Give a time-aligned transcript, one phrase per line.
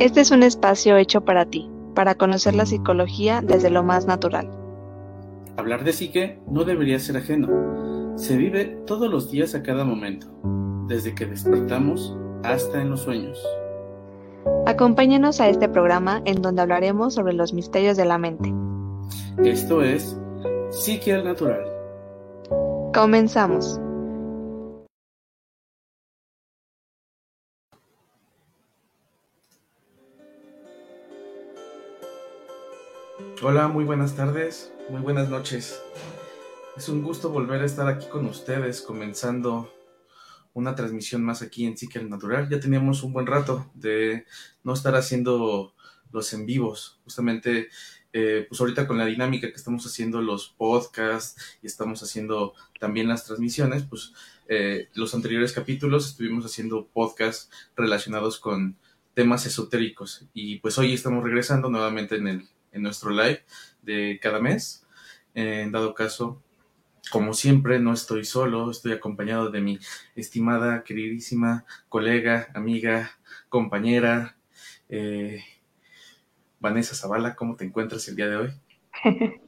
[0.00, 4.50] Este es un espacio hecho para ti, para conocer la psicología desde lo más natural.
[5.56, 8.18] Hablar de psique no debería ser ajeno.
[8.18, 10.26] Se vive todos los días a cada momento,
[10.88, 13.40] desde que despertamos hasta en los sueños.
[14.66, 18.52] Acompáñenos a este programa en donde hablaremos sobre los misterios de la mente.
[19.44, 20.18] Esto es
[20.70, 21.64] Psique al Natural.
[22.92, 23.80] Comenzamos.
[33.46, 35.78] Hola, muy buenas tardes, muy buenas noches.
[36.78, 39.70] Es un gusto volver a estar aquí con ustedes, comenzando
[40.54, 42.48] una transmisión más aquí en Psique al Natural.
[42.48, 44.24] Ya teníamos un buen rato de
[44.62, 45.74] no estar haciendo
[46.10, 46.98] los en vivos.
[47.04, 47.68] Justamente,
[48.14, 53.08] eh, pues ahorita con la dinámica que estamos haciendo los podcasts y estamos haciendo también
[53.08, 54.14] las transmisiones, pues
[54.48, 58.78] eh, los anteriores capítulos estuvimos haciendo podcasts relacionados con
[59.12, 63.42] temas esotéricos y pues hoy estamos regresando nuevamente en el en nuestro live
[63.82, 64.86] de cada mes.
[65.34, 66.42] En dado caso,
[67.10, 69.78] como siempre, no estoy solo, estoy acompañado de mi
[70.14, 73.10] estimada, queridísima colega, amiga,
[73.48, 74.36] compañera,
[74.88, 75.42] eh,
[76.60, 77.34] Vanessa Zavala.
[77.34, 78.50] ¿Cómo te encuentras el día de hoy?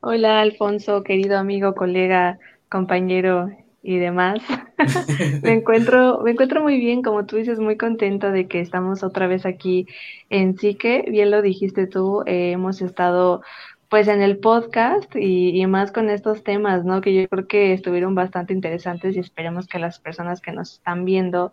[0.00, 3.50] Hola, Alfonso, querido amigo, colega, compañero
[3.82, 4.40] y demás.
[5.42, 9.26] me encuentro, me encuentro muy bien, como tú dices, muy contenta de que estamos otra
[9.26, 9.86] vez aquí
[10.28, 11.04] en Psique.
[11.08, 13.42] Bien lo dijiste tú, eh, hemos estado
[13.88, 17.00] pues en el podcast y, más con estos temas, ¿no?
[17.00, 21.04] Que yo creo que estuvieron bastante interesantes y esperemos que las personas que nos están
[21.04, 21.52] viendo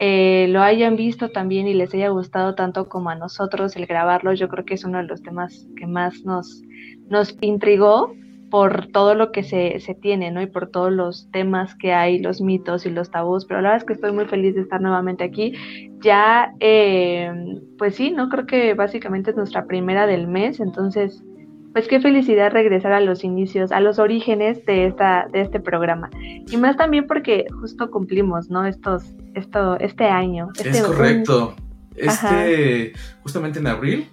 [0.00, 4.32] eh, lo hayan visto también y les haya gustado tanto como a nosotros el grabarlo.
[4.32, 6.62] Yo creo que es uno de los temas que más nos,
[7.08, 8.14] nos intrigó
[8.50, 10.42] por todo lo que se, se, tiene, ¿no?
[10.42, 13.82] Y por todos los temas que hay, los mitos y los tabús, pero la verdad
[13.82, 15.54] es que estoy muy feliz de estar nuevamente aquí.
[16.00, 17.32] Ya, eh,
[17.78, 18.28] pues sí, ¿no?
[18.28, 21.22] Creo que básicamente es nuestra primera del mes, entonces,
[21.72, 26.10] pues qué felicidad regresar a los inicios, a los orígenes de, esta, de este programa.
[26.50, 28.66] Y más también porque justo cumplimos, ¿no?
[28.66, 30.48] Estos, esto, este año.
[30.56, 31.54] Este es correcto.
[31.94, 34.08] Este, justamente en abril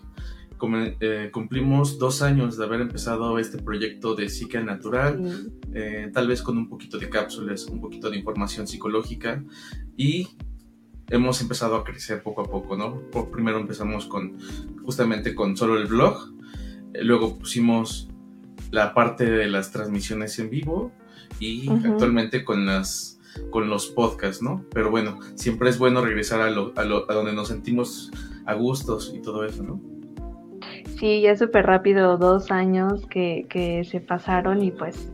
[1.00, 6.42] eh, cumplimos dos años de haber empezado este proyecto de Psique Natural, eh, tal vez
[6.42, 9.44] con un poquito de cápsulas, un poquito de información psicológica
[9.96, 10.30] y
[11.10, 13.02] hemos empezado a crecer poco a poco, ¿no?
[13.12, 14.38] Por, primero empezamos con
[14.84, 16.34] justamente con solo el blog,
[16.94, 18.10] eh, luego pusimos
[18.72, 20.92] la parte de las transmisiones en vivo
[21.40, 23.20] y actualmente con las
[23.52, 24.66] con los podcasts, ¿no?
[24.74, 28.12] Pero bueno, siempre es bueno regresar a, lo, a, lo, a donde nos sentimos
[28.46, 29.97] a gustos y todo eso, ¿no?
[31.00, 35.12] Sí, ya súper rápido, dos años que, que se pasaron y pues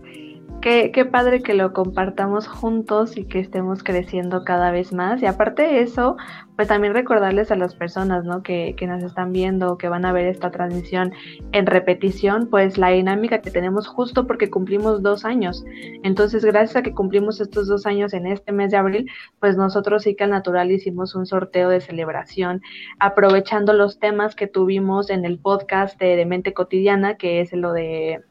[0.63, 5.21] Qué, qué, padre que lo compartamos juntos y que estemos creciendo cada vez más.
[5.21, 6.15] Y aparte de eso,
[6.55, 8.43] pues también recordarles a las personas ¿no?
[8.43, 11.11] que, que nos están viendo, que van a ver esta transmisión
[11.51, 15.65] en repetición, pues la dinámica que tenemos justo porque cumplimos dos años.
[16.01, 20.03] Entonces, gracias a que cumplimos estos dos años en este mes de abril, pues nosotros
[20.03, 22.61] sí que al natural hicimos un sorteo de celebración,
[22.99, 27.73] aprovechando los temas que tuvimos en el podcast de, de Mente Cotidiana, que es lo
[27.73, 28.21] de,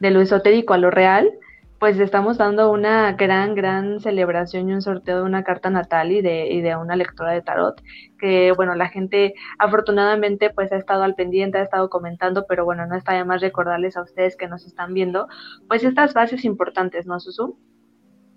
[0.00, 1.30] de lo esotérico a lo real
[1.78, 6.22] pues estamos dando una gran, gran celebración y un sorteo de una carta natal y
[6.22, 7.80] de, y de una lectura de tarot,
[8.18, 12.86] que bueno, la gente afortunadamente pues ha estado al pendiente, ha estado comentando, pero bueno,
[12.86, 15.28] no está de más recordarles a ustedes que nos están viendo,
[15.68, 17.56] pues estas bases importantes, ¿no, Susu?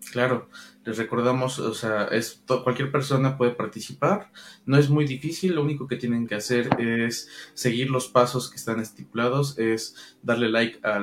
[0.09, 0.49] Claro,
[0.83, 4.31] les recordamos, o sea, es cualquier persona puede participar,
[4.65, 8.55] no es muy difícil, lo único que tienen que hacer es seguir los pasos que
[8.55, 10.95] están estipulados, es darle like a,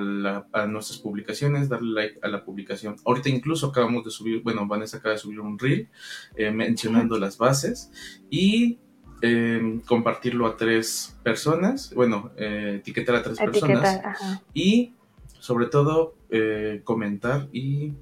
[0.52, 2.96] a nuestras publicaciones, darle like a la publicación.
[3.06, 5.88] Ahorita incluso acabamos de subir, bueno, Vanessa acaba de subir un reel
[6.34, 7.90] eh, mencionando las bases
[8.30, 8.78] y
[9.22, 14.00] eh, compartirlo a tres personas, bueno, eh, etiquetar a tres personas
[14.52, 14.94] y
[15.38, 17.94] sobre todo eh, comentar y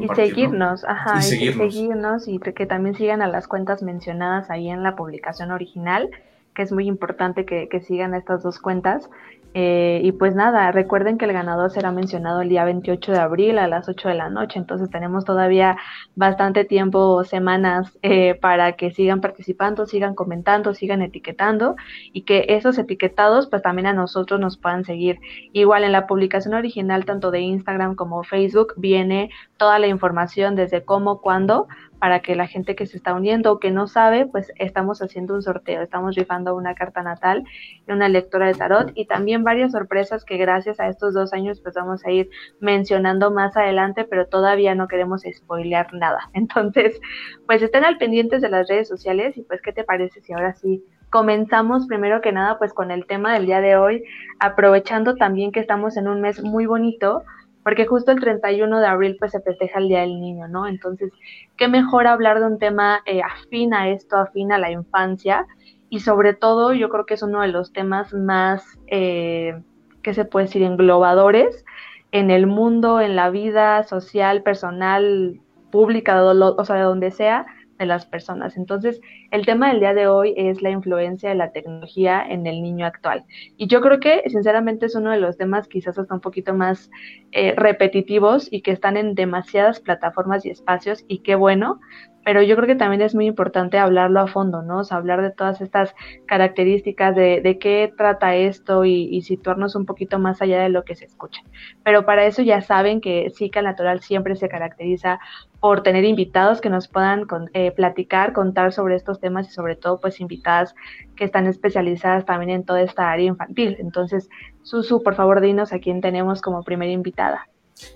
[0.00, 2.28] y seguirnos, ajá, y, seguirnos.
[2.28, 6.10] y que también sigan a las cuentas mencionadas ahí en la publicación original,
[6.54, 9.10] que es muy importante que, que sigan estas dos cuentas
[9.52, 13.58] eh, y pues nada, recuerden que el ganador será mencionado el día 28 de abril
[13.58, 15.76] a las 8 de la noche, entonces tenemos todavía
[16.14, 21.74] bastante tiempo, semanas, eh, para que sigan participando, sigan comentando, sigan etiquetando
[22.12, 25.18] y que esos etiquetados pues también a nosotros nos puedan seguir.
[25.52, 30.84] Igual en la publicación original, tanto de Instagram como Facebook, viene toda la información desde
[30.84, 31.66] cómo, cuándo,
[32.00, 35.34] para que la gente que se está uniendo o que no sabe, pues estamos haciendo
[35.34, 37.44] un sorteo, estamos rifando una carta natal
[37.86, 41.60] una lectura de tarot y también también varias sorpresas que gracias a estos dos años
[41.60, 46.20] pues vamos a ir mencionando más adelante, pero todavía no queremos spoilear nada.
[46.32, 46.98] Entonces,
[47.46, 50.54] pues estén al pendientes de las redes sociales y pues, ¿qué te parece si ahora
[50.54, 54.04] sí comenzamos primero que nada pues con el tema del día de hoy,
[54.38, 57.24] aprovechando también que estamos en un mes muy bonito,
[57.62, 60.66] porque justo el 31 de abril pues se festeja el Día del Niño, ¿no?
[60.66, 61.12] Entonces,
[61.56, 65.46] qué mejor hablar de un tema eh, afín a esto, afín a la infancia,
[65.88, 69.60] y sobre todo yo creo que es uno de los temas más, eh,
[70.02, 71.64] ¿qué se puede decir?, englobadores
[72.12, 75.40] en el mundo, en la vida social, personal,
[75.70, 77.46] pública, o sea, de donde sea,
[77.80, 78.56] de las personas.
[78.56, 79.00] Entonces,
[79.30, 82.86] el tema del día de hoy es la influencia de la tecnología en el niño
[82.86, 83.24] actual.
[83.56, 86.90] Y yo creo que, sinceramente, es uno de los temas quizás hasta un poquito más
[87.32, 91.80] eh, repetitivos y que están en demasiadas plataformas y espacios, y qué bueno,
[92.24, 94.82] pero yo creo que también es muy importante hablarlo a fondo, ¿no?
[94.90, 95.94] Hablar de todas estas
[96.26, 100.84] características, de, de qué trata esto y, y, situarnos un poquito más allá de lo
[100.84, 101.42] que se escucha.
[101.82, 105.20] Pero para eso ya saben que Zika Natural siempre se caracteriza
[105.60, 110.00] por tener invitados que nos puedan eh, platicar, contar sobre estos temas y sobre todo
[110.00, 110.74] pues invitadas
[111.16, 113.76] que están especializadas también en toda esta área infantil.
[113.78, 114.28] Entonces,
[114.62, 117.46] Susu, por favor, dinos a quién tenemos como primera invitada.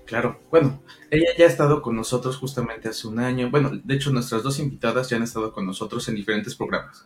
[0.05, 3.49] Claro, bueno, ella ya ha estado con nosotros justamente hace un año.
[3.49, 7.05] Bueno, de hecho nuestras dos invitadas ya han estado con nosotros en diferentes programas.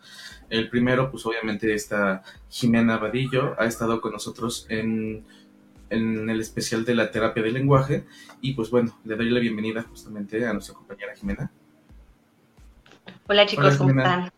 [0.50, 5.26] El primero, pues obviamente está Jimena Vadillo, ha estado con nosotros en,
[5.90, 8.06] en el especial de la terapia del lenguaje
[8.42, 11.52] y pues bueno, le doy la bienvenida justamente a nuestra compañera Jimena.
[13.28, 14.31] Hola chicos, ¿cómo están?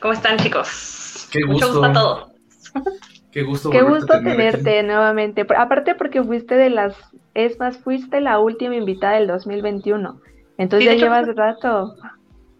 [0.00, 1.28] ¿Cómo están chicos?
[1.30, 1.68] Qué gusto.
[1.68, 3.04] Mucho gusto a todos.
[3.34, 5.44] Qué gusto, Qué gusto tenerte nuevamente.
[5.58, 6.94] Aparte porque fuiste de las,
[7.34, 10.20] es más, fuiste la última invitada del 2021.
[10.56, 11.96] Entonces ya llevas rato.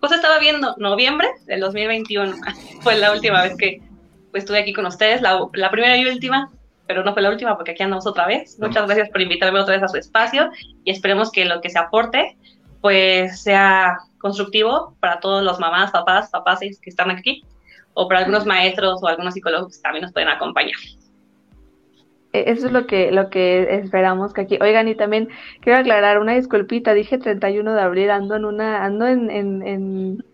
[0.00, 2.34] Pues estaba viendo noviembre del 2021.
[2.80, 3.82] fue la última vez que
[4.32, 6.50] pues, estuve aquí con ustedes, la, la, primera y última,
[6.88, 8.58] pero no fue la última porque aquí andamos otra vez.
[8.58, 10.50] Muchas gracias por invitarme otra vez a su espacio
[10.82, 12.36] y esperemos que lo que se aporte
[12.80, 17.44] pues sea constructivo para todos los mamás, papás, papás que están aquí
[17.94, 20.76] o para algunos maestros o algunos psicólogos que también nos pueden acompañar.
[22.32, 24.58] E, eso es lo que, lo que esperamos que aquí.
[24.60, 25.28] Oigan, y también
[25.60, 30.24] quiero aclarar una disculpita, dije 31 de abril, ando en una, ando en, en, en,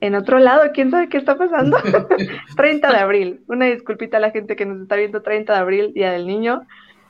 [0.00, 1.76] en otro lado, quién sabe qué está pasando.
[2.56, 5.92] 30 de abril, una disculpita a la gente que nos está viendo 30 de abril,
[5.92, 6.62] Día del Niño.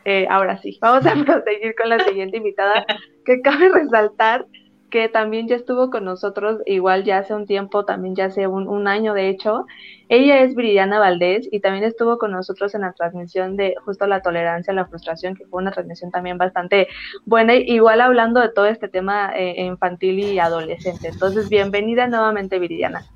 [0.04, 2.84] Eh, ahora sí, vamos a proseguir con la siguiente invitada,
[3.24, 4.46] que cabe resaltar
[4.92, 8.86] que también ya estuvo con nosotros, igual ya hace un tiempo, también ya hace un,
[8.86, 9.64] año de hecho.
[10.10, 14.20] Ella es Viridiana Valdés y también estuvo con nosotros en la transmisión de justo la
[14.20, 16.88] tolerancia a la frustración, que fue una transmisión también bastante
[17.24, 21.08] buena, igual hablando de todo este tema eh, infantil y adolescente.
[21.08, 23.06] Entonces, bienvenida nuevamente Viridiana.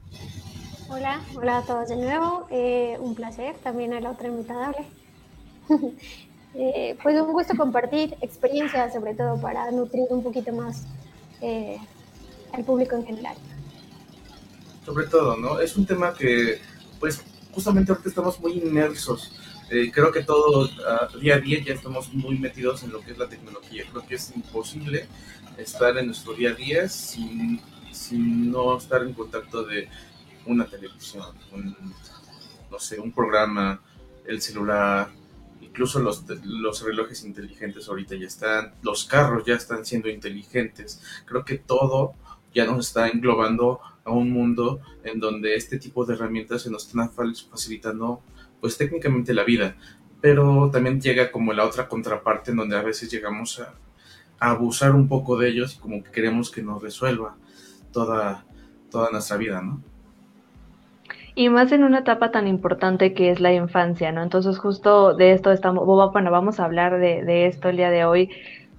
[0.89, 4.73] Hola, hola a todos de nuevo, eh, un placer, también a la otra invitada.
[6.55, 10.87] eh, pues un gusto compartir experiencias, sobre todo para nutrir un poquito más
[11.41, 11.79] eh,
[12.53, 13.37] al público en general.
[14.85, 15.61] Sobre todo, ¿no?
[15.61, 16.61] Es un tema que,
[17.01, 17.23] pues,
[17.53, 19.33] justamente ahorita estamos muy inmersos.
[19.71, 23.11] Eh, creo que todo uh, día a día ya estamos muy metidos en lo que
[23.13, 23.85] es la tecnología.
[23.91, 25.09] Creo que es imposible
[25.57, 27.61] estar en nuestro día a día sin,
[28.53, 29.89] no estar en contacto de
[30.45, 31.35] una televisión,
[32.71, 33.81] no sé, un programa,
[34.27, 35.09] el celular,
[35.77, 41.03] incluso los, los relojes inteligentes ahorita ya están, los carros ya están siendo inteligentes.
[41.27, 42.15] Creo que todo
[42.55, 46.87] ya nos está englobando a un mundo en donde este tipo de herramientas se nos
[46.87, 48.23] están facilitando,
[48.59, 49.77] pues técnicamente la vida.
[50.23, 53.75] Pero también llega como la otra contraparte en donde a veces llegamos a,
[54.39, 57.37] abusar un poco de ellos y como que queremos que nos resuelva
[57.93, 58.47] toda,
[58.91, 59.83] toda nuestra vida, ¿no?
[61.39, 64.23] Y más en una etapa tan importante que es la infancia, ¿no?
[64.23, 68.07] Entonces justo de esto estamos, bueno, vamos a hablar de, de esto el día de
[68.07, 68.31] hoy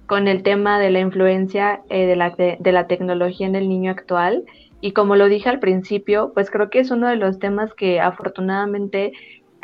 [0.06, 3.92] con el tema de la influencia eh, de, la, de, la tecnología en el niño
[3.92, 4.44] actual.
[4.80, 8.00] Y como lo dije al principio, pues creo que es uno de los temas que
[8.00, 9.12] afortunadamente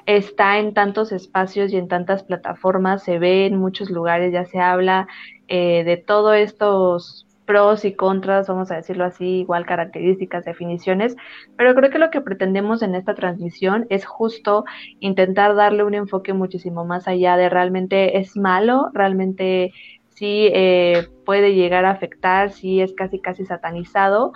[0.06, 4.60] está en tantos espacios y en tantas plataformas, se ve en muchos lugares, ya se
[4.60, 5.08] habla
[5.48, 11.16] eh, de todos estos pros y contras, vamos a decirlo así, igual características, definiciones,
[11.56, 14.64] pero creo que lo que pretendemos en esta transmisión es justo
[15.00, 19.72] intentar darle un enfoque muchísimo más allá de realmente es malo, realmente
[20.08, 24.32] sí eh, puede llegar a afectar, sí es casi casi satanizado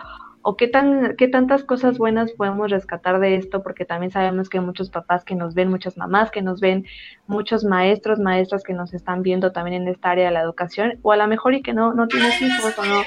[0.48, 4.56] o qué tan qué tantas cosas buenas podemos rescatar de esto porque también sabemos que
[4.56, 6.86] hay muchos papás que nos ven, muchas mamás que nos ven,
[7.26, 11.12] muchos maestros, maestras que nos están viendo también en esta área de la educación o
[11.12, 13.02] a lo mejor y que no no tienes hijos o no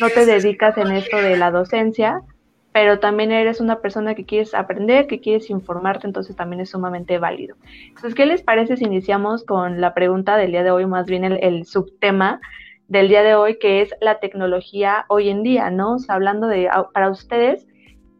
[0.00, 2.22] no te dedicas en esto de la docencia,
[2.72, 7.18] pero también eres una persona que quieres aprender, que quieres informarte, entonces también es sumamente
[7.18, 7.56] válido.
[7.88, 11.24] Entonces, ¿qué les parece si iniciamos con la pregunta del día de hoy, más bien
[11.24, 12.40] el, subtema
[12.88, 15.96] del día de hoy, que es la tecnología hoy en día, ¿no?
[16.08, 17.66] hablando de, para ustedes,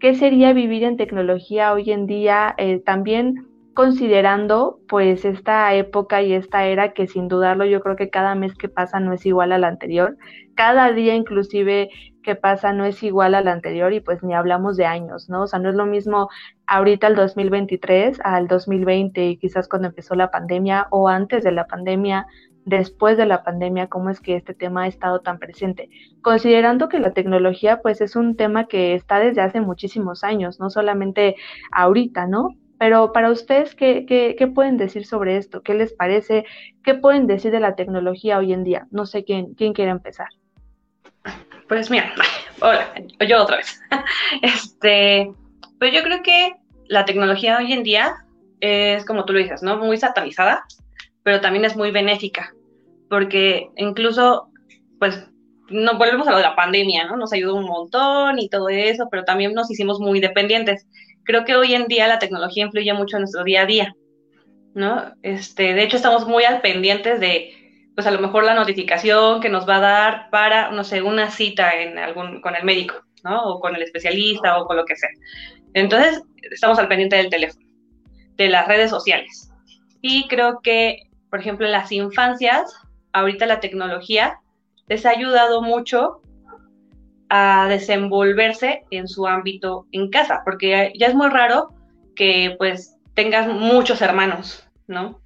[0.00, 2.54] ¿qué sería vivir en tecnología hoy en día?
[2.58, 3.46] Eh, también
[3.76, 8.54] considerando pues esta época y esta era que sin dudarlo yo creo que cada mes
[8.54, 10.16] que pasa no es igual al anterior,
[10.54, 11.90] cada día inclusive
[12.22, 15.42] que pasa no es igual al anterior y pues ni hablamos de años, ¿no?
[15.42, 16.30] O sea, no es lo mismo
[16.66, 21.66] ahorita el 2023 al 2020 y quizás cuando empezó la pandemia o antes de la
[21.66, 22.26] pandemia,
[22.66, 25.88] después de la pandemia, cómo es que este tema ha estado tan presente.
[26.20, 30.68] Considerando que la tecnología pues es un tema que está desde hace muchísimos años, no
[30.68, 31.36] solamente
[31.70, 32.56] ahorita, ¿no?
[32.78, 35.62] Pero para ustedes, ¿qué, qué, pueden decir sobre esto?
[35.62, 36.44] ¿Qué les parece?
[36.84, 38.86] ¿Qué pueden decir de la tecnología hoy en día?
[38.90, 40.28] No sé quién, quién quiere empezar.
[41.68, 42.12] Pues mira,
[42.60, 42.92] hola,
[43.26, 43.80] yo otra vez.
[44.42, 45.32] Este,
[45.78, 46.52] pues yo creo que
[46.88, 48.26] la tecnología hoy en día
[48.60, 49.78] es, como tú lo dices, ¿no?
[49.78, 50.64] Muy satanizada,
[51.22, 52.54] pero también es muy benéfica,
[53.08, 54.48] porque incluso,
[54.98, 55.28] pues,
[55.68, 57.16] no volvemos a lo de la pandemia, ¿no?
[57.16, 60.86] Nos ayudó un montón y todo eso, pero también nos hicimos muy dependientes
[61.26, 63.94] creo que hoy en día la tecnología influye mucho en nuestro día a día,
[64.74, 65.12] ¿no?
[65.22, 69.48] Este, de hecho, estamos muy al pendientes de, pues a lo mejor la notificación que
[69.48, 72.94] nos va a dar para, no sé, una cita en algún, con el médico,
[73.24, 73.42] ¿no?
[73.42, 75.10] O con el especialista o con lo que sea.
[75.74, 77.66] Entonces, estamos al pendiente del teléfono,
[78.36, 79.50] de las redes sociales.
[80.00, 82.72] Y creo que, por ejemplo, en las infancias,
[83.16, 84.40] ahorita la tecnología
[84.88, 86.20] les ha ayudado mucho
[87.28, 91.70] a desenvolverse en su ámbito en casa, porque ya es muy raro
[92.14, 95.20] que pues tengas muchos hermanos, ¿no?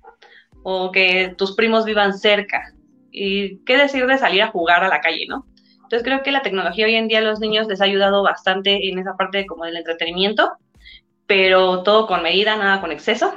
[0.63, 2.73] O que tus primos vivan cerca.
[3.11, 5.45] Y qué decir de salir a jugar a la calle, ¿no?
[5.83, 8.89] Entonces creo que la tecnología hoy en día a los niños les ha ayudado bastante
[8.89, 10.53] en esa parte como del entretenimiento,
[11.27, 13.35] pero todo con medida, nada con exceso.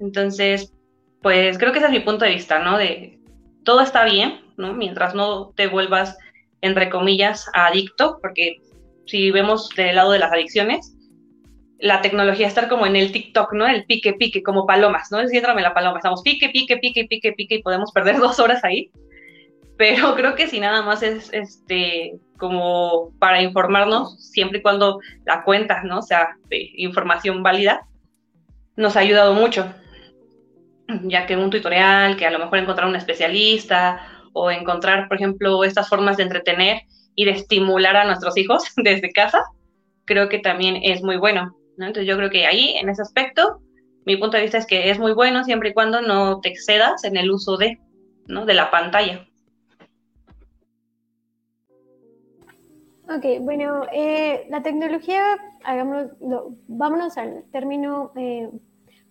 [0.00, 0.72] Entonces,
[1.20, 2.78] pues creo que ese es mi punto de vista, ¿no?
[2.78, 3.19] De
[3.64, 4.74] todo está bien, ¿no?
[4.74, 6.16] Mientras no te vuelvas
[6.62, 8.56] entre comillas, adicto, porque
[9.06, 10.94] si vemos del lado de las adicciones,
[11.78, 13.66] la tecnología estar como en el TikTok, ¿no?
[13.66, 15.26] El pique, pique, como palomas, ¿no?
[15.26, 18.90] Siéntrame la paloma, estamos pique, pique, pique, pique, pique y podemos perder dos horas ahí.
[19.76, 25.42] Pero creo que si nada más es este como para informarnos, siempre y cuando la
[25.44, 26.00] cuenta, ¿no?
[26.00, 27.86] sea, de información válida,
[28.76, 29.74] nos ha ayudado mucho.
[31.04, 34.00] Ya que un tutorial, que a lo mejor encontrar un especialista
[34.32, 36.82] o encontrar, por ejemplo, estas formas de entretener
[37.14, 39.42] y de estimular a nuestros hijos desde casa,
[40.04, 41.56] creo que también es muy bueno.
[41.78, 43.60] Entonces yo creo que ahí, en ese aspecto,
[44.04, 47.04] mi punto de vista es que es muy bueno siempre y cuando no te excedas
[47.04, 47.78] en el uso de,
[48.26, 48.44] ¿no?
[48.44, 49.26] de la pantalla.
[53.08, 58.48] Ok, bueno, eh, la tecnología, hagámoslo, vámonos al término eh,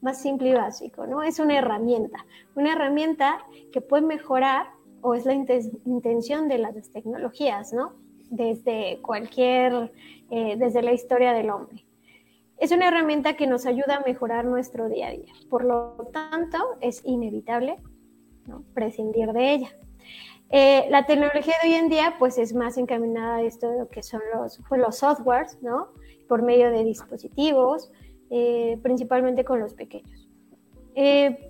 [0.01, 1.23] más simple y básico, ¿no?
[1.23, 2.25] Es una herramienta,
[2.55, 3.39] una herramienta
[3.71, 4.67] que puede mejorar
[5.01, 7.93] o es la intención de las tecnologías, ¿no?
[8.29, 9.91] Desde cualquier,
[10.29, 11.85] eh, desde la historia del hombre.
[12.57, 15.33] Es una herramienta que nos ayuda a mejorar nuestro día a día.
[15.49, 17.77] Por lo tanto, es inevitable
[18.45, 18.63] ¿no?
[18.73, 19.69] prescindir de ella.
[20.51, 23.87] Eh, la tecnología de hoy en día, pues, es más encaminada a esto de lo
[23.87, 25.89] que son los, pues, los softwares, ¿no?
[26.27, 27.91] Por medio de dispositivos,
[28.29, 30.27] eh, principalmente con los pequeños.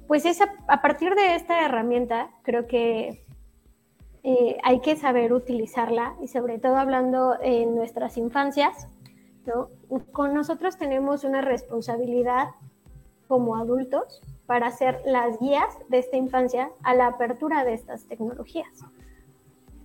[0.07, 3.25] pues es a, partir de esta herramienta, creo que
[4.23, 8.87] eh, hay que saber utilizarla y sobre todo hablando en nuestras infancias,
[9.45, 9.69] ¿no?
[10.11, 12.49] Con nosotros tenemos una responsabilidad
[13.27, 18.67] como adultos para ser las guías de esta infancia a la apertura de estas tecnologías.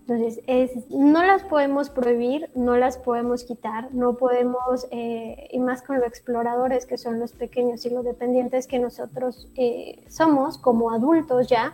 [0.07, 0.45] Entonces,
[0.91, 6.07] no las podemos prohibir, no las podemos quitar, no podemos, eh, y más con los
[6.07, 11.73] exploradores que son los pequeños y los dependientes que nosotros eh, somos como adultos ya,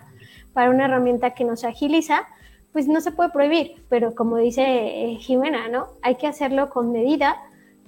[0.53, 2.29] para una herramienta que nos agiliza,
[2.73, 5.89] pues no se puede prohibir, pero como dice eh, Jimena, ¿no?
[6.03, 7.37] Hay que hacerlo con medida,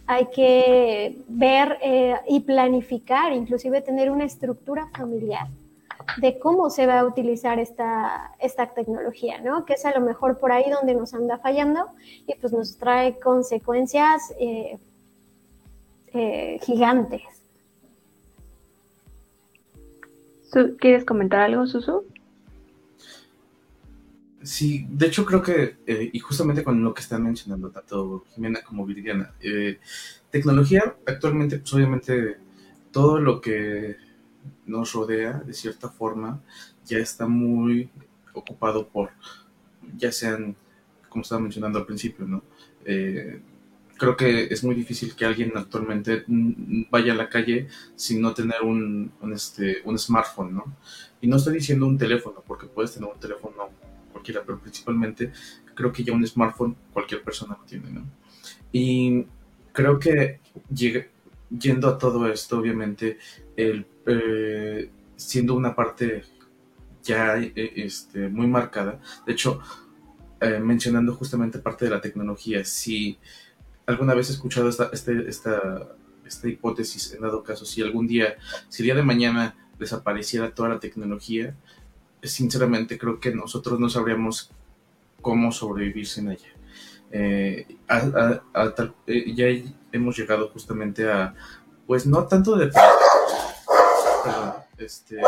[0.09, 5.47] hay que ver eh, y planificar, inclusive tener una estructura familiar
[6.19, 9.65] de cómo se va a utilizar esta, esta tecnología, ¿no?
[9.65, 11.87] Que es a lo mejor por ahí donde nos anda fallando
[12.27, 14.79] y pues nos trae consecuencias eh,
[16.63, 17.23] gigantes.
[20.79, 22.05] ¿Quieres comentar algo, Susu?
[24.43, 28.61] Sí, de hecho creo que, eh, y justamente con lo que están mencionando tanto Jimena
[28.63, 29.79] como Viridiana, eh,
[30.31, 32.39] tecnología actualmente, pues obviamente
[32.91, 33.97] todo lo que
[34.67, 36.41] nos rodea de cierta forma
[36.85, 37.91] ya está muy
[38.35, 39.11] ocupado por,
[39.97, 40.57] ya sean,
[41.09, 42.43] como estaba mencionando al principio, ¿no?
[42.85, 43.41] Eh,
[43.97, 46.25] creo que es muy difícil que alguien actualmente
[46.91, 50.77] vaya a la calle sin no tener un, este, un smartphone, ¿no?
[51.21, 53.71] Y no estoy diciendo un teléfono, porque puedes tener un teléfono
[54.11, 55.33] cualquiera, pero principalmente
[55.75, 58.05] creo que ya un smartphone cualquier persona lo tiene, ¿no?
[58.73, 59.25] Y
[59.73, 60.41] creo que
[61.59, 63.19] yendo a todo esto, obviamente,
[63.57, 66.25] el, eh, siendo una parte
[67.03, 69.61] ya eh, este, muy marcada, de hecho,
[70.41, 73.19] eh, mencionando justamente parte de la tecnología, si
[73.87, 78.37] alguna vez he escuchado esta, este, esta, esta hipótesis, en dado caso, si algún día,
[78.69, 81.57] si el día de mañana desapareciera toda la tecnología,
[82.23, 84.51] sinceramente creo que nosotros no sabríamos
[85.21, 86.49] cómo sobrevivir sin ella.
[87.11, 87.67] Eh,
[89.35, 89.47] ya
[89.93, 91.35] hemos llegado justamente a,
[91.87, 92.71] pues no tanto de...
[94.25, 95.21] Perdón, este,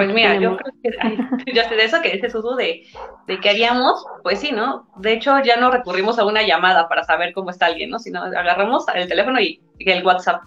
[0.00, 2.84] pues mira, yo creo que ya sé de eso que dice Susu de,
[3.26, 4.88] de qué haríamos, pues sí, ¿no?
[4.96, 7.98] De hecho, ya no recurrimos a una llamada para saber cómo está alguien, ¿no?
[7.98, 10.42] Sino agarramos el teléfono y, el WhatsApp.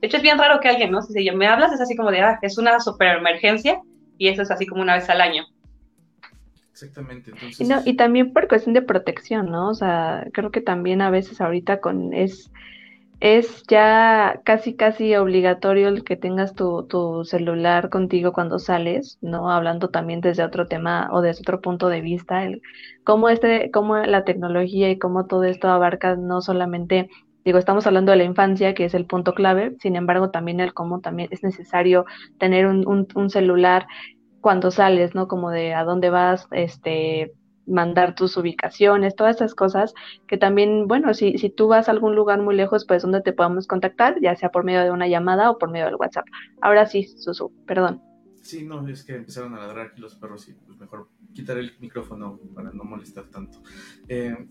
[0.00, 1.00] De hecho, es bien raro que alguien, ¿no?
[1.00, 3.80] Si me hablas, es así como de, ah, es una super emergencia
[4.18, 5.44] y eso es así como una vez al año.
[6.82, 7.30] Exactamente.
[7.30, 7.60] Entonces...
[7.60, 9.70] Y, no, y también por cuestión de protección, ¿no?
[9.70, 12.50] O sea, creo que también a veces ahorita con es
[13.20, 19.50] es ya casi casi obligatorio el que tengas tu, tu, celular contigo cuando sales, ¿no?
[19.50, 22.62] Hablando también desde otro tema o desde otro punto de vista, el
[23.02, 27.10] cómo este, cómo la tecnología y cómo todo esto abarca no solamente,
[27.44, 30.72] digo, estamos hablando de la infancia, que es el punto clave, sin embargo, también el
[30.72, 32.04] cómo también es necesario
[32.38, 33.86] tener un, un, un celular
[34.40, 35.28] cuando sales, ¿no?
[35.28, 37.34] Como de a dónde vas, este,
[37.68, 39.94] mandar tus ubicaciones, todas esas cosas
[40.26, 43.32] que también, bueno, si, si tú vas a algún lugar muy lejos, pues donde te
[43.32, 46.26] podamos contactar, ya sea por medio de una llamada o por medio del WhatsApp.
[46.60, 48.02] Ahora sí, Susu, perdón.
[48.42, 51.72] Sí, no, es que empezaron a ladrar aquí los perros y pues mejor quitar el
[51.80, 53.60] micrófono para no molestar tanto.
[54.08, 54.48] Eh,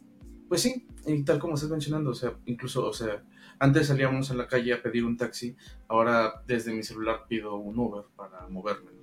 [0.48, 3.24] pues sí, y tal como estás mencionando, o sea, incluso, o sea,
[3.60, 5.56] antes salíamos a la calle a pedir un taxi,
[5.88, 8.97] ahora desde mi celular pido un Uber para moverme.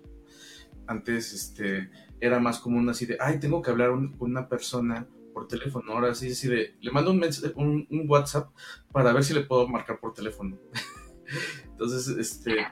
[0.86, 5.48] Antes, este, era más común así de, ay, tengo que hablar con una persona por
[5.48, 5.92] teléfono.
[5.92, 7.22] Ahora sí, así de, le mando un,
[7.56, 8.50] un, un, WhatsApp
[8.92, 10.58] para ver si le puedo marcar por teléfono.
[11.66, 12.66] Entonces, este,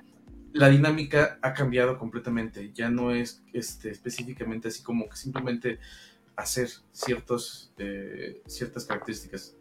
[0.53, 2.73] la dinámica ha cambiado completamente.
[2.73, 5.79] Ya no es este, específicamente así como que simplemente
[6.37, 9.57] hacer ciertos, eh, ciertas características.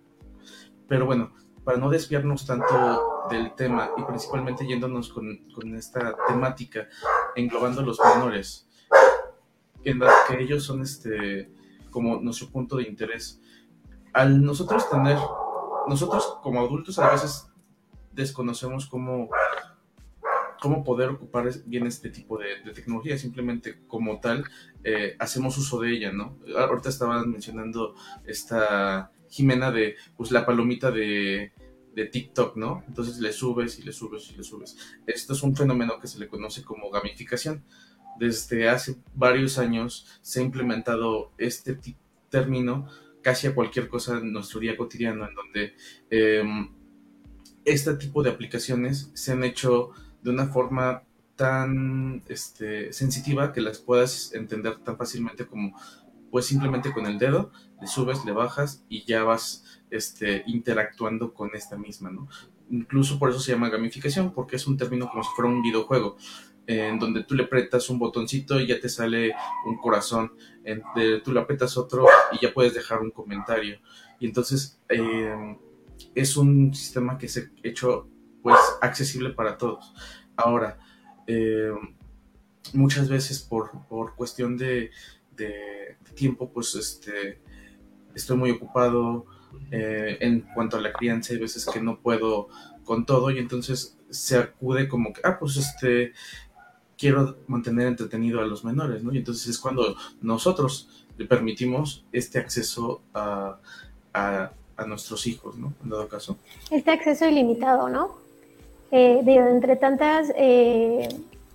[0.87, 6.87] Pero bueno, para no desviarnos tanto del tema y principalmente yéndonos con, con esta temática,
[7.35, 8.67] englobando los menores,
[9.83, 11.51] en la que ellos son este
[11.89, 13.39] como nuestro punto de interés.
[14.13, 15.17] Al nosotros tener,
[15.87, 17.47] nosotros como adultos a veces
[18.11, 19.29] desconocemos cómo,
[20.61, 24.45] cómo poder ocupar bien este tipo de, tecnología, simplemente como tal
[24.83, 26.37] eh, hacemos uso de ella, ¿no?
[26.57, 31.53] Ahorita estaban mencionando esta Jimena de pues la palomita de,
[31.95, 32.83] de TikTok, ¿no?
[32.87, 34.77] Entonces le subes y le subes y le subes.
[35.05, 37.63] Esto es un fenómeno que se le conoce como gamificación
[38.21, 41.77] desde hace varios años se ha implementado este
[42.29, 42.87] término
[43.21, 45.73] casi a cualquier cosa en nuestro día cotidiano, en donde
[46.09, 46.69] em,
[47.65, 51.03] este tipo de aplicaciones se han hecho de una forma
[51.35, 55.75] tan este, sensitiva que las puedas entender tan fácilmente como
[56.31, 61.51] pues simplemente con el dedo le subes, le bajas y ya vas este, interactuando con
[61.53, 62.27] esta misma, ¿no?
[62.69, 66.15] Incluso por eso se llama gamificación, porque es un término como si fuera un videojuego
[66.67, 69.33] en donde tú le apretas un botoncito y ya te sale
[69.65, 70.81] un corazón, en,
[71.23, 73.79] tú le apretas otro y ya puedes dejar un comentario.
[74.19, 75.57] Y entonces eh,
[76.15, 78.07] es un sistema que se ha hecho
[78.41, 79.93] pues accesible para todos.
[80.35, 80.79] Ahora,
[81.27, 81.71] eh,
[82.73, 84.91] muchas veces por, por cuestión de,
[86.13, 87.39] tiempo, pues este,
[88.15, 89.25] estoy muy ocupado
[89.71, 92.49] eh, en cuanto a la crianza, hay veces que no puedo
[92.83, 96.13] con todo y entonces se acude como que, ah, pues este,
[96.97, 99.13] quiero mantener entretenido a los menores, ¿no?
[99.13, 103.59] Y entonces es cuando nosotros le permitimos este acceso a,
[104.87, 105.73] nuestros hijos, ¿no?
[105.83, 106.37] En dado caso.
[106.71, 108.17] Este acceso ilimitado, ¿no?
[108.91, 111.07] Eh, entre tantas eh,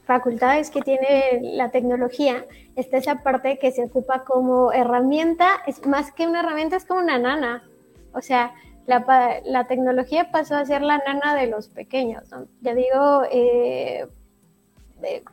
[0.06, 6.12] facultades que tiene la tecnología, está esa parte que se ocupa como herramienta, es más
[6.12, 7.64] que una herramienta, es como una nana.
[8.12, 8.54] O sea,
[8.86, 12.24] la, la tecnología pasó a ser la nana de los pequeños.
[12.62, 14.06] Ya digo, eh,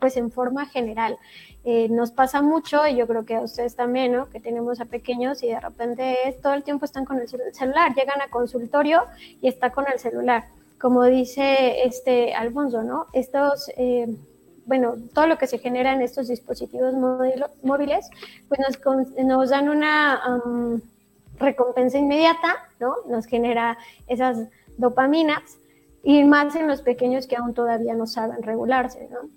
[0.00, 1.18] pues en forma general.
[1.64, 4.28] Eh, nos pasa mucho, y yo creo que a ustedes también, ¿no?
[4.28, 8.20] Que tenemos a pequeños y de repente todo el tiempo están con el celular, llegan
[8.20, 9.04] a consultorio
[9.40, 10.44] y está con el celular.
[10.78, 13.06] Como dice este Alfonso, ¿no?
[13.14, 14.14] Estos, eh,
[14.66, 16.94] bueno, todo lo que se genera en estos dispositivos
[17.62, 18.08] móviles,
[18.48, 18.60] pues
[19.24, 20.20] nos, dan una,
[21.38, 22.94] recompensa inmediata, ¿no?
[23.08, 25.58] Nos genera esas dopaminas
[26.02, 29.28] y más en los pequeños que aún todavía no saben regularse, ¿no?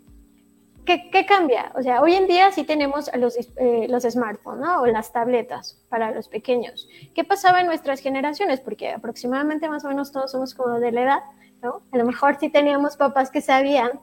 [0.86, 1.74] ¿Qué, cambia?
[1.76, 4.82] O sea, hoy en día sí tenemos los, eh, los smartphones, ¿no?
[4.82, 6.88] O las tabletas para los pequeños.
[7.14, 8.62] ¿Qué pasaba en nuestras generaciones?
[8.62, 11.20] Porque aproximadamente más o menos todos somos como de la edad,
[11.62, 11.82] ¿no?
[11.92, 14.00] A lo mejor sí teníamos papás que sabían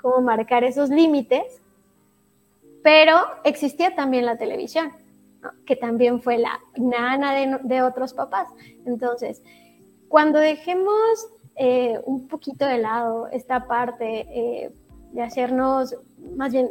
[0.00, 1.60] cómo marcar esos límites,
[2.82, 4.92] pero existía también la televisión,
[5.66, 8.48] que también fue la nana de, otros papás.
[8.86, 9.42] Entonces,
[10.08, 14.72] cuando dejemos eh, un poquito de lado esta parte eh,
[15.12, 15.96] de hacernos,
[16.36, 16.70] más bien,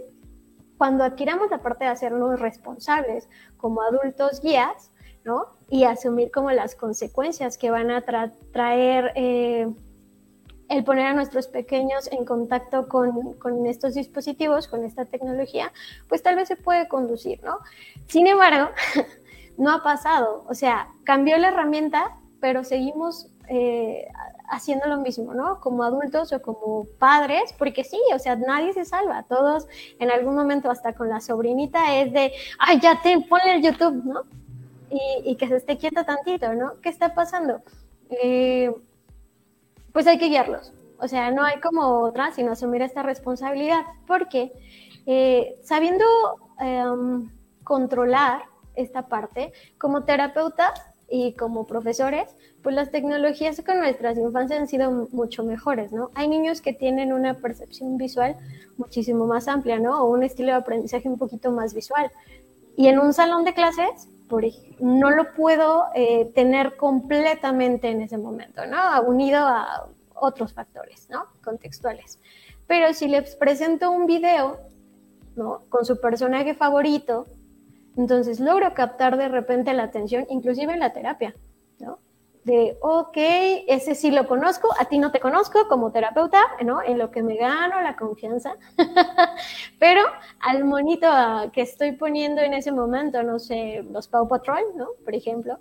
[0.77, 4.91] cuando adquiramos la parte de hacernos responsables como adultos guías,
[5.23, 5.45] ¿no?
[5.69, 8.03] Y asumir como las consecuencias que van a
[8.53, 9.67] traer eh,
[10.69, 15.71] el poner a nuestros pequeños en contacto con, con, estos dispositivos, con esta tecnología,
[16.09, 17.59] pues tal vez se puede conducir, ¿no?
[18.07, 18.69] Sin embargo,
[19.57, 24.07] no ha pasado, o sea, cambió la herramienta, pero seguimos eh,
[24.49, 25.59] haciendo lo mismo, ¿no?
[25.59, 29.67] Como adultos o como padres, porque sí, o sea, nadie se salva, todos
[29.99, 34.03] en algún momento, hasta con la sobrinita, es de, ay, ya te ponle el YouTube,
[34.03, 34.23] ¿no?
[34.89, 36.73] Y, y que se esté quieta tantito, ¿no?
[36.81, 37.61] ¿Qué está pasando?
[38.09, 38.73] Eh,
[39.97, 40.71] pues hay que guiarlos.
[40.99, 44.51] O sea, no hay como otra, sino asumir esta responsabilidad, porque
[45.07, 46.05] eh, sabiendo
[46.59, 47.31] em,
[47.63, 48.43] controlar
[48.75, 50.71] esta parte, como terapeuta
[51.09, 52.29] y como profesores,
[52.61, 56.11] pues las tecnologías con nuestras infancias han sido mucho mejores, ¿no?
[56.13, 58.35] Hay niños que tienen una percepción visual
[58.77, 60.03] muchísimo más amplia, ¿no?
[60.03, 62.11] O un estilo de aprendizaje un poquito más visual.
[62.75, 64.43] Y en un salón de clases, por,
[64.79, 69.01] no lo puedo eh, tener completamente en ese momento, ¿no?
[69.01, 71.25] Unido a otros factores, ¿no?
[71.43, 72.19] Contextuales.
[72.67, 74.57] Pero si les presento un video,
[75.35, 75.61] ¿no?
[75.69, 77.25] Con su personaje favorito,
[77.95, 81.33] entonces logro captar de repente la atención, inclusive en la terapia,
[81.79, 81.99] ¿no?
[82.47, 83.17] De, ok,
[83.67, 86.81] ese sí lo conozco, a ti no te conozco como terapeuta, ¿no?
[86.81, 88.55] En lo que me gano la confianza,
[89.79, 89.99] pero
[90.39, 91.09] al monito
[91.51, 94.87] que estoy poniendo en ese momento, no sé, los Paw Patrol, ¿no?
[95.03, 95.59] Por ejemplo,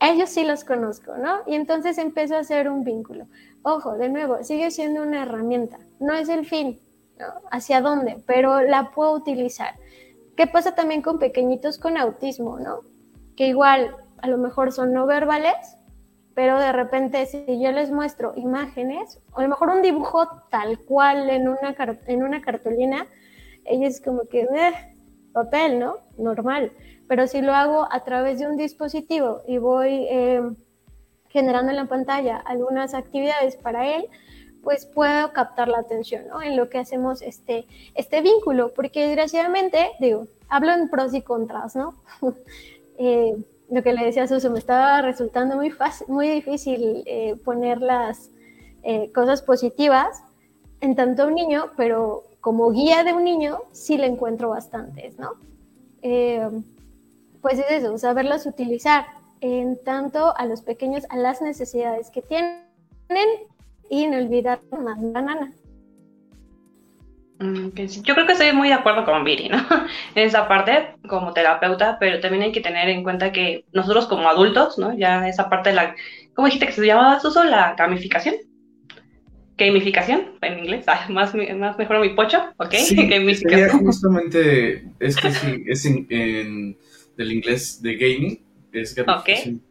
[0.00, 1.40] ellos sí los conozco, ¿no?
[1.46, 3.26] Y entonces empiezo a hacer un vínculo.
[3.60, 6.80] Ojo, de nuevo, sigue siendo una herramienta, no es el fin,
[7.18, 7.26] ¿no?
[7.50, 8.24] ¿Hacia dónde?
[8.26, 9.74] Pero la puedo utilizar.
[10.34, 12.80] ¿Qué pasa también con pequeñitos con autismo, ¿no?
[13.36, 15.76] Que igual a lo mejor son no verbales,
[16.34, 20.78] pero de repente si yo les muestro imágenes, o a lo mejor un dibujo tal
[20.80, 21.74] cual en una,
[22.06, 23.06] en una cartulina,
[23.64, 24.72] ellos como que, eh,
[25.32, 25.96] papel, ¿no?
[26.18, 26.72] Normal.
[27.08, 30.42] Pero si lo hago a través de un dispositivo y voy eh,
[31.28, 34.08] generando en la pantalla algunas actividades para él,
[34.62, 36.40] pues puedo captar la atención ¿no?
[36.40, 41.74] en lo que hacemos este, este vínculo, porque desgraciadamente, digo, hablo en pros y contras,
[41.74, 41.94] ¿no?
[42.98, 43.34] eh,
[43.72, 47.80] lo que le decía a Suso, me estaba resultando muy, fácil, muy difícil eh, poner
[47.80, 48.28] las
[48.82, 50.22] eh, cosas positivas
[50.82, 55.36] en tanto un niño, pero como guía de un niño sí le encuentro bastantes, ¿no?
[56.02, 56.46] Eh,
[57.40, 59.06] pues es eso, saberlas utilizar
[59.40, 62.58] en tanto a los pequeños, a las necesidades que tienen
[63.88, 65.46] y no olvidar más la nana.
[65.46, 65.61] Mm,
[68.02, 69.58] yo creo que estoy muy de acuerdo con Viri, ¿no?
[70.14, 74.28] En esa parte, como terapeuta, pero también hay que tener en cuenta que nosotros como
[74.28, 74.96] adultos, ¿no?
[74.96, 75.94] Ya esa parte de la,
[76.34, 77.44] ¿cómo dijiste que se llamaba Suso?
[77.44, 78.36] La gamificación.
[79.56, 82.74] Gamificación, en inglés, ah, más, más mejor mi pocho, ¿ok?
[82.74, 83.84] Sí, gamificación.
[83.84, 86.76] justamente, es que sí, es en,
[87.16, 88.40] del inglés de gaming,
[88.72, 89.56] es gamificación.
[89.56, 89.62] Ok.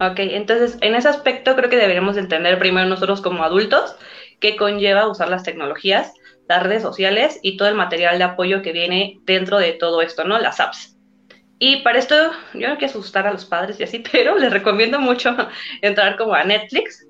[0.00, 3.94] Ok, entonces en ese aspecto creo que deberíamos entender primero nosotros como adultos
[4.42, 6.12] qué conlleva usar las tecnologías,
[6.52, 10.24] las redes sociales y todo el material de apoyo que viene dentro de todo esto,
[10.24, 10.38] ¿no?
[10.38, 10.96] Las apps.
[11.58, 12.14] Y para esto,
[12.54, 15.36] yo no quiero asustar a los padres y así, pero les recomiendo mucho
[15.82, 17.06] entrar como a Netflix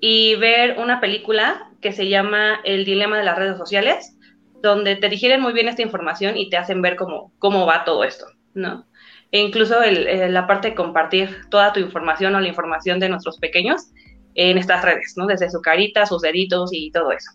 [0.00, 4.16] y ver una película que se llama El dilema de las redes sociales,
[4.62, 8.04] donde te digieren muy bien esta información y te hacen ver cómo, cómo va todo
[8.04, 8.88] esto, ¿no?
[9.30, 13.38] e incluso el, la parte de compartir toda tu información o la información de nuestros
[13.38, 13.90] pequeños
[14.34, 15.26] en estas redes, ¿no?
[15.26, 17.30] Desde su carita, sus deditos y todo eso.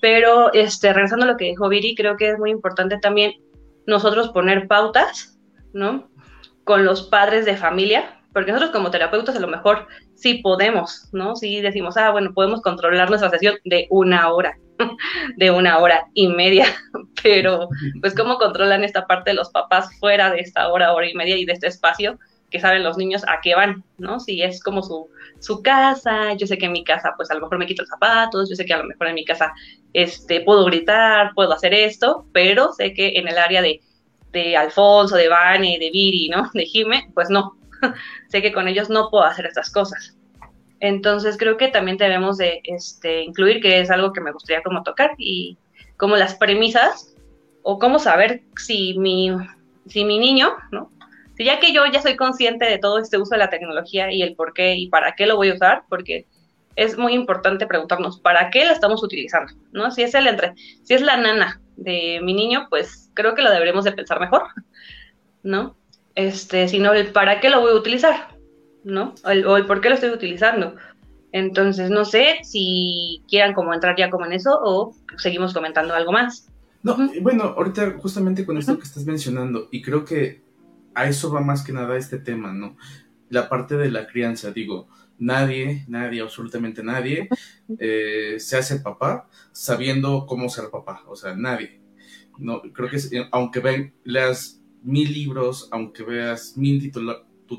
[0.00, 3.32] Pero, este, regresando a lo que dijo Viri, creo que es muy importante también
[3.86, 5.38] nosotros poner pautas,
[5.72, 6.10] ¿no?
[6.64, 11.36] Con los padres de familia, porque nosotros como terapeutas a lo mejor sí podemos, ¿no?
[11.36, 14.58] Sí decimos, ah, bueno, podemos controlar nuestra sesión de una hora,
[15.36, 16.66] de una hora y media,
[17.22, 17.68] pero
[18.00, 21.36] pues cómo controlan esta parte de los papás fuera de esta hora, hora y media
[21.36, 22.18] y de este espacio
[22.50, 24.20] que saben los niños a qué van, ¿no?
[24.20, 25.08] Si es como su,
[25.40, 27.88] su casa, yo sé que en mi casa pues a lo mejor me quito los
[27.88, 29.52] zapatos, yo sé que a lo mejor en mi casa
[29.92, 33.80] este, puedo gritar, puedo hacer esto, pero sé que en el área de,
[34.32, 36.50] de Alfonso, de Vane, de Viri, ¿no?
[36.54, 37.56] De Jime, pues no,
[38.28, 40.16] sé que con ellos no puedo hacer estas cosas.
[40.80, 44.82] Entonces creo que también debemos de este, incluir, que es algo que me gustaría como
[44.82, 45.56] tocar, y
[45.96, 47.14] como las premisas,
[47.62, 49.30] o cómo saber si mi,
[49.86, 50.90] si mi niño, ¿no?
[51.38, 54.34] Ya que yo ya soy consciente de todo este uso de la tecnología y el
[54.34, 56.26] por qué y para qué lo voy a usar, porque
[56.76, 59.90] es muy importante preguntarnos para qué la estamos utilizando, ¿no?
[59.90, 63.50] Si es el entre, si es la nana de mi niño, pues creo que lo
[63.50, 64.42] deberemos de pensar mejor,
[65.42, 65.76] ¿no?
[66.14, 68.28] Este, sino el para qué lo voy a utilizar,
[68.84, 69.14] ¿no?
[69.24, 70.76] O el, por qué lo estoy utilizando.
[71.32, 76.12] Entonces, no sé si quieran como entrar ya como en eso o seguimos comentando algo
[76.12, 76.48] más.
[76.82, 80.45] No, bueno, ahorita justamente con esto que estás mencionando, y creo que
[80.96, 82.76] a eso va más que nada este tema, ¿no?
[83.28, 87.28] La parte de la crianza, digo, nadie, nadie, absolutamente nadie,
[87.78, 91.04] eh, se hace papá sabiendo cómo ser papá.
[91.06, 91.82] O sea, nadie.
[92.38, 96.90] No, creo que eh, aunque leas mil libros, aunque veas mil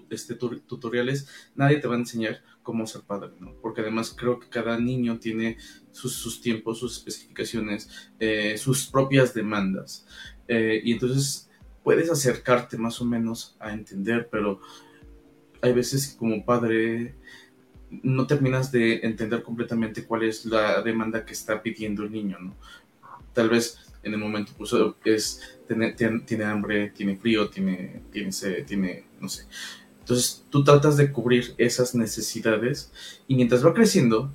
[0.09, 3.53] este, tutoriales, nadie te va a enseñar cómo ser padre, ¿no?
[3.61, 5.57] Porque además creo que cada niño tiene
[5.91, 10.07] sus, tiempos, sus especificaciones, eh, sus propias demandas.
[10.49, 11.46] y entonces
[11.87, 14.59] puedes acercarte más o menos a entender, pero
[15.61, 17.15] hay veces que como padre
[18.03, 22.57] no terminas de entender completamente cuál es la demanda que está pidiendo el niño, ¿no?
[23.31, 28.65] Tal vez en el momento pues, es, tiene, tiene, hambre, tiene frío, tiene, tiene sed,
[28.65, 29.45] tiene, no sé.
[30.01, 32.91] Entonces tú tratas de cubrir esas necesidades
[33.29, 34.29] y mientras va creciendo,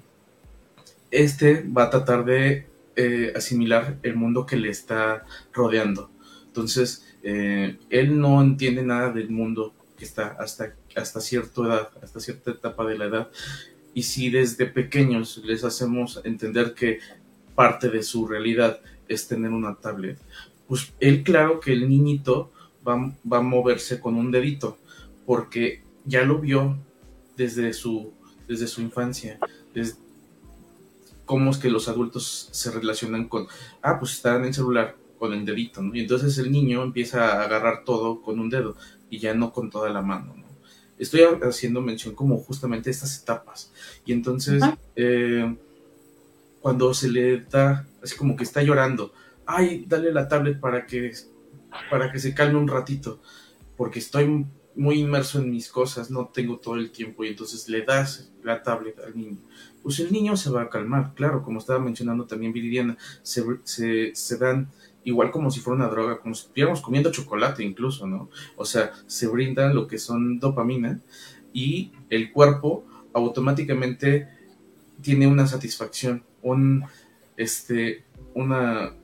[1.11, 6.11] este va a tratar de eh, asimilar el mundo que le está rodeando.
[6.47, 12.21] Entonces, eh, él no entiende nada del mundo que está hasta hasta cierta edad, hasta
[12.21, 13.31] cierta etapa de la edad.
[13.95, 17.01] Y si desde pequeños les hacemos entender que
[17.55, 20.19] parte de su realidad es tener una tablet,
[20.67, 22.51] pues él claro que el niñito
[22.87, 24.79] va, va a moverse con un dedito,
[25.27, 26.79] porque ya lo vio
[27.37, 28.13] desde su,
[28.49, 29.39] desde su infancia,
[31.27, 33.47] cómo es que los adultos se relacionan con,
[33.83, 35.95] ah, pues están en el celular con el dedito, ¿no?
[35.95, 38.75] Y entonces el niño empieza a agarrar todo con un dedo
[39.09, 40.43] y ya no con toda la mano, ¿no?
[40.99, 43.71] estoy haciendo mención como justamente estas etapas.
[44.05, 44.61] Y entonces,
[44.97, 45.57] eh,
[46.61, 49.13] cuando se le da, así como que está llorando,
[49.47, 51.13] ay, dale la tablet para que,
[51.89, 53.21] para que se calme un ratito,
[53.77, 57.83] porque estoy muy inmerso en mis cosas, no tengo todo el tiempo y entonces le
[57.83, 59.39] das la tablet al niño.
[59.85, 64.17] Pues el niño se va a calmar, claro, como estaba mencionando también Viridiana, se, se,
[64.17, 64.69] se dan
[65.05, 68.31] igual como si fuera una droga, como si estuviéramos comiendo chocolate incluso, ¿no?
[68.57, 71.01] O sea, se brindan lo que son dopamina
[71.53, 74.29] y el cuerpo automáticamente
[75.01, 76.85] tiene una satisfacción, un,
[77.37, 78.95] este, una,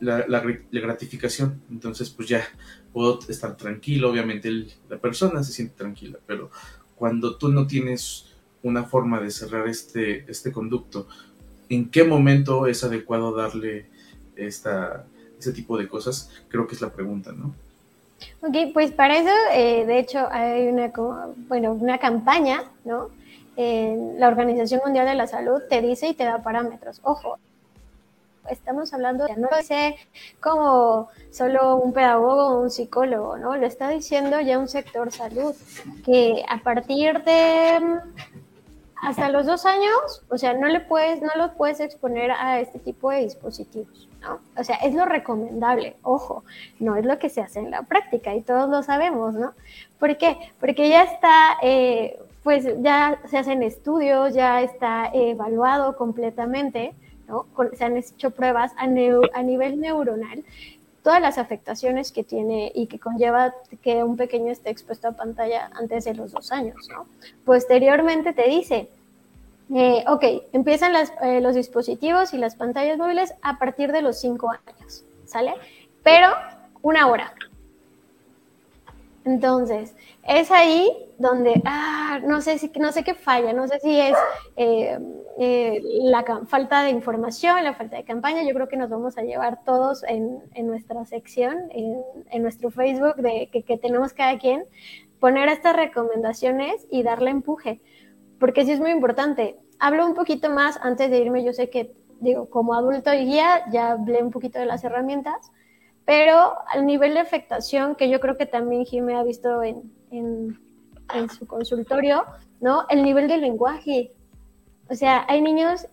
[0.00, 0.40] la, la,
[0.70, 1.62] gratificación.
[1.70, 2.44] Entonces, pues ya
[2.92, 4.50] puedo estar tranquilo, obviamente
[4.88, 6.50] la persona se siente tranquila, pero
[6.94, 8.26] cuando tú no tienes
[8.62, 11.08] una forma de cerrar este, este conducto,
[11.68, 13.86] ¿en qué momento es adecuado darle
[14.36, 15.06] esta,
[15.42, 17.54] ese tipo de cosas, creo que es la pregunta, ¿no?
[18.40, 20.92] Ok, pues para eso, eh, de hecho, hay una,
[21.48, 23.10] bueno, una campaña, ¿no?
[23.54, 27.00] la Organización Mundial de la Salud te dice y te da parámetros.
[27.02, 27.38] Ojo,
[28.50, 29.96] estamos hablando de no sé
[30.40, 33.56] como solo un pedagogo o un psicólogo, ¿no?
[33.56, 35.54] Lo está diciendo ya un sector salud,
[36.04, 38.00] que a partir de
[39.02, 42.78] hasta los dos años, o sea, no le puedes, no los puedes exponer a este
[42.78, 44.08] tipo de dispositivos.
[44.22, 44.40] ¿No?
[44.56, 46.44] O sea, es lo recomendable, ojo,
[46.78, 49.52] no es lo que se hace en la práctica y todos lo sabemos, ¿no?
[49.98, 50.36] ¿Por qué?
[50.60, 56.94] Porque ya está, eh, pues ya se hacen estudios, ya está evaluado completamente,
[57.28, 57.46] ¿no?
[57.74, 60.44] se han hecho pruebas a, a nivel neuronal
[61.02, 65.70] todas las afectaciones que tiene y que conlleva que un pequeño esté expuesto a pantalla
[65.74, 67.06] antes de los dos años, ¿no?
[67.44, 68.88] Posteriormente te dice,
[69.74, 74.50] eh, ok, empiezan eh, los dispositivos y las pantallas móviles a partir de los 5
[74.50, 75.54] años, ¿sale?
[76.02, 76.28] Pero
[76.82, 77.34] una hora.
[79.24, 79.94] Entonces,
[80.26, 84.16] es ahí donde, ah, no sé, si, no sé qué falla, no sé si es
[84.56, 84.98] eh,
[86.02, 89.62] la falta de información, la falta de campaña, yo creo que nos vamos a llevar
[89.64, 94.64] todos en, nuestra sección, en, nuestro Facebook, de que tenemos cada quien,
[95.20, 97.80] poner estas recomendaciones y darle empuje
[98.42, 99.56] porque sí es muy importante.
[99.78, 103.70] Hablo un poquito más antes de irme, yo sé que, digo, como adulto y guía,
[103.70, 105.52] ya hablé un poquito de las herramientas,
[106.04, 110.58] pero al nivel de afectación, que yo creo que también Jimé ha visto en, en,
[111.14, 112.24] en su consultorio,
[112.60, 112.84] ¿no?
[112.88, 114.12] El nivel de lenguaje.
[114.90, 115.86] O sea, hay niños,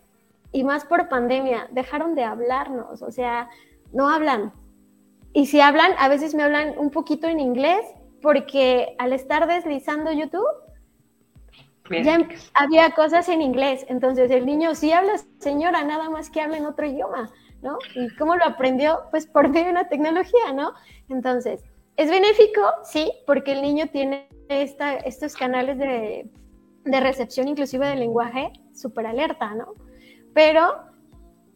[0.51, 3.47] y más por pandemia, dejaron de hablarnos, o sea,
[3.93, 4.53] no hablan.
[5.33, 7.85] Y si hablan, a veces me hablan un poquito en inglés
[8.23, 10.47] porque al estar deslizando YouTube,
[11.89, 13.86] ya em, había cosas en inglés.
[13.89, 17.30] Entonces el niño, si habla señora, nada más que habla en otro idioma,
[17.62, 17.78] ¿no?
[17.95, 19.02] ¿Y cómo lo aprendió?
[19.12, 20.73] Pues por medio de una tecnología, ¿no?
[21.10, 21.63] Entonces,
[21.97, 22.62] ¿es benéfico?
[22.84, 26.30] Sí, porque el niño tiene esta, estos canales de,
[26.86, 29.73] de recepción inclusive del lenguaje súper alerta, ¿no?
[30.34, 30.75] Pero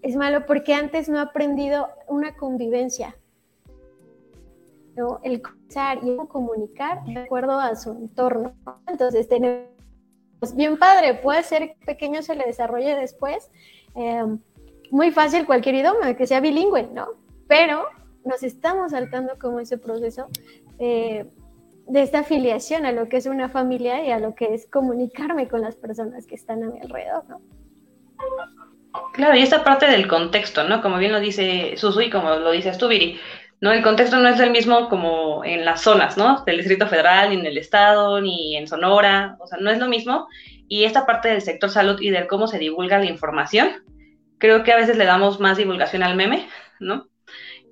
[0.02, 3.16] es malo porque antes no ha aprendido una convivencia,
[4.96, 5.20] ¿no?
[5.24, 8.54] El conversar y comunicar de acuerdo a su entorno.
[8.88, 9.73] Entonces, tenemos
[10.56, 13.50] bien padre, puede ser que pequeño se le desarrolle después.
[13.96, 14.40] Em,
[14.92, 17.08] muy fácil cualquier idioma, que sea bilingüe, ¿no?
[17.48, 17.86] Pero
[18.26, 20.28] nos estamos saltando como ese proceso
[21.88, 25.48] de esta afiliación a lo que es una familia y a lo que es comunicarme
[25.48, 27.42] con las personas que están a mi alrededor, ¿no?
[29.14, 30.82] Claro, y esta parte del contexto, ¿no?
[30.82, 33.20] Como bien lo dice Susu y como lo dices tú, Viri,
[33.64, 33.72] ¿no?
[33.72, 36.44] El contexto no es el mismo como en las zonas, ¿no?
[36.46, 39.88] Del Distrito Federal, ni en el Estado, ni en Sonora, o sea, no es lo
[39.88, 40.28] mismo.
[40.68, 43.70] Y esta parte del sector salud y de cómo se divulga la información,
[44.38, 46.46] creo que a veces le damos más divulgación al meme,
[46.82, 47.08] ¿no?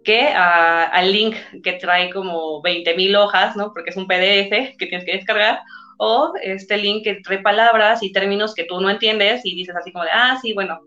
[0.05, 3.73] Que al link que trae como 20.000 hojas, ¿no?
[3.73, 5.59] Porque es un PDF que tienes que descargar,
[5.97, 9.91] o este link que trae palabras y términos que tú no entiendes y dices así
[9.91, 10.79] como de, ah, sí, bueno,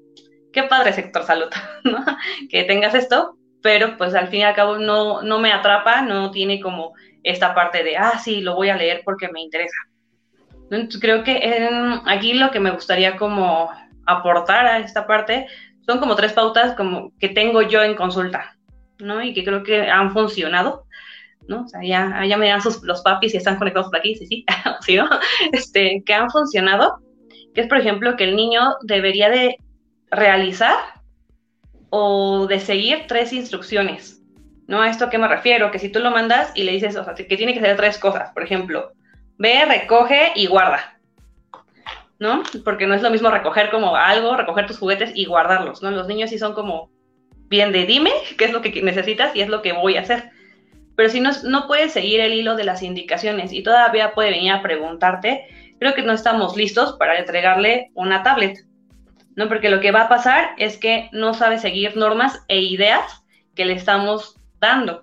[0.51, 1.51] qué padre sector salud,
[1.85, 2.03] ¿no?
[2.49, 6.31] Que tengas esto, pero pues al fin y al cabo no, no me atrapa, no
[6.31, 9.79] tiene como esta parte de, ah, sí, lo voy a leer porque me interesa.
[10.71, 11.67] Entonces, creo que
[12.05, 13.71] aquí lo que me gustaría como
[14.05, 15.47] aportar a esta parte
[15.87, 18.55] son como tres pautas como que tengo yo en consulta,
[18.99, 19.23] ¿no?
[19.23, 20.85] Y que creo que han funcionado,
[21.49, 21.63] ¿no?
[21.63, 24.27] O sea, ya, ya me dan sus, los papis y están conectados por aquí, sí,
[24.27, 24.45] sí,
[24.83, 25.09] sí, ¿no?
[25.53, 26.99] Este, que han funcionado,
[27.55, 29.57] que es, por ejemplo, que el niño debería de
[30.11, 30.77] realizar
[31.97, 34.21] o de seguir tres instrucciones.
[34.67, 34.83] ¿No?
[34.83, 35.71] ¿A esto a qué me refiero?
[35.71, 37.99] Que si tú lo mandas y le dices, o sea, que tiene que hacer tres
[37.99, 38.33] cosas.
[38.33, 38.93] Por ejemplo,
[39.39, 40.99] ve, recoge y guarda.
[42.19, 42.43] ¿No?
[42.65, 45.93] Porque no es lo mismo recoger como algo, recoger tus juguetes y guardarlos, ¿no?
[45.93, 46.91] Los niños sí son como
[47.49, 50.31] bien de dime qué es lo que necesitas y es lo que voy a hacer.
[50.97, 54.51] Pero si no, no puedes seguir el hilo de las indicaciones y todavía puede venir
[54.51, 55.47] a preguntarte,
[55.79, 58.65] creo que no estamos listos para entregarle una tablet.
[59.37, 59.49] ¿No?
[59.49, 63.65] Porque lo que va a pasar es que no sabe seguir normas e ideas que
[63.65, 65.03] le estamos dando.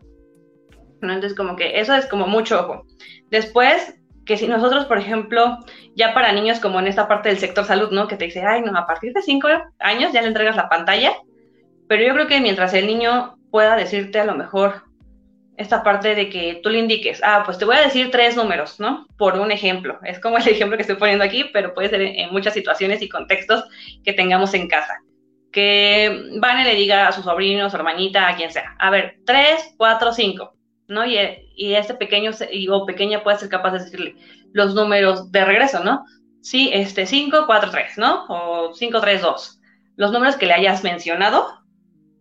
[1.01, 1.13] ¿no?
[1.13, 2.85] Entonces, como que eso es como mucho ojo.
[3.29, 5.57] Después, que si nosotros, por ejemplo,
[5.95, 8.07] ya para niños como en esta parte del sector salud, ¿no?
[8.07, 9.47] Que te dice, ay, no, a partir de cinco
[9.79, 11.13] años ya le entregas la pantalla,
[11.87, 14.83] pero yo creo que mientras el niño pueda decirte a lo mejor,
[15.61, 18.79] esta parte de que tú le indiques, ah, pues te voy a decir tres números,
[18.79, 19.07] ¿no?
[19.17, 19.99] Por un ejemplo.
[20.03, 23.09] Es como el ejemplo que estoy poniendo aquí, pero puede ser en muchas situaciones y
[23.09, 23.63] contextos
[24.03, 24.97] que tengamos en casa.
[25.51, 29.73] Que Vane le diga a su sobrino, su hermanita, a quien sea, a ver, tres,
[29.77, 30.55] cuatro, cinco,
[30.87, 31.05] ¿no?
[31.05, 31.17] Y,
[31.55, 32.31] y este pequeño
[32.71, 34.15] o pequeña puede ser capaz de decirle
[34.53, 36.05] los números de regreso, ¿no?
[36.41, 38.25] Sí, este, cinco, cuatro, tres, ¿no?
[38.29, 39.59] O cinco, tres, dos.
[39.95, 41.45] Los números que le hayas mencionado,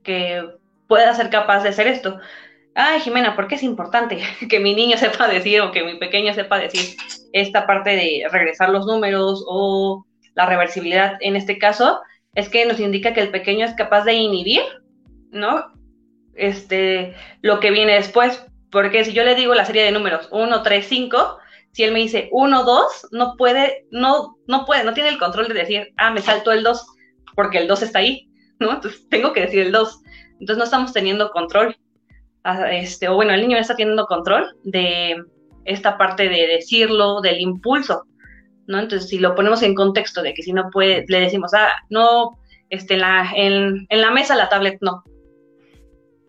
[0.03, 0.45] que
[0.89, 2.21] pueda ser capaz de hacer esto
[2.75, 6.35] ay Jimena, ¿por qué es importante que mi niño sepa decir o que mi pequeño
[6.35, 6.97] sepa decir
[7.33, 10.05] esta parte de regresar los números o
[10.35, 12.01] la reversibilidad en este caso?
[12.35, 14.63] Es que nos indica que el pequeño es capaz de inhibir,
[15.31, 15.67] ¿no?
[16.35, 20.63] Este, lo que viene después, porque si yo le digo la serie de números 1,
[20.63, 21.39] 3, 5,
[21.73, 25.49] si él me dice 1, 2, no puede, no, no puede, no tiene el control
[25.49, 26.87] de decir, ah, me salto el 2,
[27.35, 28.29] porque el 2 está ahí,
[28.61, 28.73] ¿no?
[28.75, 30.03] Entonces tengo que decir el 2.
[30.41, 31.77] Entonces no estamos teniendo control
[32.71, 35.23] este, o bueno, el niño está teniendo control de
[35.65, 38.05] esta parte de decirlo, del impulso,
[38.67, 38.79] ¿no?
[38.79, 42.39] Entonces, si lo ponemos en contexto de que si no puede, le decimos, ah, no,
[42.71, 45.05] este, en, la, en, la mesa la tablet no,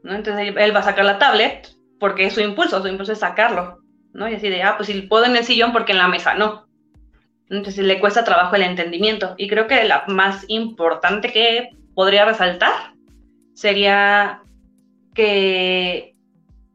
[0.04, 0.13] ¿no?
[0.13, 1.69] Entonces él va a sacar la tablet
[2.00, 3.80] porque es su impulso, su impulso es sacarlo,
[4.13, 4.28] ¿no?
[4.28, 6.67] Y así de, ah, pues si puedo en el sillón porque en la mesa no.
[7.50, 9.36] Entonces le cuesta trabajo el entendimiento.
[9.38, 12.93] Y creo que la más importante que podría resaltar
[13.54, 14.41] sería
[15.13, 16.15] que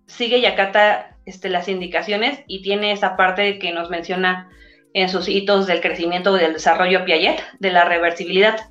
[0.07, 4.51] sigue y acata este, las indicaciones y tiene esa parte que nos menciona
[4.95, 8.71] en sus hitos del crecimiento y del desarrollo Piaget, de la reversibilidad,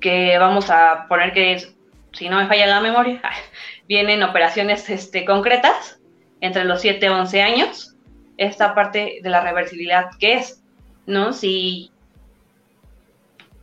[0.00, 1.74] que vamos a poner que es,
[2.12, 3.22] si no me falla la memoria,
[3.88, 5.98] vienen operaciones este, concretas
[6.40, 7.94] entre los 7 y 11 años,
[8.36, 10.62] esta parte de la reversibilidad que es,
[11.06, 11.32] ¿no?
[11.32, 11.90] Si,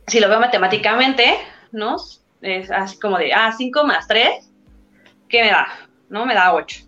[0.08, 1.36] si lo veo matemáticamente,
[1.70, 1.96] ¿no?
[2.42, 4.50] Es así como de, ah, 5 más 3
[5.34, 5.66] ¿qué me da?
[6.10, 6.26] ¿No?
[6.26, 6.84] Me da 8.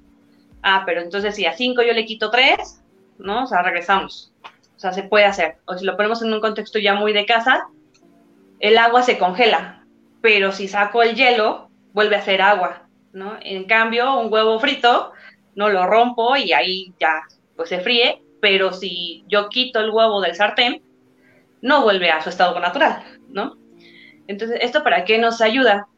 [0.62, 2.80] Ah, pero entonces si a 5 yo le quito 3,
[3.18, 3.42] ¿no?
[3.42, 4.32] O sea, regresamos.
[4.76, 5.56] O sea, se puede hacer.
[5.64, 7.66] O si lo ponemos en un contexto ya muy de casa,
[8.60, 9.84] el agua se congela,
[10.20, 13.36] pero si saco el hielo, vuelve a ser agua, ¿no?
[13.40, 15.12] En cambio, un huevo frito,
[15.56, 17.22] no lo rompo y ahí ya
[17.56, 20.82] pues se fríe, pero si yo quito el huevo del sartén,
[21.62, 23.56] no vuelve a su estado natural, ¿no?
[24.28, 25.88] Entonces, ¿esto para qué nos ayuda?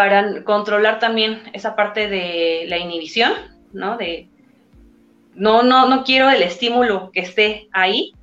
[0.00, 3.34] Para controlar también esa parte de la inhibición,
[3.74, 3.98] ¿no?
[3.98, 4.30] De,
[5.34, 8.14] no, no, no quiero el estímulo que esté ahí,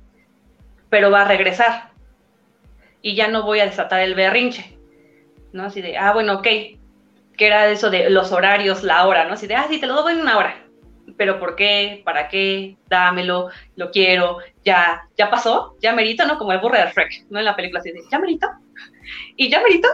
[0.90, 1.92] pero va a regresar.
[3.00, 4.76] Y ya no voy a desatar el berrinche,
[5.52, 5.66] ¿no?
[5.66, 9.34] Así de, ah, bueno, ok, que era eso de los horarios, la hora, ¿no?
[9.34, 10.56] Así de, ah, sí, te lo doy en una hora.
[11.16, 12.02] Pero ¿por qué?
[12.04, 12.76] ¿Para qué?
[12.88, 16.38] Dámelo, lo quiero, ya, ya pasó, ya merito, ¿no?
[16.38, 17.38] Como el burro de Shrek, ¿no?
[17.38, 18.48] En la película así de, ya merito,
[19.36, 19.86] y ya merito,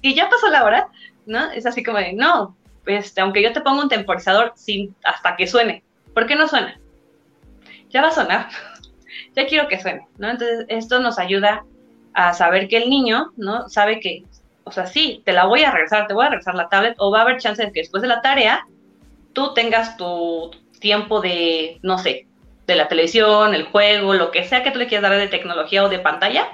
[0.00, 0.88] y ya pasó la hora,
[1.26, 1.50] ¿no?
[1.50, 2.56] Es así como de, no,
[2.86, 6.78] este, aunque yo te ponga un temporizador sin, hasta que suene, ¿por qué no suena?
[7.90, 8.48] Ya va a sonar,
[9.36, 10.30] ya quiero que suene, ¿no?
[10.30, 11.64] Entonces, esto nos ayuda
[12.12, 13.68] a saber que el niño, ¿no?
[13.68, 14.24] Sabe que
[14.64, 17.10] o sea, sí, te la voy a regresar, te voy a regresar la tablet, o
[17.10, 18.66] va a haber chance de que después de la tarea
[19.34, 20.50] tú tengas tu
[20.80, 22.26] tiempo de, no sé,
[22.66, 25.84] de la televisión, el juego, lo que sea que tú le quieras dar de tecnología
[25.84, 26.48] o de pantalla,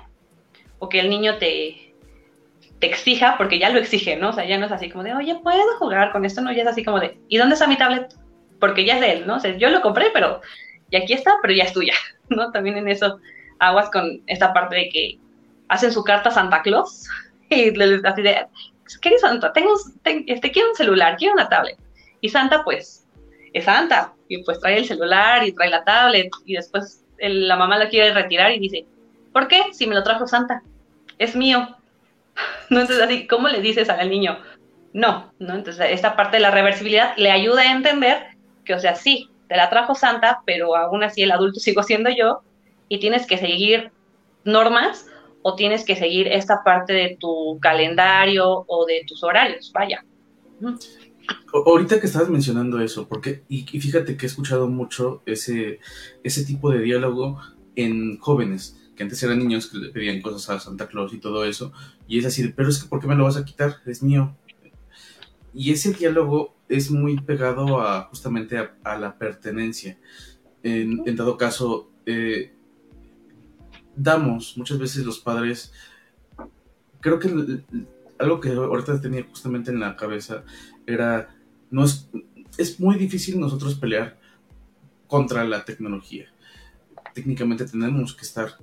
[0.81, 1.89] o que el niño te,
[2.81, 4.31] te exija, porque ya lo exige, ¿no?
[4.31, 6.41] O sea, ya no es así como de, oye, ¿puedo jugar con esto?
[6.41, 8.14] No, ya es así como de, ¿y dónde está mi tablet?
[8.59, 9.37] Porque ya es de él, ¿no?
[9.37, 10.41] O sea, yo lo compré, pero,
[10.91, 11.95] y aquí está, pero ya es tuya,
[12.31, 12.51] ¿no?
[12.51, 13.20] También en eso
[13.59, 15.18] aguas con esta parte de que
[15.68, 17.07] hacen su carta Santa Claus,
[17.51, 18.47] y le así de,
[19.03, 19.53] ¿qué Santa?
[19.53, 19.74] Tengo,
[20.05, 21.78] este, quiero un celular, quiero una tablet.
[22.22, 23.07] Y Santa, pues,
[23.53, 27.76] es Santa, y pues trae el celular y trae la tablet, y después la mamá
[27.76, 28.87] la quiere retirar y dice,
[29.35, 29.64] ¿por qué?
[29.72, 30.62] Si me lo trajo Santa,
[31.18, 31.76] es mío.
[32.70, 34.38] Entonces, así, ¿cómo le dices al niño?
[34.93, 35.55] No, ¿no?
[35.55, 38.26] Entonces, esta parte de la reversibilidad le ayuda a entender
[38.64, 42.11] que, o sea, sí, te la trajo Santa, pero aún así el adulto sigo siendo
[42.11, 42.43] yo,
[42.88, 43.93] y tienes que seguir
[44.45, 45.07] normas
[45.43, 50.05] o tienes que seguir esta parte de tu calendario o de tus horarios, vaya.
[51.53, 55.78] Ahorita que estabas mencionando eso, porque, y, fíjate que he escuchado mucho ese,
[56.22, 57.41] ese tipo de diálogo
[57.76, 61.72] en jóvenes, antes eran niños que le pedían cosas a Santa Claus y todo eso,
[62.07, 63.76] y es así, pero es que ¿por qué me lo vas a quitar?
[63.86, 64.36] Es mío.
[65.53, 69.98] Y ese diálogo es muy pegado a justamente a, la pertenencia.
[70.62, 72.53] En, en, dado caso, eh,
[73.96, 75.72] damos muchas veces los padres,
[77.01, 77.64] creo que
[78.18, 80.44] algo que ahorita tenía justamente en la cabeza
[80.86, 81.34] era,
[81.70, 82.09] no es,
[82.59, 84.18] es muy difícil nosotros pelear
[85.07, 86.32] contra la tecnología.
[87.14, 88.59] Técnicamente tenemos que estar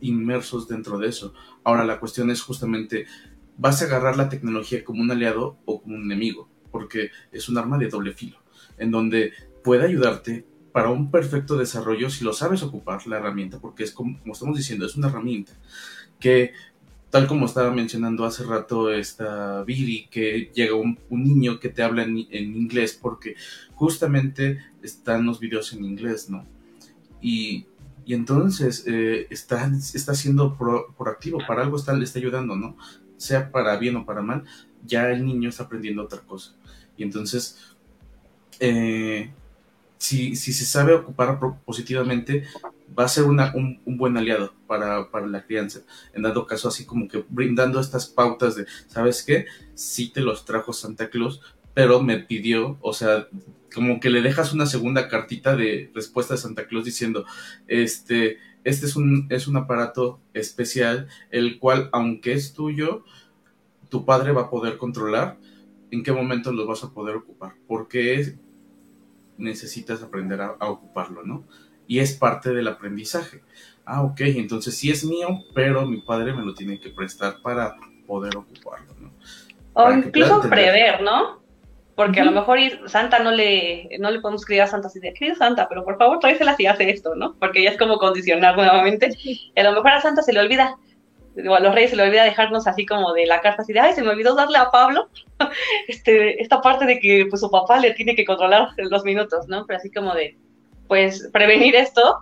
[0.00, 1.34] inmersos dentro de eso.
[1.64, 3.06] Ahora la cuestión es justamente,
[3.56, 6.48] ¿vas a agarrar la tecnología como un aliado o como un enemigo?
[6.70, 8.38] Porque es un arma de doble filo,
[8.78, 13.84] en donde puede ayudarte, para un perfecto desarrollo si lo sabes ocupar la herramienta, porque
[13.84, 15.52] es como, estamos diciendo, es una herramienta
[16.20, 16.52] que
[17.10, 22.02] tal como estaba mencionando hace rato esta Billy, que llega un, niño que te habla
[22.02, 23.34] en, inglés porque
[23.74, 26.44] justamente están los videos en inglés, ¿no?
[27.20, 27.66] Y,
[28.14, 30.56] entonces eh, está, está siendo
[30.96, 32.76] proactivo, para algo está, le está ayudando, ¿no?
[33.16, 34.44] Sea para bien o para mal,
[34.86, 36.54] ya el niño está aprendiendo otra cosa.
[36.96, 37.58] Y entonces,
[38.60, 39.30] eh,
[39.98, 42.44] si, si se sabe ocupar positivamente,
[42.98, 45.80] va a ser una, un, buen aliado para, para, la crianza.
[46.14, 49.46] En dado caso, así como que brindando estas pautas de, ¿sabes qué?
[49.74, 51.40] Sí te los trajo Santa Claus,
[51.78, 53.28] pero me pidió, o sea,
[53.72, 57.24] como que le dejas una segunda cartita de respuesta de Santa Claus diciendo,
[57.68, 63.04] este, este es un, es un aparato especial, el cual, aunque es tuyo,
[63.90, 65.36] tu padre va a poder controlar
[65.92, 68.34] en qué momento lo vas a poder ocupar, porque es,
[69.36, 71.44] necesitas aprender a, ocuparlo, ¿no?
[71.86, 73.44] Y es parte del aprendizaje.
[73.84, 77.76] Ah, ok, entonces sí es mío, pero mi padre me lo tiene que prestar para
[78.04, 79.12] poder ocuparlo, ¿no?
[79.74, 81.37] O incluso prever, ¿no?
[81.98, 85.12] Porque a lo mejor Santa no le, no le podemos escribir a Santa así de,
[85.12, 87.34] querida Santa, pero por favor tráesela si hace esto, ¿no?
[87.40, 89.10] Porque ya es como condicionar nuevamente.
[89.24, 90.76] Y a lo mejor a Santa se le olvida
[91.36, 93.94] a los reyes se le olvida dejarnos así como de la carta, así de, ay,
[93.94, 95.08] se me olvidó darle a Pablo
[95.88, 99.66] este, esta parte de que pues su papá le tiene que controlar los minutos, ¿no?
[99.66, 100.36] Pero así como de,
[100.86, 102.20] pues, prevenir esto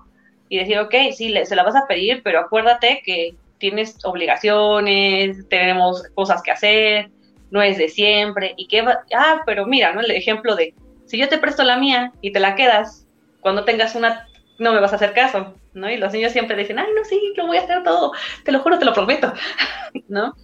[0.48, 6.02] y decir, ok, sí, se la vas a pedir, pero acuérdate que tienes obligaciones, tenemos
[6.14, 7.10] cosas que hacer,
[7.51, 10.01] no es de siempre, y que va, ah, pero mira, ¿no?
[10.01, 10.74] El ejemplo de,
[11.07, 13.07] si yo te presto la mía y te la quedas,
[13.40, 14.26] cuando tengas una
[14.59, 15.90] no me vas a hacer caso, ¿no?
[15.90, 18.12] Y los niños siempre dicen, ay, no, sí, lo voy a hacer todo,
[18.44, 19.32] te lo juro, te lo prometo,
[20.09, 20.34] ¿no?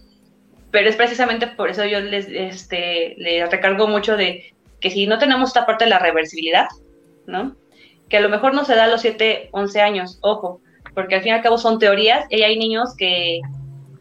[0.71, 5.17] Pero es precisamente por eso yo les, este, les recargo mucho de que si no
[5.17, 6.67] tenemos esta parte de la reversibilidad,
[7.25, 7.55] ¿no?
[8.09, 10.61] Que a lo mejor no se da a los 7, 11 años, ojo,
[10.93, 13.39] porque al fin y al cabo son teorías y hay niños que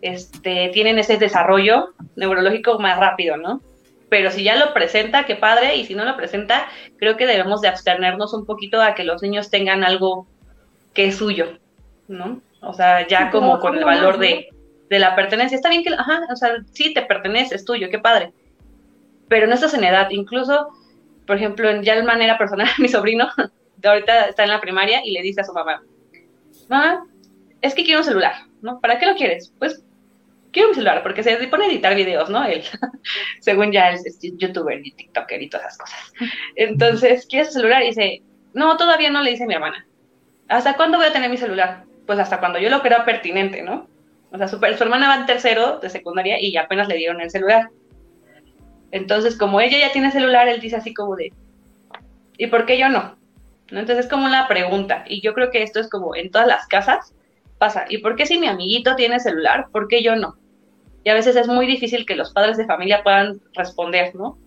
[0.03, 3.63] este, tienen ese desarrollo neurológico más rápido, ¿no?
[4.13, 6.67] pero si ya lo presenta, qué padre, y si no lo presenta,
[6.99, 10.27] creo que debemos de abstenernos un poquito a que los niños tengan algo
[10.93, 11.59] que es suyo,
[12.09, 12.43] ¿no?
[12.61, 14.51] O sea, ya como con el valor de,
[14.91, 15.57] de la pertenencia.
[15.57, 18.35] Está bien que, ajá, o sea, sí te pertenece, es tuyo, qué padre.
[19.29, 20.11] Pero no estás en edad.
[20.11, 20.69] Incluso,
[21.27, 23.31] por ejemplo, ya de manera personal, mi sobrino
[23.79, 25.83] de ahorita está en la primaria y le dice a su mamá,
[26.69, 27.07] mamá,
[27.63, 28.79] es que quiero un celular, ¿no?
[28.79, 29.55] ¿Para qué lo quieres?
[29.59, 29.83] Pues
[30.53, 32.45] quiero un celular, porque se pone a editar videos, ¿no?
[32.45, 32.63] Él,
[33.41, 36.13] según ya es, youtuber y tiktoker y todas esas cosas.
[36.57, 37.83] Entonces, ¿quieres un celular?
[37.83, 38.23] Y dice,
[38.55, 39.87] no, todavía no le dice mi hermana.
[40.49, 41.85] ¿Hasta cuándo voy a tener mi celular?
[42.07, 43.89] Pues hasta cuando yo lo crea pertinente, ¿no?
[44.31, 47.31] O sea, su, su hermana va en tercero de secundaria y apenas le dieron el
[47.31, 47.71] celular.
[48.91, 51.33] Entonces, como ella ya tiene celular, él dice así como de,
[52.37, 53.17] ¿y por qué yo no?
[53.69, 55.05] Entonces es como una pregunta.
[55.09, 57.15] Y yo creo que esto es como en todas las casas
[57.59, 57.87] pasa.
[57.89, 59.69] ¿Y por qué si mi amiguito tiene celular?
[59.73, 60.37] ¿Por qué yo no?
[61.05, 64.39] Y a veces es muy difícil que los padres de familia puedan responder, ¿no?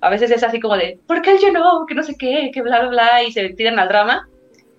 [0.00, 1.86] A veces es así como de, ¿por qué yo no?
[1.86, 4.28] Que no sé qué, que bla, bla, bla, y se tiran al drama.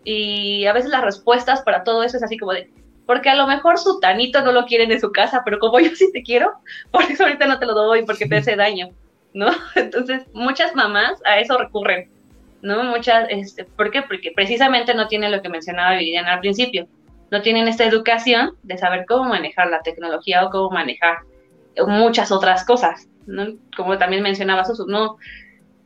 [0.03, 2.69] Y a veces las respuestas para todo eso es así como de,
[3.05, 5.95] porque a lo mejor su tanito no lo quiere en su casa, pero como yo
[5.95, 6.53] sí te quiero,
[6.91, 8.89] por eso ahorita no te lo doy porque te hace daño,
[9.33, 9.47] ¿no?
[9.75, 12.09] Entonces, muchas mamás a eso recurren,
[12.61, 12.83] ¿no?
[12.83, 14.01] Muchas, este, ¿por qué?
[14.01, 16.87] Porque precisamente no tienen lo que mencionaba Viviana al principio,
[17.33, 21.17] no tienen esta educación de saber cómo manejar la tecnología o cómo manejar
[21.87, 23.55] muchas otras cosas, ¿no?
[23.75, 25.17] Como también mencionaba Susu, no,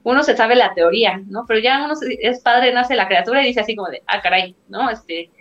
[0.04, 1.46] uno se sabe la teoría, ¿no?
[1.48, 4.58] Pero ya uno es padre, nace la criatura y dice así como de, ah, caray,
[4.68, 4.90] ¿no?
[4.90, 5.32] Este,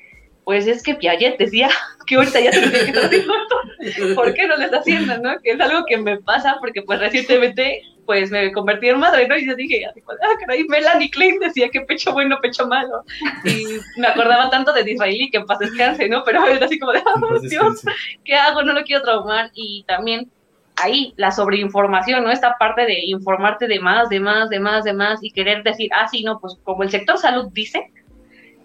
[0.45, 1.71] pues es que Piaget decía
[2.07, 5.41] que ahorita ya tiene que ¿Por qué no lo está haciendo, no?
[5.43, 9.37] Que es algo que me pasa porque pues recientemente pues me convertí en madre, ¿no?
[9.37, 13.05] Y yo dije, ah, caray, Melanie Klein decía que pecho bueno, pecho malo.
[13.45, 16.23] Y me acordaba tanto de Disraeli que en paz descanse, ¿no?
[16.25, 17.83] Pero es así como de, oh, Dios,
[18.25, 18.63] ¿qué hago?
[18.63, 19.51] No lo quiero traumar.
[19.55, 20.31] Y también
[20.77, 22.31] ahí la sobreinformación, ¿no?
[22.31, 25.91] Esta parte de informarte de más, de más, de más, de más y querer decir,
[25.95, 27.91] ah, sí, no, pues como el sector salud dice,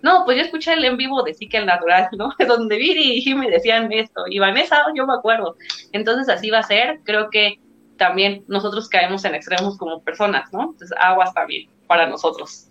[0.02, 2.34] no, pues yo escuché el en vivo de Psique Natural, ¿no?
[2.48, 5.56] Donde Viri y me decían esto, y Vanessa, yo me acuerdo.
[5.92, 7.60] Entonces así va a ser, creo que
[8.02, 10.72] también nosotros caemos en extremos como personas, ¿no?
[10.72, 12.68] Entonces aguas también para nosotros.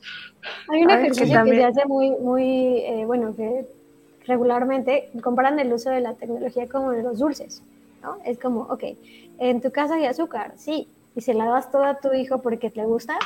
[0.68, 3.64] Hay una ejercicio que se hace muy, muy, eh, bueno, que
[4.26, 7.62] regularmente comparan el uso de la tecnología como de los dulces,
[8.02, 8.16] ¿no?
[8.24, 8.82] Es como, ok,
[9.38, 12.68] en tu casa hay azúcar, sí, y se la das todo a tu hijo porque
[12.68, 13.16] te gusta,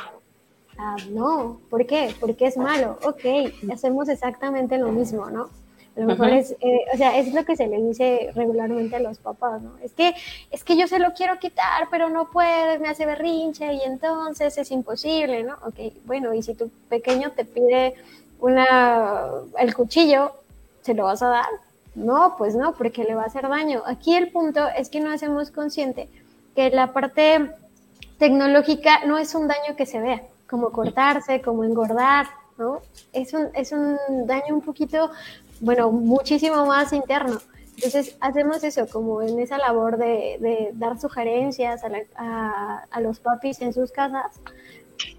[0.77, 2.13] Ah, no, ¿por qué?
[2.19, 2.99] Porque es malo.
[3.03, 3.23] Ok,
[3.71, 5.49] hacemos exactamente lo mismo, ¿no?
[5.95, 8.99] A lo mejor es, eh, o sea, es lo que se le dice regularmente a
[8.99, 9.77] los papás, ¿no?
[9.81, 10.13] Es que,
[10.51, 14.57] es que yo se lo quiero quitar, pero no puedes, me hace berrinche y entonces
[14.57, 15.53] es imposible, ¿no?
[15.65, 17.93] Ok, bueno, y si tu pequeño te pide
[18.39, 19.21] una,
[19.57, 20.33] el cuchillo,
[20.81, 21.47] ¿se lo vas a dar?
[21.95, 23.81] No, pues no, porque le va a hacer daño.
[23.85, 26.09] Aquí el punto es que no hacemos consciente
[26.55, 27.51] que la parte
[28.17, 32.27] tecnológica no es un daño que se vea como cortarse, como engordar,
[32.57, 32.81] ¿no?
[33.13, 35.09] Es un, es un daño un poquito,
[35.61, 37.39] bueno, muchísimo más interno.
[37.75, 41.81] Entonces hacemos eso, como en esa labor de, dar sugerencias
[42.15, 44.39] a, a, los papis en sus casas,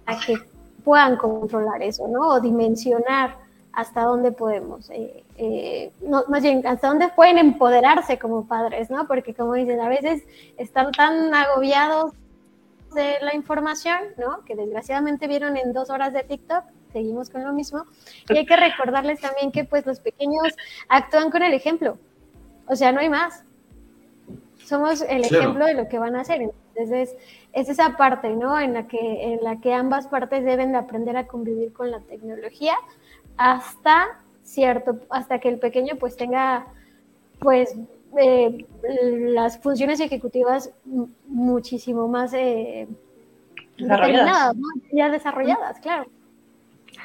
[0.07, 0.37] a que
[0.83, 2.29] puedan controlar eso, ¿no?
[2.29, 3.37] O dimensionar
[3.77, 9.07] hasta dónde podemos, eh, eh, no, más bien, hasta dónde pueden empoderarse como padres, ¿no?
[9.07, 10.23] Porque como dicen, a veces
[10.57, 12.13] están tan agobiados
[12.95, 14.45] de la información, ¿no?
[14.47, 16.65] Que desgraciadamente vieron en dos horas de TikTok,
[16.97, 17.85] seguimos con lo mismo.
[18.31, 20.55] Y hay que recordarles también que pues los pequeños
[20.89, 21.99] actúan con el ejemplo.
[22.67, 23.45] O sea, no hay más.
[24.65, 26.41] Somos el ejemplo de lo que van a hacer.
[26.41, 27.15] Entonces,
[27.53, 28.59] es esa parte, ¿no?
[28.59, 32.01] En la que, en la que ambas partes deben de aprender a convivir con la
[32.01, 32.75] tecnología
[33.37, 36.67] hasta cierto, hasta que el pequeño pues tenga
[37.41, 37.77] pues
[38.19, 38.65] eh,
[39.35, 40.71] las funciones ejecutivas
[41.27, 42.89] muchísimo más eh,
[43.77, 44.57] desarrolladas,
[44.93, 46.07] ya desarrolladas, claro.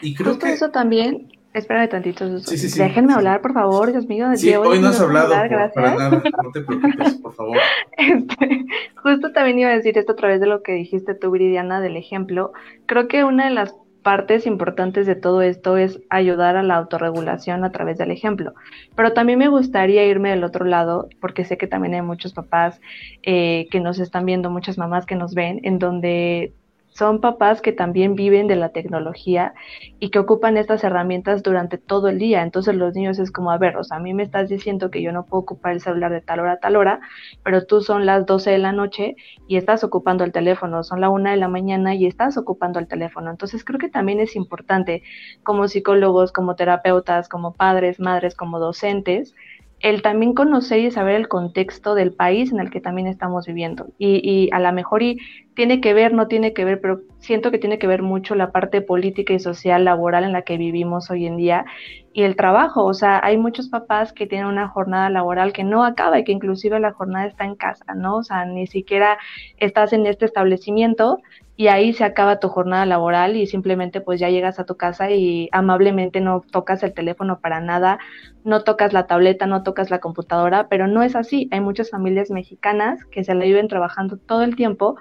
[0.01, 4.27] Y creo que eso también, espérame tantito, déjenme hablar, por favor, Dios mío.
[4.35, 5.29] Sí, hoy no has hablado
[5.73, 6.09] para nada,
[6.43, 7.57] no te preocupes, por favor.
[7.97, 8.65] Este,
[9.03, 11.97] justo también iba a decir esto a través de lo que dijiste tú, Viridiana, del
[11.97, 12.51] ejemplo.
[12.87, 17.63] Creo que una de las partes importantes de todo esto es ayudar a la autorregulación
[17.63, 18.53] a través del ejemplo.
[18.95, 22.81] Pero también me gustaría irme del otro lado, porque sé que también hay muchos papás
[23.23, 26.53] eh, que nos están viendo, muchas mamás que nos ven, en donde
[26.93, 29.53] son papás que también viven de la tecnología
[29.99, 32.43] y que ocupan estas herramientas durante todo el día.
[32.43, 35.01] Entonces los niños es como, a ver, o sea, a mí me estás diciendo que
[35.01, 36.99] yo no puedo ocupar el celular de tal hora a tal hora,
[37.43, 39.15] pero tú son las 12 de la noche
[39.47, 42.87] y estás ocupando el teléfono, son la una de la mañana y estás ocupando el
[42.87, 43.31] teléfono.
[43.31, 45.03] Entonces creo que también es importante
[45.43, 49.33] como psicólogos, como terapeutas, como padres, madres, como docentes,
[49.81, 53.87] el también conocer y saber el contexto del país en el que también estamos viviendo.
[53.97, 55.19] Y, y a lo mejor y
[55.53, 58.51] tiene que ver, no tiene que ver, pero siento que tiene que ver mucho la
[58.51, 61.65] parte política y social, laboral en la que vivimos hoy en día
[62.13, 62.85] y el trabajo.
[62.85, 66.31] O sea, hay muchos papás que tienen una jornada laboral que no acaba y que
[66.31, 68.17] inclusive la jornada está en casa, ¿no?
[68.17, 69.17] O sea, ni siquiera
[69.57, 71.19] estás en este establecimiento
[71.57, 75.11] y ahí se acaba tu jornada laboral y simplemente pues ya llegas a tu casa
[75.11, 77.99] y amablemente no tocas el teléfono para nada,
[78.43, 81.49] no tocas la tableta, no tocas la computadora, pero no es así.
[81.51, 84.95] Hay muchas familias mexicanas que se la viven trabajando todo el tiempo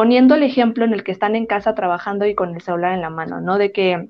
[0.00, 3.02] poniendo el ejemplo en el que están en casa trabajando y con el celular en
[3.02, 3.58] la mano, ¿no?
[3.58, 4.08] De que,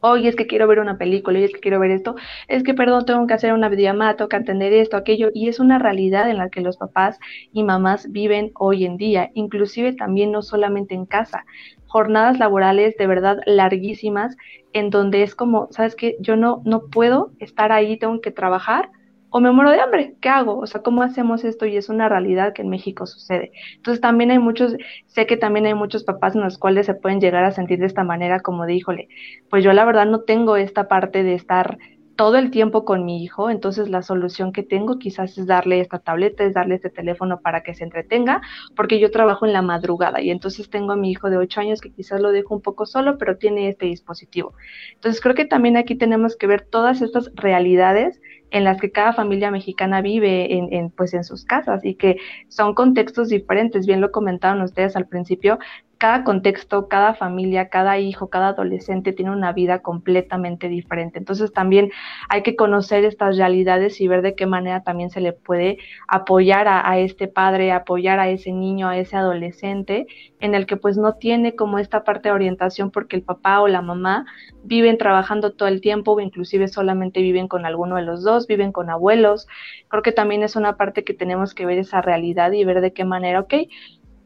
[0.00, 2.14] oye, es que quiero ver una película, oye, es que quiero ver esto,
[2.48, 5.60] es que, perdón, tengo que hacer una videollamada, tengo que atender esto, aquello, y es
[5.60, 7.18] una realidad en la que los papás
[7.52, 11.44] y mamás viven hoy en día, inclusive también no solamente en casa,
[11.86, 14.38] jornadas laborales de verdad larguísimas,
[14.72, 16.16] en donde es como, ¿sabes qué?
[16.20, 18.88] Yo no, no puedo estar ahí, tengo que trabajar,
[19.30, 20.58] o me muero de hambre, ¿qué hago?
[20.58, 21.66] O sea, ¿cómo hacemos esto?
[21.66, 23.52] Y es una realidad que en México sucede.
[23.76, 24.76] Entonces también hay muchos,
[25.06, 27.86] sé que también hay muchos papás en los cuales se pueden llegar a sentir de
[27.86, 29.08] esta manera, como de, híjole,
[29.48, 31.78] pues yo la verdad no tengo esta parte de estar
[32.20, 36.00] todo el tiempo con mi hijo, entonces la solución que tengo quizás es darle esta
[36.00, 38.42] tableta, es darle este teléfono para que se entretenga,
[38.76, 41.80] porque yo trabajo en la madrugada y entonces tengo a mi hijo de 8 años
[41.80, 44.52] que quizás lo dejo un poco solo, pero tiene este dispositivo.
[44.92, 49.14] Entonces creo que también aquí tenemos que ver todas estas realidades en las que cada
[49.14, 52.18] familia mexicana vive en, pues en sus casas y que
[52.48, 55.58] son contextos diferentes, bien lo comentaron ustedes al principio,
[56.00, 61.18] cada contexto, cada familia, cada hijo, cada adolescente tiene una vida completamente diferente.
[61.18, 61.90] Entonces también
[62.30, 65.76] hay que conocer estas realidades y ver de qué manera también se le puede
[66.08, 70.06] apoyar a, este padre, apoyar a ese niño, a ese adolescente,
[70.40, 73.68] en el que pues no tiene como esta parte de orientación porque el papá o
[73.68, 74.24] la mamá
[74.64, 78.72] viven trabajando todo el tiempo o inclusive solamente viven con alguno de los dos, viven
[78.72, 79.46] con abuelos.
[79.88, 82.94] Creo que también es una parte que tenemos que ver esa realidad y ver de
[82.94, 83.52] qué manera, ok,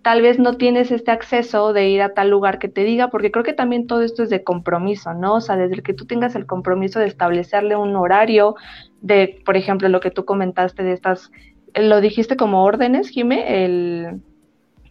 [0.05, 3.31] tal vez no tienes este acceso de ir a tal lugar que te diga, porque
[3.33, 5.37] creo que también todo esto es de compromiso, ¿no?
[5.37, 8.55] O sea, desde que tú tengas el compromiso de establecerle un horario,
[9.01, 11.33] de, por ejemplo, lo que tú comentaste de estas,
[11.75, 14.21] lo dijiste como órdenes, Jime, el,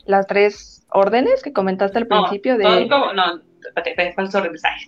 [0.07, 2.87] las tres órdenes que comentaste al principio de...
[3.13, 3.39] no,
[4.15, 4.87] falso mensaje.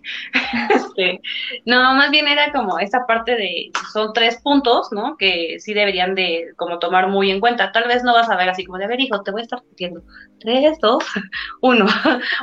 [0.70, 1.22] este,
[1.66, 5.18] no, más bien era como esta parte de, son tres puntos, ¿no?
[5.18, 7.72] Que sí deberían de como tomar muy en cuenta.
[7.72, 9.44] Tal vez no vas a ver así como de, a ver, hijo, te voy a
[9.44, 10.02] estar repitiendo.
[10.40, 11.04] Tres, dos,
[11.62, 11.86] uno.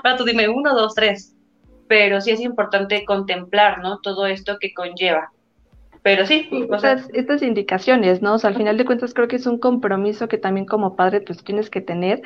[0.03, 1.35] Ahora tú dime uno, dos, tres.
[1.89, 4.01] Pero sí es importante contemplar, ¿no?
[4.01, 5.31] Todo esto que conlleva.
[6.03, 8.35] Pero sí, estas, estas indicaciones, ¿no?
[8.35, 11.21] O sea, al final de cuentas creo que es un compromiso que también como padre
[11.21, 12.23] pues tienes que tener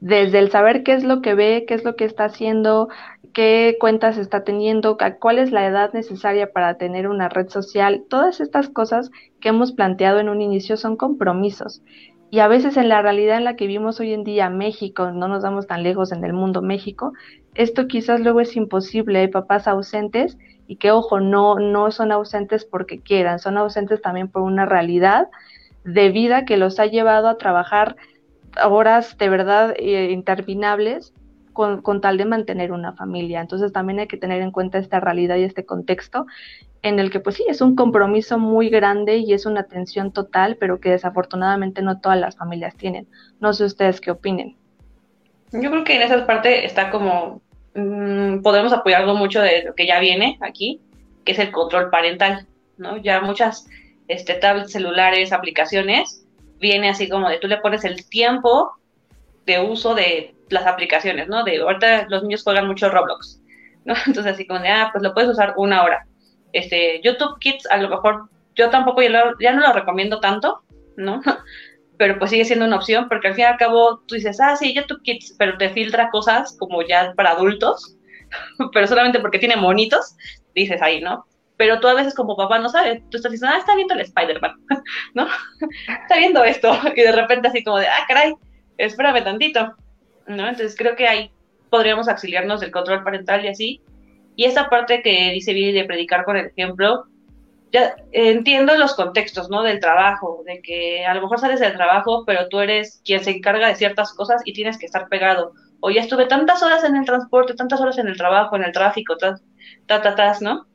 [0.00, 2.88] desde el saber qué es lo que ve, qué es lo que está haciendo,
[3.32, 8.40] qué cuentas está teniendo, cuál es la edad necesaria para tener una red social, todas
[8.40, 11.82] estas cosas que hemos planteado en un inicio son compromisos.
[12.30, 15.28] Y a veces en la realidad en la que vivimos hoy en día, México, no
[15.28, 17.12] nos damos tan lejos en el mundo México,
[17.54, 20.36] esto quizás luego es imposible, hay papás ausentes
[20.66, 25.28] y que, ojo, no, no son ausentes porque quieran, son ausentes también por una realidad
[25.84, 27.96] de vida que los ha llevado a trabajar
[28.64, 31.12] horas de verdad eh, interminables
[31.52, 33.40] con, con, tal de mantener una familia.
[33.40, 36.26] Entonces también hay que tener en cuenta esta realidad y este contexto
[36.82, 40.56] en el que pues sí, es un compromiso muy grande y es una atención total,
[40.56, 43.08] pero que desafortunadamente no todas las familias tienen.
[43.40, 44.56] No sé ustedes qué opinen.
[45.52, 47.40] Yo creo que en esa parte está como,
[47.74, 50.80] mmm, podemos apoyar algo mucho de lo que ya viene aquí,
[51.24, 52.46] que es el control parental,
[52.76, 52.98] ¿no?
[52.98, 53.66] Ya muchas
[54.08, 56.26] este, tablets, celulares, aplicaciones,
[56.58, 58.72] viene así como de tú le pones el tiempo
[59.46, 61.44] de uso de las aplicaciones, ¿no?
[61.44, 63.40] De ahorita los niños juegan mucho Roblox,
[63.84, 63.94] ¿no?
[64.06, 66.06] Entonces así como de, ah, pues lo puedes usar una hora.
[66.52, 70.62] Este, YouTube Kids a lo mejor yo tampoco ya, ya no lo recomiendo tanto,
[70.96, 71.22] ¿no?
[71.98, 74.54] Pero pues sigue siendo una opción porque al fin y al cabo tú dices, ah,
[74.54, 77.96] sí, YouTube Kids, pero te filtra cosas como ya para adultos,
[78.72, 80.14] pero solamente porque tiene monitos,
[80.54, 81.26] dices ahí, ¿no?
[81.58, 84.00] Pero tú a veces como papá no sabes, tú estás diciendo, ah, está viendo el
[84.00, 84.52] Spider-Man,
[85.14, 85.26] ¿no?
[86.02, 88.32] está viendo esto, y de repente así como de, ah, caray,
[88.78, 89.74] espérame tantito,
[90.28, 90.48] ¿no?
[90.48, 91.30] Entonces creo que ahí
[91.68, 93.82] podríamos auxiliarnos del control parental y así.
[94.36, 97.06] Y esa parte que dice Billy de predicar con el ejemplo,
[97.72, 99.64] ya entiendo los contextos, ¿no?
[99.64, 103.32] Del trabajo, de que a lo mejor sales del trabajo, pero tú eres quien se
[103.32, 105.52] encarga de ciertas cosas y tienes que estar pegado.
[105.80, 108.72] O ya estuve tantas horas en el transporte, tantas horas en el trabajo, en el
[108.72, 109.40] tráfico, ta,
[109.86, 110.66] ta, ta, ¿no?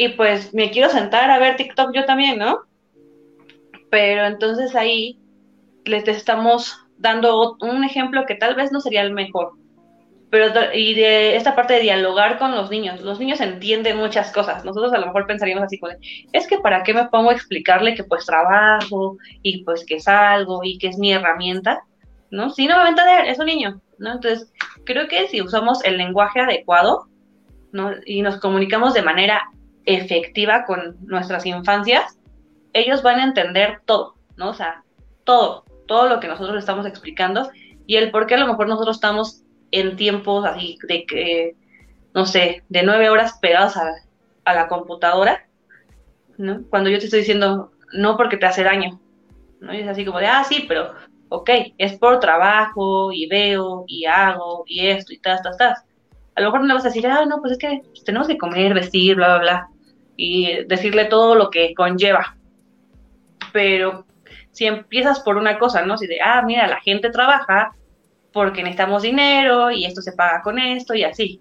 [0.00, 2.60] Y pues me quiero sentar a ver TikTok yo también, ¿no?
[3.90, 5.18] Pero entonces ahí
[5.84, 9.52] les estamos dando un ejemplo que tal vez no sería el mejor.
[10.30, 14.64] Pero y de esta parte de dialogar con los niños, los niños entienden muchas cosas.
[14.64, 15.92] Nosotros a lo mejor pensaríamos así como,
[16.32, 20.60] es que para qué me pongo a explicarle que pues trabajo y pues que salgo
[20.64, 21.82] y que es mi herramienta,
[22.30, 22.48] ¿no?
[22.48, 24.12] Si no me va a entender, es un niño, ¿no?
[24.12, 24.50] Entonces,
[24.86, 27.06] creo que si usamos el lenguaje adecuado,
[27.70, 27.90] ¿no?
[28.06, 29.42] Y nos comunicamos de manera
[29.84, 32.18] efectiva con nuestras infancias,
[32.72, 34.50] ellos van a entender todo, ¿no?
[34.50, 34.84] O sea,
[35.24, 37.50] todo, todo lo que nosotros estamos explicando
[37.86, 41.56] y el por qué a lo mejor nosotros estamos en tiempos así de que,
[42.14, 43.90] no sé, de nueve horas pegados a,
[44.44, 45.46] a la computadora,
[46.38, 46.62] ¿no?
[46.70, 49.00] Cuando yo te estoy diciendo, no porque te hace daño,
[49.60, 49.74] ¿no?
[49.74, 50.94] Y es así como de, ah, sí, pero,
[51.28, 55.84] ok, es por trabajo, y veo, y hago, y esto, y tas, tas, tas.
[56.34, 58.38] A lo mejor no le vas a decir, ah, no, pues es que tenemos que
[58.38, 59.68] comer, vestir, bla, bla, bla,
[60.16, 62.36] y decirle todo lo que conlleva.
[63.52, 64.06] Pero
[64.52, 65.96] si empiezas por una cosa, ¿no?
[65.96, 67.74] Si de, ah, mira, la gente trabaja
[68.32, 71.40] porque necesitamos dinero y esto se paga con esto y así.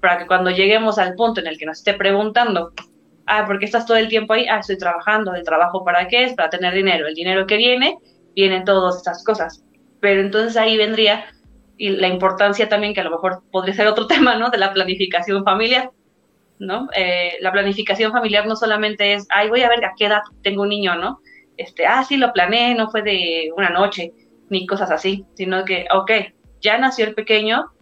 [0.00, 2.72] Para que cuando lleguemos al punto en el que nos esté preguntando,
[3.26, 4.46] ah, ¿por qué estás todo el tiempo ahí?
[4.48, 5.34] Ah, estoy trabajando.
[5.34, 6.34] ¿El trabajo para qué es?
[6.34, 7.06] Para tener dinero.
[7.06, 7.98] El dinero que viene,
[8.34, 9.62] vienen todas estas cosas.
[10.00, 11.24] Pero entonces ahí vendría
[11.76, 14.50] y la importancia también, que a lo mejor podría ser otro tema, ¿no?
[14.50, 15.90] De la planificación familiar,
[16.58, 16.88] ¿no?
[16.96, 20.62] Eh, la planificación familiar no solamente es, ay, voy a ver a qué edad tengo
[20.62, 21.20] un niño, ¿no?
[21.56, 24.12] Este, ah, sí, lo planeé, no fue de una noche,
[24.50, 26.10] ni cosas así, sino que, ok,
[26.60, 27.72] ya nació el pequeño,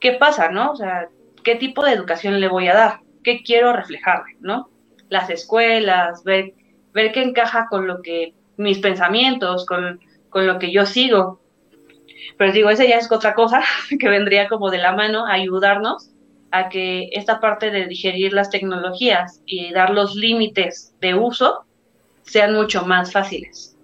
[0.00, 0.72] ¿qué pasa, no?
[0.72, 1.08] O sea,
[1.44, 3.00] ¿qué tipo de educación le voy a dar?
[3.22, 4.68] ¿Qué quiero reflejarle, no?
[5.08, 6.54] Las escuelas, ver,
[6.92, 11.40] ver qué encaja con lo que, mis pensamientos, con, con lo que yo sigo.
[12.36, 13.62] Pero digo, esa ya es otra cosa
[13.98, 16.10] que vendría como de la mano a ayudarnos
[16.50, 21.64] a que esta parte de digerir las tecnologías y dar los límites de uso
[22.24, 23.76] sean mucho más fáciles.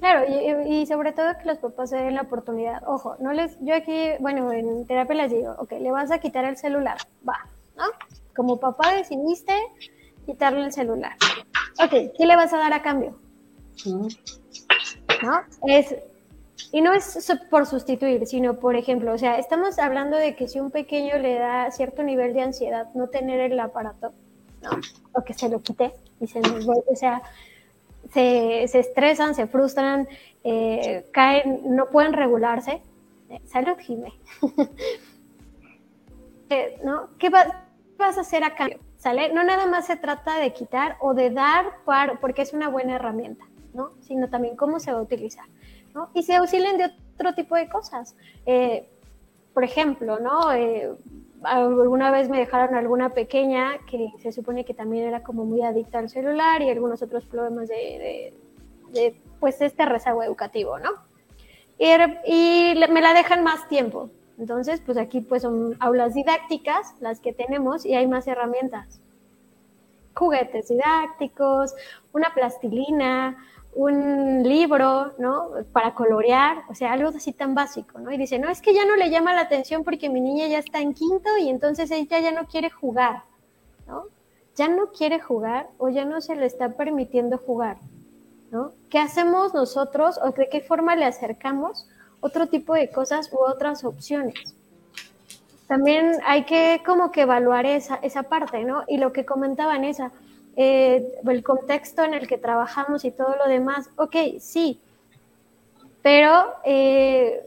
[0.00, 0.26] Claro,
[0.66, 2.82] y, sobre todo que los papás se den la oportunidad.
[2.86, 6.44] Ojo, no les, yo aquí, bueno, en terapia les digo, ok, le vas a quitar
[6.44, 7.46] el celular, va,
[7.76, 7.84] ¿no?
[8.36, 9.52] Como papá decidiste
[10.24, 11.16] quitarle el celular.
[11.82, 13.18] Ok, ¿qué le vas a dar a cambio?
[13.86, 15.40] ¿No?
[15.66, 15.96] Es,
[16.72, 20.60] y no es por sustituir, sino por ejemplo, o sea, estamos hablando de que si
[20.60, 24.12] un pequeño le da cierto nivel de ansiedad no tener el aparato,
[24.62, 24.70] ¿no?
[25.12, 27.22] O que se lo quite y se o sea,
[28.12, 30.08] se, estresan, se frustran,
[30.44, 32.82] eh, caen, no pueden regularse.
[33.28, 34.12] Eh, salud, Jimé.
[36.50, 37.10] Eh, ¿no?
[37.18, 38.78] ¿Qué vas a hacer a cambio?
[38.96, 39.34] ¿Sale?
[39.34, 41.66] No nada más se trata de quitar o de dar
[42.22, 43.44] porque es una buena herramienta,
[43.74, 43.92] ¿no?
[44.00, 45.44] Sino también cómo se va a utilizar,
[46.14, 48.16] Y se auxilien de otro tipo de cosas.
[49.52, 50.52] por ejemplo, ¿no?
[51.42, 55.98] alguna vez me dejaron alguna pequeña que se supone que también era como muy adicta
[55.98, 58.34] al celular y algunos otros problemas de,
[59.40, 60.90] pues este rezago educativo, ¿no?
[61.78, 64.10] Y, me la dejan más tiempo.
[64.38, 69.00] Entonces, pues aquí pues son aulas didácticas las que tenemos y hay más herramientas.
[70.18, 71.74] Juguetes didácticos,
[72.12, 73.36] una plastilina,
[73.74, 75.50] un libro, ¿no?
[75.72, 78.10] Para colorear, o sea, algo así tan básico, ¿no?
[78.10, 80.58] Y dice, no, es que ya no le llama la atención porque mi niña ya
[80.58, 83.22] está en quinto y entonces ella ya no quiere jugar,
[83.86, 84.06] ¿no?
[84.56, 87.78] Ya no quiere jugar o ya no se le está permitiendo jugar,
[88.50, 88.72] ¿no?
[88.90, 91.88] ¿Qué hacemos nosotros o de qué forma le acercamos
[92.20, 94.57] otro tipo de cosas u otras opciones?
[95.68, 98.84] También hay que como que evaluar esa, esa parte, ¿no?
[98.88, 100.12] Y lo que comentaban esa,
[100.56, 104.80] eh, el contexto en el que trabajamos y todo lo demás, ok, sí,
[106.02, 107.46] pero eh,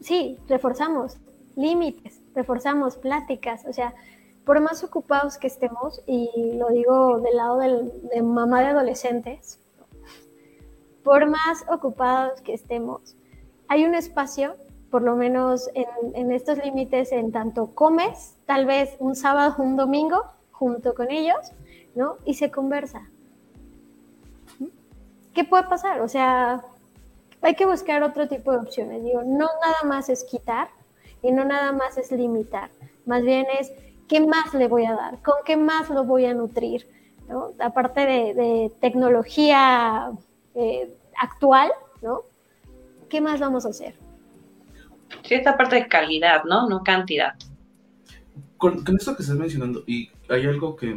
[0.00, 1.16] sí, reforzamos
[1.56, 3.94] límites, reforzamos pláticas, o sea,
[4.44, 9.58] por más ocupados que estemos, y lo digo del lado de mamá de adolescentes,
[11.02, 13.16] por más ocupados que estemos,
[13.66, 14.56] hay un espacio,
[14.92, 20.22] por lo menos en, estos límites, en tanto comes, tal vez un sábado, un domingo,
[20.50, 21.38] junto con ellos,
[21.94, 22.18] ¿no?
[22.26, 23.08] Y se conversa.
[25.32, 26.02] ¿Qué puede pasar?
[26.02, 26.62] O sea,
[27.40, 29.02] hay que buscar otro tipo de opciones.
[29.02, 30.68] Digo, no nada más es quitar
[31.22, 32.68] y no nada más es limitar.
[33.06, 33.72] Más bien es,
[34.08, 35.22] ¿qué más le voy a dar?
[35.22, 36.86] ¿Con qué más lo voy a nutrir?
[37.30, 37.52] ¿no?
[37.60, 40.12] Aparte de, tecnología
[40.54, 41.72] eh, actual,
[42.02, 42.24] ¿no?
[43.08, 44.01] ¿Qué más vamos a hacer?
[45.24, 46.68] Sí, esta parte de calidad, ¿no?
[46.68, 47.34] No cantidad.
[48.56, 50.94] Con, con esto que estás mencionando, y hay algo que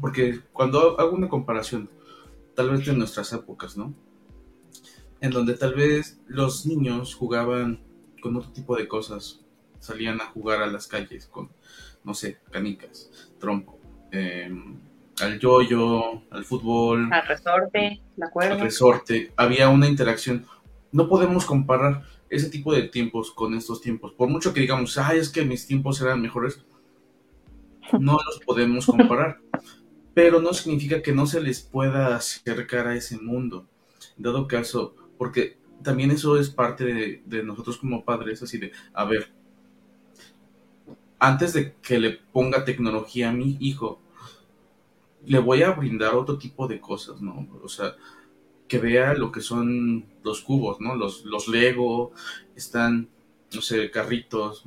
[0.00, 1.88] porque cuando hago una comparación,
[2.54, 3.94] tal vez de nuestras épocas, ¿no?
[5.20, 7.80] En donde tal vez los niños jugaban
[8.20, 9.40] con otro tipo de cosas,
[9.78, 11.50] salían a jugar a las calles con,
[12.02, 13.78] no sé, canicas, trompo,
[14.10, 14.76] em,
[15.20, 17.12] al yoyo, al fútbol.
[17.12, 18.54] Al resorte, ¿de acuerdo?
[18.54, 20.46] Al resorte, había una interacción.
[20.90, 22.02] No podemos comparar
[22.34, 24.12] ese tipo de tiempos con estos tiempos.
[24.12, 26.64] Por mucho que digamos, ay, es que mis tiempos eran mejores,
[27.98, 29.40] no los podemos comparar
[30.14, 33.66] pero no significa que no se les pueda acercar a ese mundo.
[34.16, 39.04] Dado caso, porque también eso es parte de, de nosotros como padres, así de, a
[39.04, 39.32] ver,
[41.18, 44.00] antes de que le ponga tecnología a mi hijo,
[45.26, 47.48] le voy a brindar otro tipo de cosas, ¿no?
[47.62, 47.96] O sea,
[48.74, 50.96] que vea lo que son los cubos, ¿no?
[50.96, 52.12] Los, los Lego,
[52.56, 53.08] están,
[53.54, 54.64] no sé, carritos,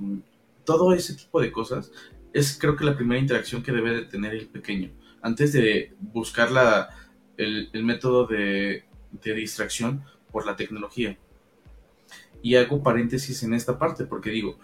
[0.64, 1.92] todo ese tipo de cosas.
[2.32, 4.92] Es creo que la primera interacción que debe de tener el pequeño.
[5.22, 6.90] Antes de buscar la,
[7.36, 11.18] el, método de, de distracción por la tecnología.
[12.42, 14.58] Y hago paréntesis en esta parte porque digo,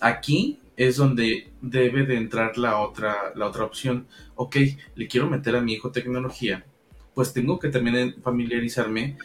[0.00, 4.08] aquí es donde debe de entrar la otra, la otra opción.
[4.34, 4.56] Ok,
[4.96, 6.66] le quiero meter a mi hijo tecnología,
[7.14, 9.16] pues tengo que también familiarizarme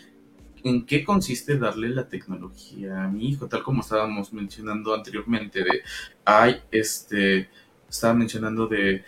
[0.63, 5.81] en qué consiste darle la tecnología a mi hijo, tal como estábamos mencionando anteriormente, de,
[6.25, 7.49] ay, este,
[7.89, 9.03] estaba mencionando de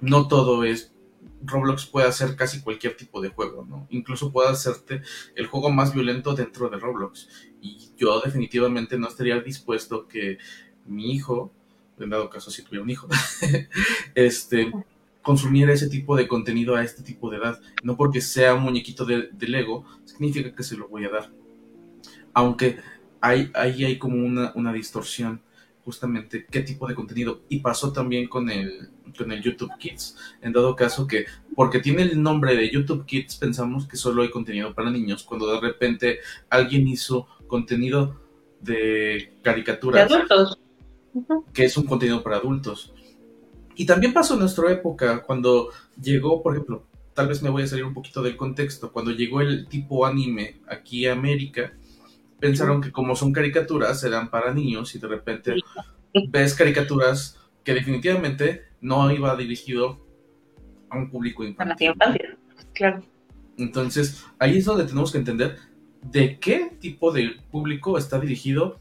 [0.00, 0.94] no todo es
[1.42, 3.86] Roblox puede hacer casi cualquier tipo de juego, ¿no?
[3.90, 5.02] Incluso puede hacerte
[5.34, 7.28] el juego más violento dentro de Roblox.
[7.60, 10.38] Y yo definitivamente no estaría dispuesto que
[10.86, 11.52] mi hijo,
[11.98, 13.08] en dado caso si tuviera un hijo,
[14.14, 14.72] este,
[15.26, 17.60] consumiera ese tipo de contenido a este tipo de edad.
[17.82, 21.32] No porque sea un muñequito de, Lego, significa que se lo voy a dar.
[22.32, 22.78] Aunque
[23.20, 25.42] ahí hay, hay como una, una distorsión
[25.84, 27.40] justamente qué tipo de contenido.
[27.48, 30.16] Y pasó también con el, con el YouTube Kids.
[30.42, 34.30] En dado caso que, porque tiene el nombre de YouTube Kids, pensamos que solo hay
[34.30, 36.20] contenido para niños, cuando de repente
[36.50, 38.20] alguien hizo contenido
[38.60, 40.08] de caricaturas.
[40.08, 40.60] De adultos.
[41.52, 42.92] Que es un contenido para adultos.
[43.76, 45.70] Y también pasó en nuestra época, cuando
[46.00, 49.42] llegó, por ejemplo, tal vez me voy a salir un poquito del contexto, cuando llegó
[49.42, 51.74] el tipo anime aquí a América,
[52.40, 55.54] pensaron que como son caricaturas eran para niños y de repente
[56.28, 60.00] ves caricaturas que definitivamente no iba dirigido
[60.88, 61.92] a un público infantil.
[62.72, 63.02] claro.
[63.58, 65.56] Entonces, ahí es donde tenemos que entender
[66.02, 68.78] de qué tipo de público está dirigido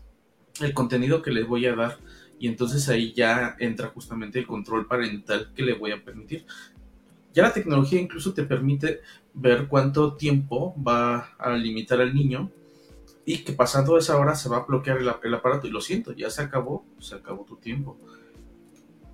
[0.62, 1.98] el contenido que les voy a dar
[2.40, 6.46] y entonces ahí ya entra justamente el control parental que le voy a permitir.
[7.34, 9.02] Ya la tecnología incluso te permite
[9.34, 12.52] ver cuánto tiempo va a limitar al niño
[13.26, 16.30] y que pasando esa hora se va a bloquear el, aparato y lo siento, ya
[16.30, 17.98] se acabó, se acabó tu tiempo.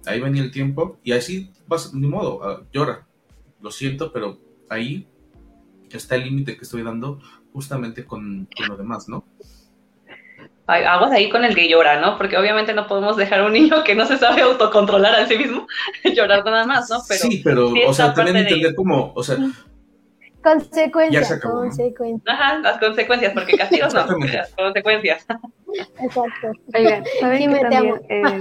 [0.05, 3.07] Ahí venía el tiempo y así vas, ni modo, ah, llora.
[3.61, 5.07] Lo siento, pero ahí
[5.89, 7.19] está el límite que estoy dando
[7.53, 9.25] justamente con, con lo demás, ¿no?
[10.71, 12.17] Aguas ahí con el que llora, ¿no?
[12.17, 15.37] Porque obviamente no podemos dejar a un niño que no se sabe autocontrolar a sí
[15.37, 15.67] mismo
[16.15, 16.97] llorar nada más, ¿no?
[17.07, 19.37] Pero sí, pero, o sea, también entender como, o sea...
[20.43, 22.35] Consecuencias, consecuencias.
[22.35, 25.27] Ajá, las consecuencias, porque castigos no, las consecuencias.
[25.99, 26.51] Exacto.
[26.73, 28.39] Oigan, ¿saben que también, eh,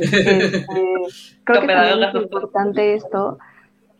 [0.00, 0.66] este,
[1.42, 3.38] creo que también es importante esto,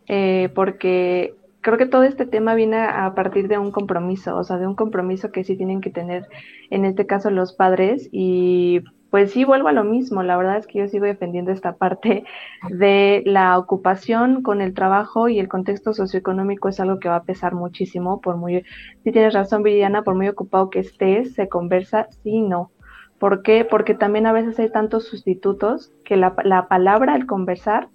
[0.06, 4.58] eh, porque creo que todo este tema viene a partir de un compromiso, o sea,
[4.58, 6.28] de un compromiso que sí tienen que tener,
[6.70, 8.08] en este caso, los padres.
[8.12, 10.22] Y pues sí, vuelvo a lo mismo.
[10.22, 12.24] La verdad es que yo sigo defendiendo esta parte
[12.68, 17.24] de la ocupación con el trabajo y el contexto socioeconómico es algo que va a
[17.24, 18.20] pesar muchísimo.
[18.20, 18.64] Por muy,
[19.04, 22.72] si tienes razón, Viviana, por muy ocupado que estés, se conversa sí no.
[23.20, 23.64] ¿Por qué?
[23.64, 27.88] Porque también a veces hay tantos sustitutos que la, la palabra, el conversar,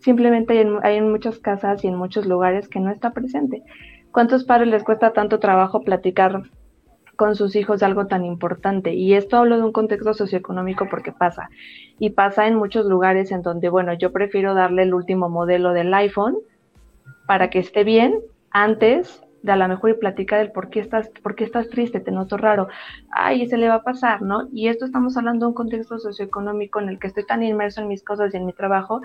[0.00, 3.62] Simplemente hay en, muchas casas y en muchos lugares que no está presente.
[4.12, 6.42] ¿Cuántos padres les cuesta tanto trabajo platicar
[7.16, 8.94] con sus hijos algo tan importante?
[8.94, 11.50] Y esto hablo de un contexto socioeconómico porque pasa.
[11.98, 15.92] Y pasa en muchos lugares en donde, bueno, yo prefiero darle el último modelo del
[15.94, 16.38] iPhone
[17.26, 18.20] para que esté bien
[18.50, 22.00] antes de a lo mejor y platica del por qué estás, por qué estás triste,
[22.00, 22.68] te noto raro,
[23.10, 24.48] ay, se le va a pasar, ¿no?
[24.52, 27.88] Y esto estamos hablando de un contexto socioeconómico en el que estoy tan inmerso en
[27.88, 29.00] mis cosas y en mi trabajo,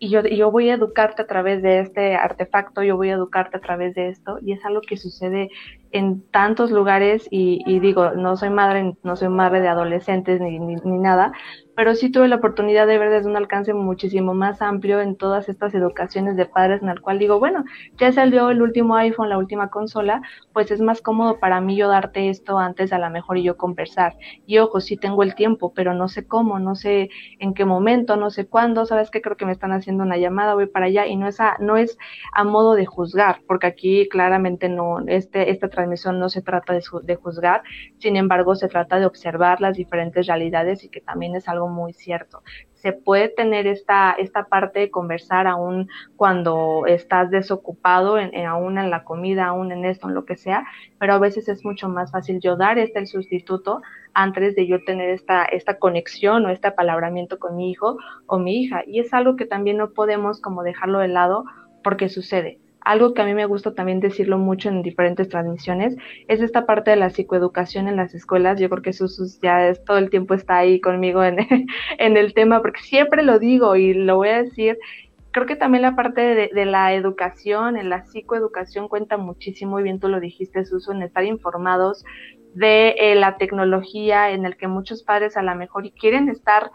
[0.00, 3.56] y yo, yo voy a educarte a través de este artefacto, yo voy a educarte
[3.56, 5.50] a través de esto, y es algo que sucede
[5.90, 10.98] en tantos lugares, y, digo, no soy madre, no soy madre de adolescentes ni, ni
[10.98, 11.32] nada,
[11.78, 15.48] pero sí tuve la oportunidad de ver desde un alcance muchísimo más amplio en todas
[15.48, 17.64] estas educaciones de padres en el cual digo, bueno,
[17.96, 20.20] ya salió el último iPhone, la última consola,
[20.52, 23.56] pues es más cómodo para mí yo darte esto antes a lo mejor y yo
[23.56, 24.16] conversar.
[24.44, 28.16] Y ojo, sí tengo el tiempo, pero no sé cómo, no sé en qué momento,
[28.16, 31.06] no sé cuándo, sabes que creo que me están haciendo una llamada, voy para allá
[31.06, 31.96] y no es a, no es
[32.32, 36.82] a modo de juzgar, porque aquí claramente no, este, esta transmisión no se trata de,
[37.04, 37.62] de juzgar,
[37.98, 41.92] sin embargo se trata de observar las diferentes realidades y que también es algo muy
[41.92, 42.42] cierto.
[42.74, 48.90] Se puede tener esta, esta parte de conversar aún cuando estás desocupado, en, aún en
[48.90, 50.64] la comida, aún en esto, en lo que sea,
[50.98, 53.82] pero a veces es mucho más fácil yo dar este el sustituto
[54.14, 58.62] antes de yo tener esta, esta conexión o este apalabramiento con mi hijo o mi
[58.62, 58.82] hija.
[58.86, 61.44] Y es algo que también no podemos como dejarlo de lado
[61.82, 65.94] porque sucede algo que a mí me gusta también decirlo mucho en diferentes transmisiones
[66.26, 68.58] es esta parte de la psicoeducación en las escuelas.
[68.58, 71.36] Yo creo que Susus ya todo el tiempo está ahí conmigo en,
[71.98, 74.78] el tema, porque siempre lo digo y lo voy a decir.
[75.32, 80.00] Creo que también la parte de, la educación, en la psicoeducación cuenta muchísimo, y bien
[80.00, 82.06] tú lo dijiste, Susu, en estar informados
[82.54, 86.70] de eh, la tecnología, en el que muchos padres a lo mejor quieren estar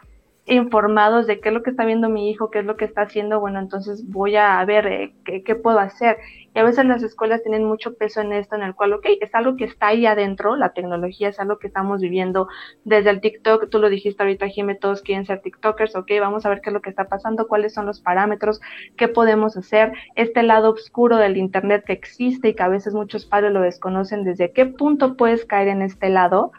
[0.46, 3.04] informados de qué es lo que está viendo mi hijo, qué es lo que está
[3.04, 6.18] haciendo, bueno, entonces voy a ver eh, qué, puedo hacer.
[6.54, 9.34] Y a veces las escuelas tienen mucho peso en esto, en el cual, ok, es
[9.34, 12.50] algo que está ahí adentro, la tecnología es algo que estamos viviendo
[12.84, 16.50] desde el TikTok, tú lo dijiste ahorita, Jimé, todos quieren ser TikTokers, ok, vamos a
[16.50, 18.60] ver qué es lo que está pasando, cuáles son los parámetros,
[18.98, 23.26] qué podemos hacer, este lado oscuro del Internet que existe y que a veces muchos
[23.26, 26.52] padres lo desconocen, desde qué punto puedes caer en este lado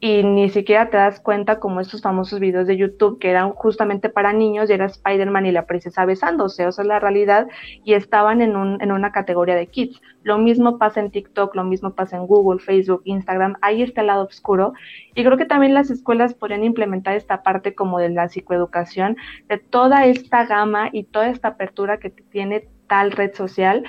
[0.00, 4.10] y ni siquiera te das cuenta como estos famosos videos de YouTube que eran justamente
[4.10, 7.48] para niños y era Spider-Man y la princesa besándose, o sea, es la realidad
[7.82, 10.02] y estaban en, un, en una categoría de kids.
[10.22, 14.08] Lo mismo pasa en TikTok, lo mismo pasa en Google, Facebook, Instagram, ahí está el
[14.08, 14.74] lado oscuro.
[15.14, 19.16] Y creo que también las escuelas podrían implementar esta parte como de la psicoeducación,
[19.48, 23.84] de toda esta gama y toda esta apertura que tiene tal red social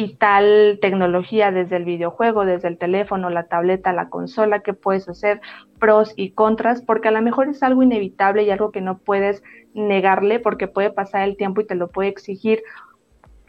[0.00, 5.06] y tal tecnología desde el videojuego, desde el teléfono, la tableta, la consola, que puedes
[5.10, 5.42] hacer
[5.78, 9.42] pros y contras, porque a lo mejor es algo inevitable y algo que no puedes
[9.74, 12.62] negarle porque puede pasar el tiempo y te lo puede exigir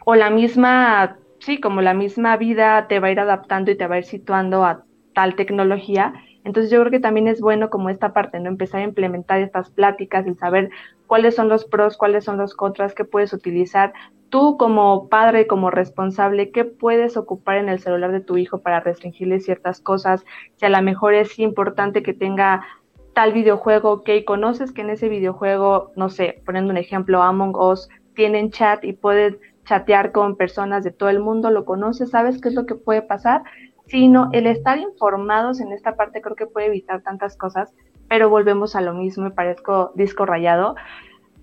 [0.04, 3.86] o la misma, sí, como la misma vida te va a ir adaptando y te
[3.86, 4.84] va a ir situando a
[5.14, 6.12] tal tecnología.
[6.44, 8.48] Entonces yo creo que también es bueno como esta parte, ¿no?
[8.48, 10.70] Empezar a implementar estas pláticas, el saber
[11.12, 13.92] cuáles son los pros, cuáles son los contras que puedes utilizar.
[14.30, 18.80] Tú como padre, como responsable, ¿qué puedes ocupar en el celular de tu hijo para
[18.80, 20.24] restringirle ciertas cosas?
[20.56, 22.64] Si a lo mejor es importante que tenga
[23.12, 27.90] tal videojuego, ok, conoces que en ese videojuego, no sé, poniendo un ejemplo, Among Us,
[28.14, 32.48] tienen chat y puedes chatear con personas de todo el mundo, lo conoces, sabes qué
[32.48, 33.42] es lo que puede pasar,
[33.84, 37.74] sino el estar informados en esta parte creo que puede evitar tantas cosas,
[38.12, 40.76] pero volvemos a lo mismo, me parezco disco rayado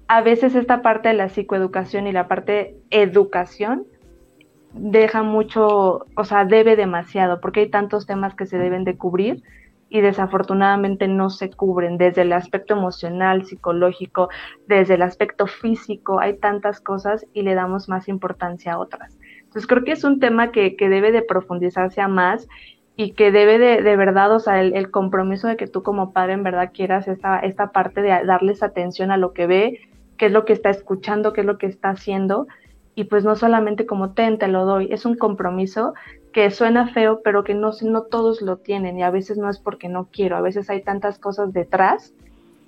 [0.07, 3.87] a veces esta parte de la psicoeducación y la parte educación
[4.73, 9.41] deja mucho, o sea, debe demasiado, porque hay tantos temas que se deben de cubrir
[9.89, 14.29] y desafortunadamente no se cubren desde el aspecto emocional, psicológico,
[14.67, 19.17] desde el aspecto físico, hay tantas cosas y le damos más importancia a otras.
[19.39, 22.47] Entonces creo que es un tema que, que debe de profundizarse a más
[22.99, 26.33] y que debe de, de verdad, o sea, el, compromiso de que tú como padre
[26.33, 29.79] en verdad quieras esta, esta parte de darles atención a lo que ve,
[30.17, 32.47] qué es lo que está escuchando, qué es lo que está haciendo,
[32.95, 35.93] y pues no solamente como ten, te lo doy, es un compromiso
[36.33, 39.59] que suena feo, pero que no, no todos lo tienen, y a veces no es
[39.59, 42.13] porque no quiero, a veces hay tantas cosas detrás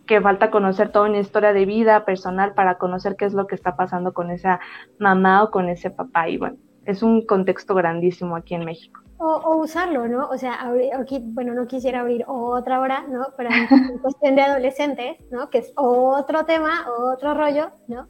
[0.08, 3.56] que falta conocer toda una historia de vida personal para conocer qué es lo que
[3.56, 4.62] está pasando con esa
[4.98, 6.56] mamá o con ese papá, y bueno,
[6.86, 9.01] es un contexto grandísimo aquí en México.
[9.24, 10.30] O, usarlo, ¿no?
[10.30, 10.58] O sea,
[11.00, 13.28] aquí, bueno, no quisiera abrir otra hora, ¿no?
[13.38, 15.52] Pero en cuestión de adolescentes, ¿no?
[15.52, 18.08] Que es otro tema, otro rollo, ¿no?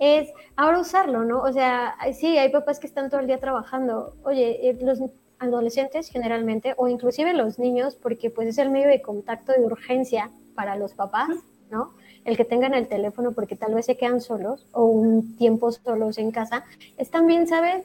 [0.00, 1.42] Es ahora usarlo, ¿no?
[1.42, 4.14] O sea, sí, hay papás que están todo el día trabajando.
[4.24, 4.98] Oye, eh, los
[5.38, 10.30] adolescentes generalmente, o inclusive los niños, porque pues es el medio de contacto de urgencia
[10.56, 11.30] para los papás,
[11.70, 11.92] ¿no?
[12.24, 16.18] El que tengan el teléfono porque tal vez se quedan solos o un tiempo solos
[16.18, 16.64] en casa,
[16.96, 17.84] es también, ¿sabes?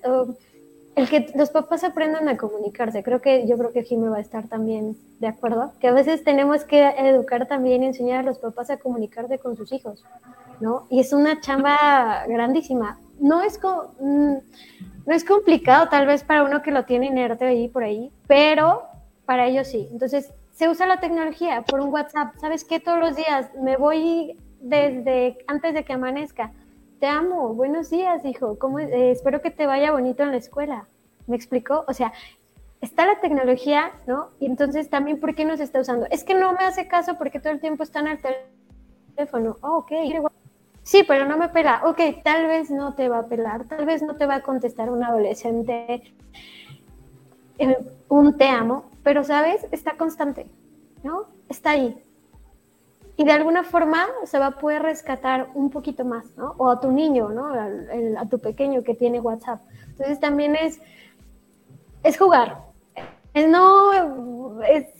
[0.96, 3.04] El que los papás aprendan a comunicarse.
[3.04, 6.24] Creo que yo creo que Jimmy va a estar también de acuerdo, que a veces
[6.24, 10.04] tenemos que educar también y enseñar a los papás a comunicarse con sus hijos,
[10.60, 10.86] ¿no?
[10.90, 13.00] Y es una chamba grandísima.
[13.20, 13.60] No es,
[14.00, 14.34] mm,
[15.06, 18.84] no es complicado tal vez para uno que lo tiene inerte ahí por ahí, pero
[19.26, 19.88] para ellos sí.
[19.92, 22.36] Entonces, se usa la tecnología por un WhatsApp.
[22.40, 22.80] ¿Sabes qué?
[22.80, 26.52] Todos los días me voy desde antes de que amanezca
[27.04, 30.88] te amo, buenos días, hijo, ¿Cómo, eh, espero que te vaya bonito en la escuela.
[31.28, 31.84] ¿Me explicó?
[31.90, 32.14] O sea,
[32.80, 34.30] está la tecnología, ¿no?
[34.40, 36.08] Y entonces también, ¿por qué no se está usando?
[36.12, 38.20] Es que no me hace caso porque todo el tiempo están al
[39.18, 39.58] teléfono.
[39.60, 39.92] Oh, ok.
[40.84, 41.82] Sí, pero no me pela.
[41.84, 44.90] Ok, tal vez no te va a pelar, tal vez no te va a contestar
[44.90, 46.16] un adolescente
[47.58, 47.78] eh,
[48.08, 50.48] un te amo, pero sabes, está constante,
[51.04, 51.26] ¿no?
[51.50, 52.02] Está ahí.
[53.16, 56.56] Y de alguna forma se va a poder rescatar un poquito más, ¿no?
[56.58, 57.48] O a tu niño, ¿no?
[57.48, 59.62] A, tu pequeño que tiene WhatsApp.
[59.90, 60.82] Entonces también es,
[62.04, 62.58] es jugar.
[63.36, 63.92] no,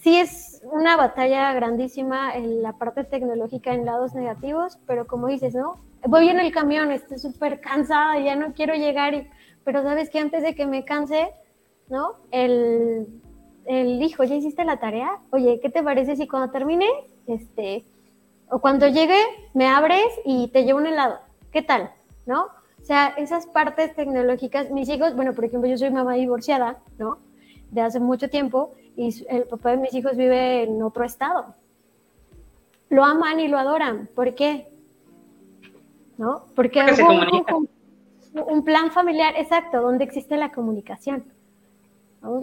[0.02, 5.56] sí es una batalla grandísima en la parte tecnológica en lados negativos, pero como dices,
[5.56, 5.78] ¿no?
[6.06, 9.28] Voy en el camión, estoy súper cansada, ya no quiero llegar,
[9.64, 11.32] pero sabes que antes de que me canse,
[11.90, 12.14] ¿no?
[12.30, 13.08] El,
[13.66, 15.20] el hijo, ¿ya hiciste la tarea?
[15.32, 16.88] Oye, ¿qué te parece si cuando termine,
[17.28, 17.86] este,
[18.54, 19.20] o cuando llegue,
[19.56, 21.18] me abres y te llevo un helado?
[21.52, 21.92] ¿Qué tal?
[22.28, 22.44] ¿No?
[22.80, 27.18] O sea, esas partes tecnológicas, mis hijos, bueno, por ejemplo, yo soy mamá divorciada, ¿no?
[27.72, 31.56] De hace mucho tiempo y el papá de mis hijos vive en otro estado.
[32.90, 34.08] Lo aman y lo adoran.
[34.14, 34.68] ¿Por qué?
[36.20, 36.46] ¿No?
[36.56, 36.80] Porque,
[37.54, 37.70] un,
[38.40, 41.24] un, plan familiar, exacto, donde existe la comunicación.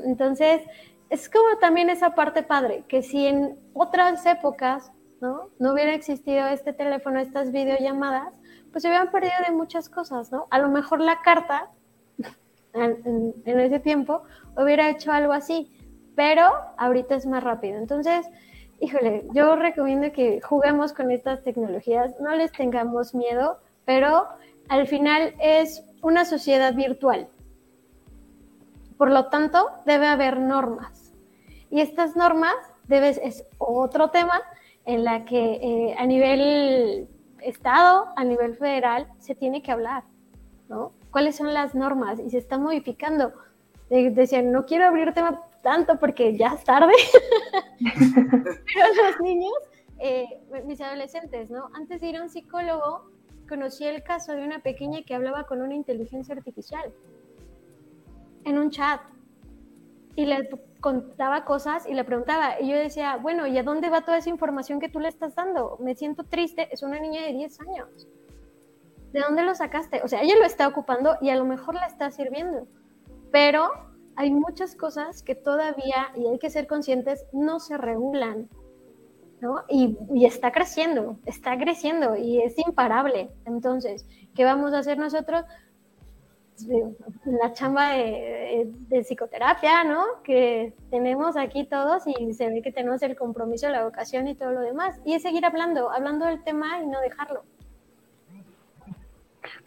[0.05, 0.63] Entonces,
[1.09, 4.91] es como también esa parte padre, que si en otras épocas
[5.21, 5.51] ¿no?
[5.59, 8.33] no hubiera existido este teléfono, estas videollamadas,
[8.73, 10.47] pues se hubieran perdido de muchas cosas, ¿no?
[10.51, 11.71] A lo mejor la carta
[12.73, 14.23] en, ese tiempo
[14.57, 15.71] hubiera hecho algo así,
[16.15, 17.79] pero ahorita es más rápido.
[17.79, 18.27] Entonces,
[18.81, 24.27] híjole, yo recomiendo que juguemos con estas tecnologías, no les tengamos miedo, pero
[24.69, 27.29] al final es una sociedad virtual,
[29.01, 31.15] por lo tanto, debe haber normas.
[31.71, 32.55] Y estas normas
[32.87, 34.43] debes, es otro tema
[34.85, 37.09] en la que eh, a nivel
[37.43, 40.05] Estado, a nivel federal, se tiene que hablar,
[40.69, 40.93] ¿no?
[41.11, 42.21] ¿Cuáles son las normas?
[42.21, 43.33] Y se está modificando.
[43.89, 46.93] decían, no quiero abrir tema tanto porque ya es tarde,
[47.81, 49.53] pero los niños,
[49.99, 50.27] eh,
[50.65, 51.71] mis adolescentes, ¿no?
[51.75, 53.11] Antes de ir a un psicólogo,
[53.49, 56.93] conocí el caso de una pequeña que hablaba con una inteligencia artificial
[58.45, 59.01] en un chat
[60.21, 60.51] y le
[60.81, 62.61] contaba cosas y le preguntaba.
[62.61, 65.35] Y yo decía, bueno, ¿y a dónde va toda esa información que tú le estás
[65.35, 65.79] dando?
[65.81, 68.07] Me siento triste, es una niña de 10 años.
[69.15, 70.03] ¿De dónde lo sacaste?
[70.03, 72.69] O sea, ella lo está ocupando y a lo mejor la está sirviendo.
[73.33, 73.71] Pero
[74.15, 78.51] hay muchas cosas que todavía, y hay que ser conscientes, no se regulan.
[79.41, 79.65] ¿no?
[79.71, 83.31] Y, y está creciendo, está creciendo y es imparable.
[83.47, 85.47] Entonces, ¿qué vamos a hacer nosotros?
[87.25, 88.71] La chamba de,
[89.03, 90.05] psicoterapia, ¿no?
[90.25, 94.53] Que tenemos aquí todos y se ve que tenemos el compromiso, la vocación y todo
[94.53, 95.01] lo demás.
[95.05, 97.45] Y es seguir hablando, hablando del tema y no dejarlo.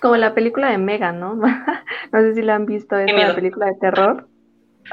[0.02, 1.36] Como la película de Megan, ¿no?
[2.12, 4.28] no sé si la han visto, es la película de terror.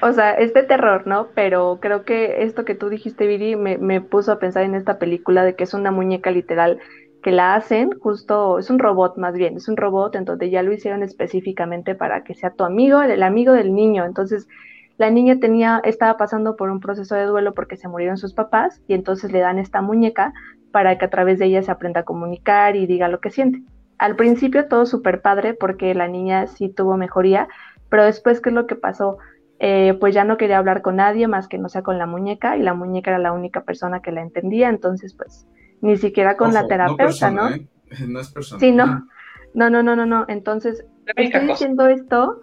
[0.03, 1.29] O sea, es de terror, ¿no?
[1.35, 4.99] Pero creo que esto que tú dijiste, Viri, me, me puso a pensar en esta
[4.99, 6.79] película de que es una muñeca literal
[7.23, 10.63] que la hacen, justo, es un robot más bien, es un robot en donde ya
[10.63, 14.05] lo hicieron específicamente para que sea tu amigo, el amigo del niño.
[14.05, 14.49] Entonces,
[14.97, 18.83] la niña tenía, estaba pasando por un proceso de duelo porque se murieron sus papás
[18.87, 20.33] y entonces le dan esta muñeca
[20.73, 23.63] para que a través de ella se aprenda a comunicar y diga lo que siente.
[23.99, 27.49] Al principio todo súper padre porque la niña sí tuvo mejoría,
[27.89, 29.19] pero después, ¿qué es lo que pasó?
[29.59, 32.57] Eh, pues ya no quería hablar con nadie más que no sea con la muñeca
[32.57, 35.47] y la muñeca era la única persona que la entendía, entonces pues
[35.81, 37.49] ni siquiera con la terapeuta, ¿no?
[37.51, 37.67] ¿eh?
[38.07, 38.61] No es personal.
[38.61, 39.07] Sí, no.
[39.55, 40.25] No, no, no, no, no.
[40.29, 40.85] Entonces,
[41.17, 42.41] estoy diciendo esto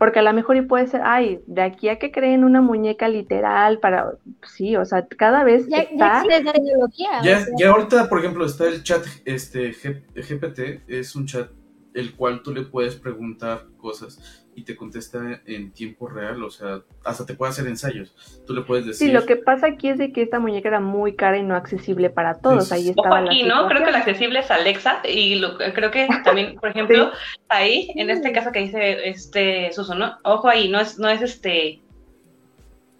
[0.00, 3.06] porque a lo mejor y puede ser, ay, de aquí a que creen una muñeca
[3.06, 4.12] literal para,
[4.42, 6.22] sí, o sea, cada vez ya, está...
[6.26, 11.50] Ya, ya, ya, ahorita, por ejemplo, está el chat, este, GPT, es un chat
[11.92, 16.80] el cual tú le puedes preguntar cosas y te contesta en tiempo real, o sea,
[17.04, 18.14] hasta te puede hacer ensayos.
[18.46, 19.08] Tú le puedes decir.
[19.08, 21.54] Sí, lo que pasa aquí es de que esta muñeca era muy cara y no
[21.54, 22.70] accesible para todos.
[22.72, 23.68] ahí estaba aquí, ¿no?
[23.68, 27.12] Creo que la accesible es Alexa y lo, creo que también, por ejemplo,
[27.48, 30.18] ahí, en este caso que dice este Suso, ¿no?
[30.24, 31.80] Ojo ahí, no es, no es este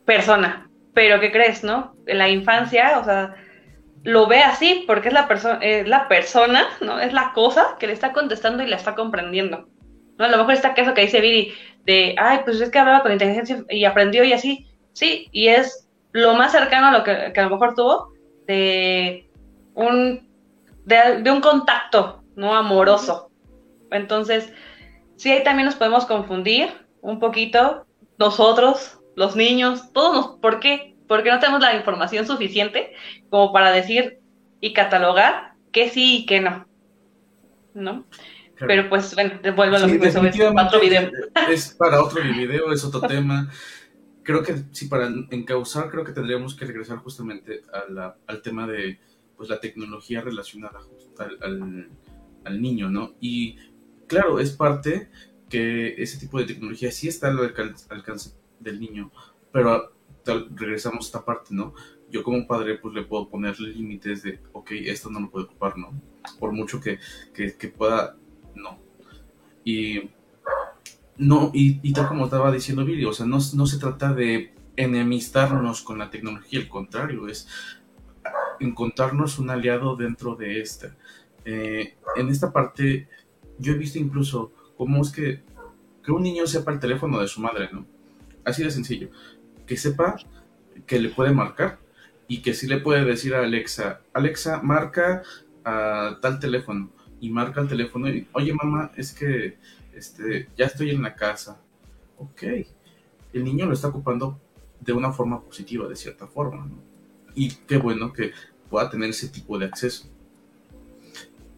[0.05, 1.95] persona, pero ¿qué crees, no?
[2.07, 3.35] En la infancia, o sea,
[4.03, 6.99] lo ve así porque es la persona, es la persona, ¿no?
[6.99, 9.69] Es la cosa que le está contestando y la está comprendiendo.
[10.21, 10.27] ¿No?
[10.27, 11.55] A lo mejor está caso que dice Viri
[11.87, 14.67] de, ay, pues es que hablaba con inteligencia y aprendió y así.
[14.93, 18.13] Sí, y es lo más cercano a lo que, a lo mejor tuvo
[18.47, 19.27] de
[19.75, 20.29] un,
[20.85, 22.55] de, un contacto, ¿no?
[22.55, 23.31] Amoroso.
[23.91, 24.53] Entonces,
[25.17, 26.69] sí, ahí también nos podemos confundir
[27.01, 27.87] un poquito,
[28.19, 30.97] nosotros, los niños, todos nos, ¿por qué?
[31.09, 32.93] Porque no tenemos la información suficiente
[33.31, 34.21] como para decir
[34.61, 36.67] y catalogar qué sí y qué no.
[37.73, 38.05] ¿No?
[38.67, 40.07] Pero pues, bueno, vuelvo a lo mismo,
[40.61, 41.11] otro video.
[41.51, 43.51] Es para otro video, es otro tema.
[44.23, 48.67] Creo que sí, para encauzar, creo que tendríamos que regresar justamente a la, al tema
[48.67, 49.01] de,
[49.37, 50.81] pues la tecnología relacionada
[51.19, 51.89] al,
[52.45, 53.15] al, niño, ¿no?
[53.21, 53.57] Y
[54.07, 55.11] claro, es parte
[55.49, 57.55] que ese tipo de tecnología sí está al
[57.89, 59.11] alcance del niño,
[59.51, 59.95] pero
[60.55, 61.75] regresamos a esta parte, ¿no?
[62.11, 65.79] Yo como padre pues le puedo poner límites de, ok, esto no lo puedo ocupar,
[65.79, 66.01] ¿no?
[66.39, 66.99] Por mucho que,
[67.33, 68.17] que, que pueda,
[68.55, 68.79] no.
[69.65, 70.11] Y
[71.21, 75.83] no, y, tal como estaba diciendo Billy, o sea, no, no se trata de enemistarnos
[75.83, 77.47] con la tecnología, al contrario, es
[78.59, 80.97] encontrarnos un aliado dentro de esta.
[81.45, 83.09] Eh, en esta parte,
[83.59, 85.43] yo he visto incluso cómo es que,
[86.03, 87.85] que un niño sepa el teléfono de su madre, ¿no?
[88.45, 89.11] Así de sencillo.
[89.67, 90.17] Que sepa
[90.87, 91.79] que le puede marcar
[92.29, 95.23] y que sí le puede decir a Alexa, Alexa, marca
[95.65, 96.91] a tal teléfono
[97.21, 99.59] y marca el teléfono y, oye mamá, es que
[99.95, 101.61] este, ya estoy en la casa.
[102.19, 102.43] Ok,
[103.33, 104.41] el niño lo está ocupando
[104.81, 106.69] de una forma positiva, de cierta forma.
[107.35, 108.33] Y qué bueno que
[108.69, 110.09] pueda tener ese tipo de acceso.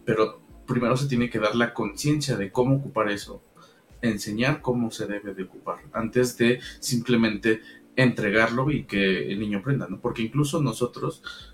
[0.05, 3.41] Pero primero se tiene que dar la conciencia de cómo ocupar eso,
[4.01, 7.61] enseñar cómo se debe de ocupar, antes de simplemente
[7.95, 9.99] entregarlo y que el niño aprenda, ¿no?
[9.99, 11.52] Porque incluso nosotros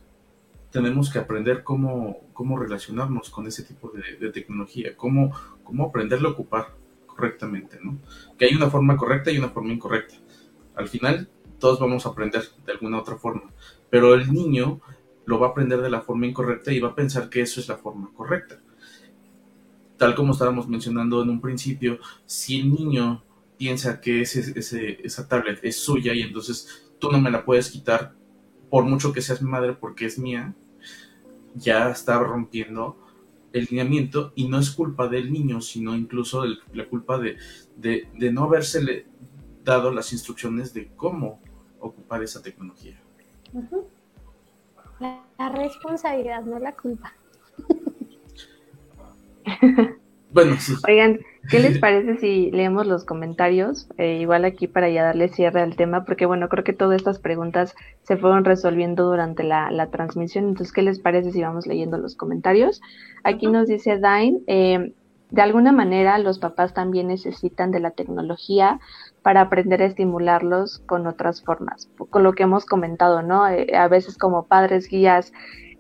[0.72, 5.34] tenemos que aprender cómo, cómo relacionarnos con ese tipo de, tecnología, cómo,
[5.64, 6.76] cómo aprenderlo a ocupar
[7.06, 7.98] correctamente, ¿no?
[8.38, 10.16] Que hay una forma correcta y una forma incorrecta.
[10.76, 11.30] Al final,
[11.60, 13.52] todos vamos a aprender de alguna otra forma,
[13.90, 14.80] pero el niño
[15.26, 17.68] lo va a aprender de la forma incorrecta y va a pensar que eso es
[17.68, 18.60] la forma correcta.
[19.98, 23.24] Tal como estábamos mencionando en un principio, si el niño
[23.58, 28.14] piensa que ese, esa tablet es suya y entonces tú no me la puedes quitar
[28.70, 30.54] por mucho que seas mi madre porque es mía,
[31.56, 32.98] ya está rompiendo
[33.54, 37.38] el lineamiento y no es culpa del niño, sino incluso la culpa de,
[37.76, 39.08] de, no habérsele
[39.64, 41.41] dado las instrucciones de cómo
[41.80, 43.00] ocupar esa tecnología.
[45.00, 47.14] la responsabilidad, no la culpa.
[50.31, 50.73] Bueno, sí.
[50.88, 51.19] Oigan,
[51.49, 53.88] ¿qué les parece si leemos los comentarios?
[53.97, 57.19] Eh, igual aquí para ya darle cierre al tema, porque bueno, creo que todas estas
[57.19, 60.45] preguntas se fueron resolviendo durante la, transmisión.
[60.49, 62.81] Entonces, ¿qué les parece si vamos leyendo los comentarios?
[63.23, 64.93] Aquí nos dice Dain, eh,
[65.31, 68.80] de alguna manera los papás también necesitan de la tecnología
[69.22, 73.47] para aprender a estimularlos con otras formas, con lo que hemos comentado, ¿no?
[73.47, 75.31] Eh, a veces como padres guías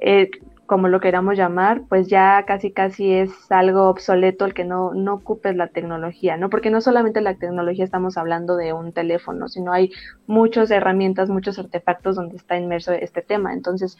[0.01, 0.29] eh,
[0.69, 5.15] como lo queramos llamar, pues ya casi casi es algo obsoleto el que no, no
[5.15, 6.51] ocupes la tecnología, ¿no?
[6.51, 9.91] Porque no solamente la tecnología estamos hablando de un teléfono, sino hay
[10.27, 13.51] muchas herramientas, muchos artefactos donde está inmerso este tema.
[13.53, 13.97] Entonces,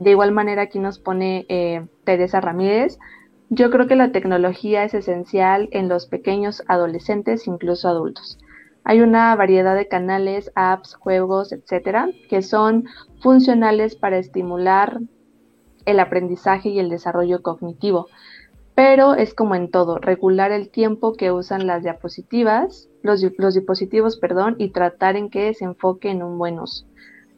[0.00, 2.98] de igual manera aquí nos pone eh, Teresa Ramírez,
[3.48, 8.36] yo creo que la tecnología es esencial en los pequeños adolescentes, incluso adultos.
[8.82, 12.86] Hay una variedad de canales, apps, juegos, etcétera, que son
[13.20, 14.98] funcionales para estimular
[15.86, 18.08] el aprendizaje y el desarrollo cognitivo.
[18.74, 24.56] Pero es como en todo, regular el tiempo que usan las diapositivas, los, dispositivos, perdón,
[24.58, 26.86] y tratar en que se enfoque en un buen uso.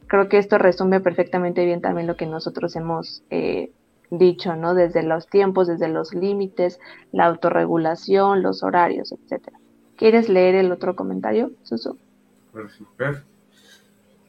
[0.06, 3.73] Creo que esto resume perfectamente bien también lo que nosotros hemos eh,
[4.10, 4.74] dicho, ¿no?
[4.74, 6.78] Desde los tiempos, desde los límites,
[7.12, 9.59] la autorregulación, los horarios, etcétera.
[9.97, 11.97] ¿Quieres leer el otro comentario, Susu?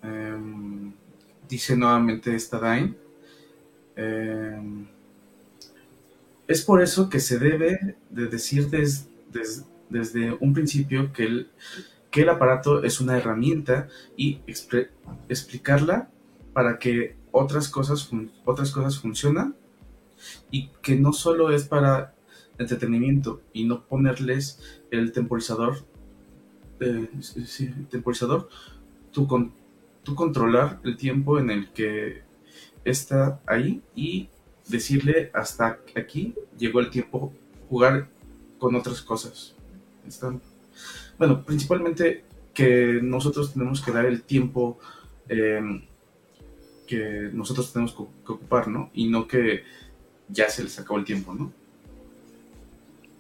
[0.02, 0.94] Em,
[1.50, 3.03] dice nuevamente esta Dain.
[3.96, 4.86] Eh,
[6.48, 8.70] es por eso que se debe de decir
[9.90, 11.50] desde un principio que el,
[12.12, 13.88] que el aparato es una herramienta
[14.18, 14.42] y
[15.30, 16.10] explicarla
[16.54, 18.10] para que otras cosas,
[18.46, 19.56] otras cosas funcionan
[20.52, 22.14] y que no solo es para
[22.58, 24.62] entretenimiento y no ponerles
[24.92, 25.78] el temporizador,
[26.80, 27.10] eh,
[27.90, 28.48] temporizador,
[29.12, 29.28] tu,
[30.04, 32.22] tu controlar el tiempo en el que
[32.86, 34.30] está ahí y
[34.68, 37.34] decirle hasta aquí llegó el tiempo
[37.70, 38.08] jugar
[38.58, 39.56] con otras cosas.
[41.18, 42.24] bueno, principalmente
[42.54, 44.80] que nosotros tenemos que dar el tiempo
[45.28, 45.86] em,
[46.88, 48.92] que nosotros tenemos que ocupar, ¿no?
[48.94, 49.64] Y no que
[50.30, 51.52] ya se les acabó el tiempo, ¿no?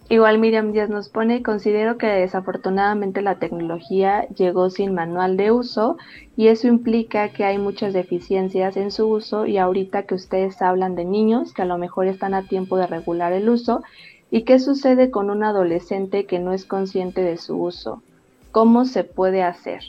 [0.10, 5.98] Igual Miriam Díaz nos pone, considero que desafortunadamente la tecnología llegó sin manual de uso
[6.36, 10.96] y eso implica que hay muchas deficiencias en su uso y ahorita que ustedes hablan
[10.96, 13.82] de niños que a lo mejor están a tiempo de regular el uso
[14.30, 18.04] y qué sucede con un adolescente que no es consciente de su uso.
[18.52, 19.82] ¿Cómo se puede hacer?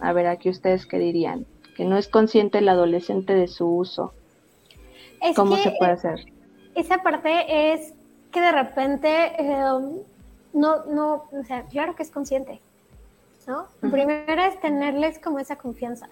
[0.00, 1.44] A ver, aquí ustedes qué dirían,
[1.76, 4.12] que no es consciente el adolescente de su uso.
[5.34, 6.24] ¿Cómo se puede hacer?
[6.74, 7.94] Esa parte es
[8.36, 10.02] que de repente em,
[10.52, 12.60] no, no, o sea, claro que es consciente,
[13.46, 13.64] ¿no?
[13.90, 16.06] Primero es tenerles como esa confianza,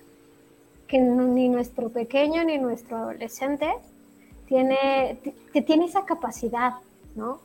[0.88, 3.70] que que ni nuestro pequeño ni nuestro adolescente
[4.46, 5.18] tiene,
[5.52, 6.72] que tiene esa capacidad,
[7.14, 7.40] ¿no?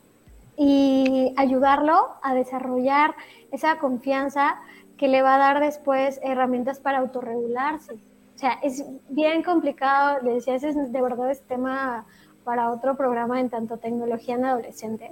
[0.55, 3.15] Y ayudarlo a desarrollar
[3.51, 4.61] esa confianza
[4.97, 7.95] que le va a dar después herramientas para autorregularse.
[7.95, 12.05] O sea, es bien complicado, le decía, ese es de verdad es tema
[12.49, 15.11] para otro programa en tanto tecnología en adolescente,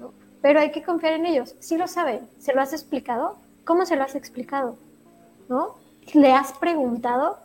[0.00, 0.10] ¿no?
[0.40, 1.54] pero hay que confiar en ellos.
[1.60, 3.36] Si lo saben, ¿se lo has explicado?
[3.64, 4.74] ¿Cómo se lo has explicado?
[5.48, 5.76] ¿No?
[6.12, 7.38] ¿Le has preguntado?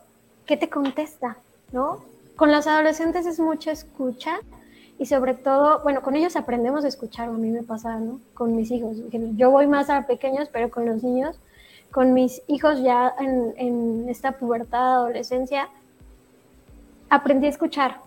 [0.47, 1.37] ¿Qué te contesta?
[1.71, 1.99] ¿No?
[2.35, 4.39] Con los adolescentes es mucha escucha
[4.97, 8.19] y sobre todo, bueno, con ellos aprendemos a escuchar, a mí me pasa, ¿no?
[8.33, 8.97] Con mis hijos.
[9.35, 11.39] Yo voy más a pequeños, pero con los niños,
[11.91, 15.69] con mis hijos ya en, en esta pubertad, adolescencia,
[17.11, 18.06] aprendí a escuchar.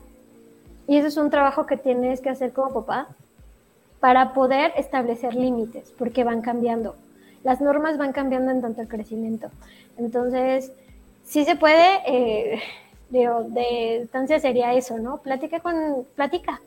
[0.91, 3.07] Y eso es un trabajo que tienes que hacer como papá
[4.01, 6.97] para poder establecer límites, porque van cambiando.
[7.45, 9.51] Las normas van cambiando en tanto el crecimiento.
[9.99, 10.73] Entonces,
[11.23, 12.61] sí se puede, eh,
[13.09, 15.19] de instancia sería eso, ¿no?
[15.19, 16.61] Platica con, platica.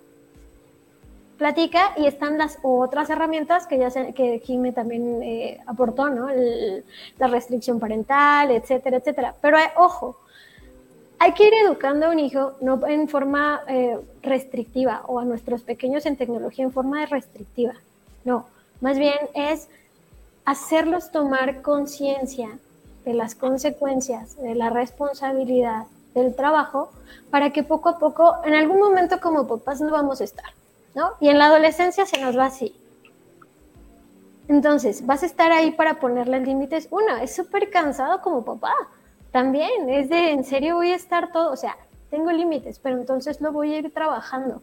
[1.37, 6.29] Platica y están las otras herramientas que ya se, que Jimmy también eh, aportó, ¿no?
[7.17, 9.35] la restricción parental, etcétera, etcétera.
[9.41, 10.15] Pero eh, ojo,
[11.19, 15.61] hay que ir educando a un hijo no en forma eh, restrictiva o a nuestros
[15.61, 17.75] pequeños en tecnología en forma de restrictiva.
[18.25, 18.45] No,
[18.81, 19.67] más bien es
[20.45, 22.57] hacerlos tomar conciencia
[23.05, 26.91] de las consecuencias, de la responsabilidad del trabajo,
[27.29, 30.51] para que poco a poco, en algún momento como papás no vamos a estar,
[30.95, 31.11] ¿no?
[31.19, 32.75] Y en la adolescencia se nos va así.
[34.47, 36.87] Entonces, vas a estar ahí para ponerle límites.
[36.91, 38.73] Uno, es súper cansado como papá
[39.33, 41.75] también es de, en serio voy a estar todo, o sea,
[42.11, 44.61] tengo límites, pero entonces lo voy a ir trabajando.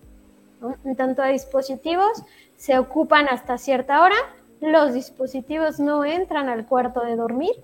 [0.84, 2.22] En tanto a dispositivos,
[2.56, 4.14] se ocupan hasta cierta hora,
[4.60, 7.56] los dispositivos no entran al cuarto de dormir,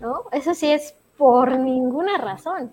[0.00, 0.22] ¿no?
[0.32, 2.70] Eso sí es por ninguna razón.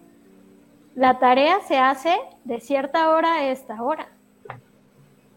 [0.95, 4.07] La tarea se hace de cierta hora a esta hora.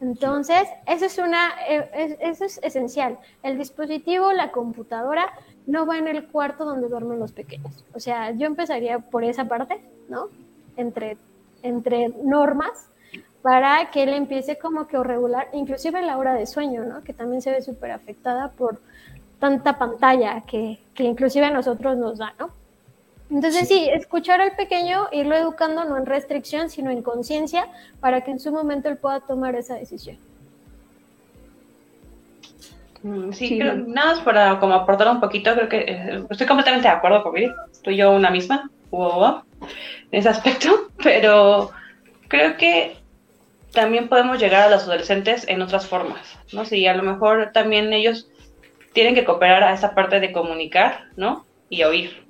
[0.01, 3.19] Entonces, eso es, una, e, eso es esencial.
[3.43, 5.27] El dispositivo, la computadora,
[5.67, 7.85] no va en el cuarto donde duermen los pequeños.
[7.95, 10.29] O sea, yo empezaría por esa parte, ¿no?
[10.77, 11.19] Entre,
[11.63, 12.89] entre normas
[13.43, 17.03] para que él empiece como que a regular, inclusive la hora de sueño, ¿no?
[17.03, 18.81] Que también se ve súper afectada por
[19.39, 22.51] tanta pantalla que, que inclusive a nosotros nos da, ¿no?
[23.31, 23.89] Entonces sí.
[23.93, 27.69] escuchar al pequeño, irlo educando no en restricción, sino en conciencia,
[28.01, 30.19] para que en su momento él pueda tomar esa decisión.
[33.03, 36.95] Mm, sí, nada más para como aportar un poquito, creo que eh, estoy completamente de
[36.95, 39.43] acuerdo con Viri, estoy yo una misma, en
[40.11, 41.71] ese aspecto, pero
[42.29, 42.97] creo que
[43.73, 46.65] también podemos llegar a los adolescentes en otras formas, ¿no?
[46.65, 48.29] Si a lo mejor también ellos
[48.93, 51.47] tienen que cooperar a esa parte de comunicar, ¿no?
[51.69, 52.27] Y oír,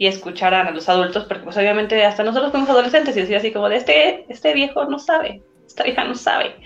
[0.00, 3.52] y escuchar a los adultos, porque pues obviamente hasta nosotros somos adolescentes y decir así
[3.52, 6.56] como de este, este viejo no sabe, esta vieja no sabe,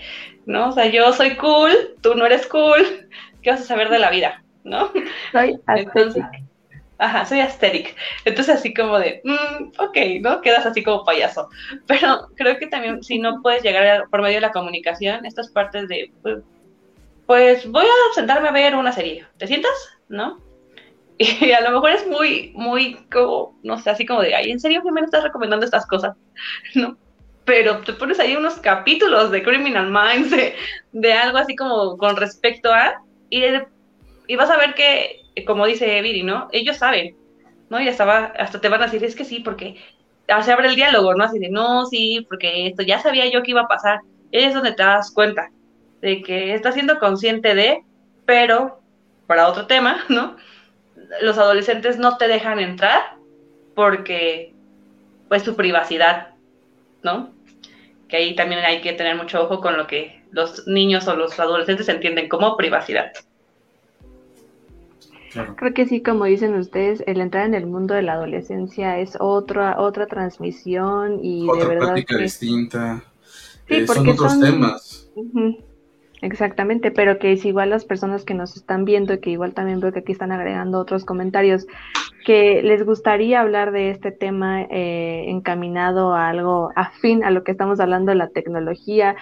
[0.45, 0.69] ¿no?
[0.69, 3.09] O sea, yo soy cool, tú no eres cool,
[3.43, 4.89] ¿qué vas a saber de la vida, no?
[5.33, 6.23] Soy aesthetic.
[6.97, 7.97] ajá, soy aesthetic.
[8.23, 10.39] Entonces así como de, mm, ok, ¿no?
[10.39, 11.49] Quedas así como payaso.
[11.87, 15.89] Pero creo que también si no puedes llegar por medio de la comunicación, estas partes
[15.89, 16.37] de, pues,
[17.25, 19.73] pues voy a sentarme a ver una serie, ¿te sientas?
[20.07, 20.39] ¿No?
[21.17, 24.59] Y a lo mejor es muy, muy como, no sé, así como de, ay, ¿en
[24.59, 26.15] serio que me estás recomendando estas cosas?
[26.75, 26.97] ¿No?
[27.45, 30.35] Pero te pones ahí unos capítulos de Criminal Minds,
[30.91, 33.43] de, algo así como con respecto a, y,
[34.27, 36.49] y vas a ver que, como dice Viri, ¿no?
[36.51, 37.15] Ellos saben,
[37.69, 37.79] ¿no?
[37.79, 39.77] Y hasta, hasta te van a decir, es que sí, porque
[40.43, 41.23] se abre el diálogo, ¿no?
[41.23, 43.99] Así de, no, sí, porque esto ya sabía yo que iba a pasar.
[44.31, 45.49] Es donde te das cuenta
[46.01, 47.83] de que estás siendo consciente de,
[48.25, 48.81] pero
[49.27, 50.35] para otro tema, ¿no?
[51.21, 53.17] Los adolescentes no te dejan entrar
[53.73, 54.53] porque
[55.27, 56.29] pues su privacidad,
[57.03, 57.31] ¿no?
[58.07, 61.39] Que ahí también hay que tener mucho ojo con lo que los niños o los
[61.39, 63.11] adolescentes entienden como privacidad.
[65.57, 69.17] Creo que sí, como dicen ustedes, el entrar en el mundo de la adolescencia es
[69.19, 73.03] otra otra transmisión y otra de verdad práctica distinta.
[73.67, 75.09] Sí, eh, son otros temas.
[76.25, 79.93] Exactamente, pero que es igual las personas que nos están viendo, que igual también veo
[79.93, 81.67] que aquí están agregando otros comentarios,
[82.25, 87.51] que les gustaría hablar de este tema eh, encaminado a algo afín a lo que
[87.51, 89.15] estamos hablando de la tecnología,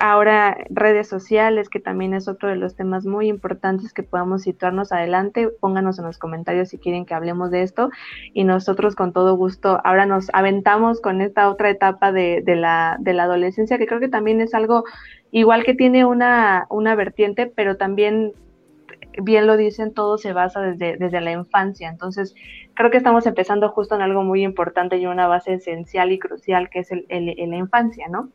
[0.00, 4.92] ahora redes sociales, que también es otro de los temas muy importantes que podamos situarnos
[4.92, 5.48] adelante.
[5.60, 7.90] Pónganos en los comentarios si quieren que hablemos de esto
[8.32, 12.96] y nosotros con todo gusto ahora nos aventamos con esta otra etapa de, de, la,
[13.00, 14.84] de la adolescencia, que creo que también es algo
[15.30, 18.32] igual que tiene una, una vertiente, pero también
[19.22, 21.88] bien lo dicen, todo se basa desde, desde la infancia.
[21.88, 22.34] Entonces,
[22.74, 26.70] creo que estamos empezando justo en algo muy importante y una base esencial y crucial
[26.70, 28.30] que es el, la infancia, ¿no?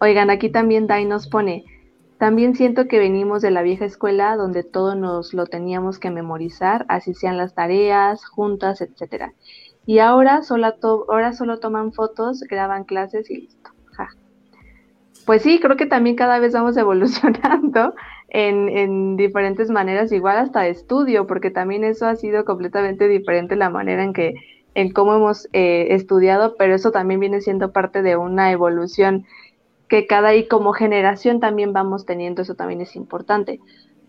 [0.00, 1.64] Oigan, aquí también Dai nos pone,
[2.18, 6.86] también siento que venimos de la vieja escuela donde todo nos lo teníamos que memorizar,
[6.88, 9.34] así sean las tareas, juntas, etcétera.
[9.86, 10.72] Y ahora solo,
[11.08, 13.74] ahora solo toman fotos, graban clases y listo.
[15.26, 17.94] Pues sí, creo que también cada vez vamos evolucionando
[18.28, 23.56] en, en, diferentes maneras, igual hasta de estudio, porque también eso ha sido completamente diferente
[23.56, 24.34] la manera en que,
[24.74, 29.24] en cómo hemos eh, estudiado, pero eso también viene siendo parte de una evolución
[29.88, 33.60] que cada y como generación también vamos teniendo, eso también es importante.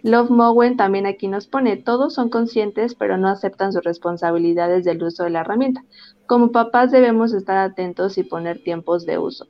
[0.03, 5.02] Love Mowen también aquí nos pone, todos son conscientes pero no aceptan sus responsabilidades del
[5.02, 5.84] uso de la herramienta.
[6.27, 9.47] Como papás debemos estar atentos y poner tiempos de uso.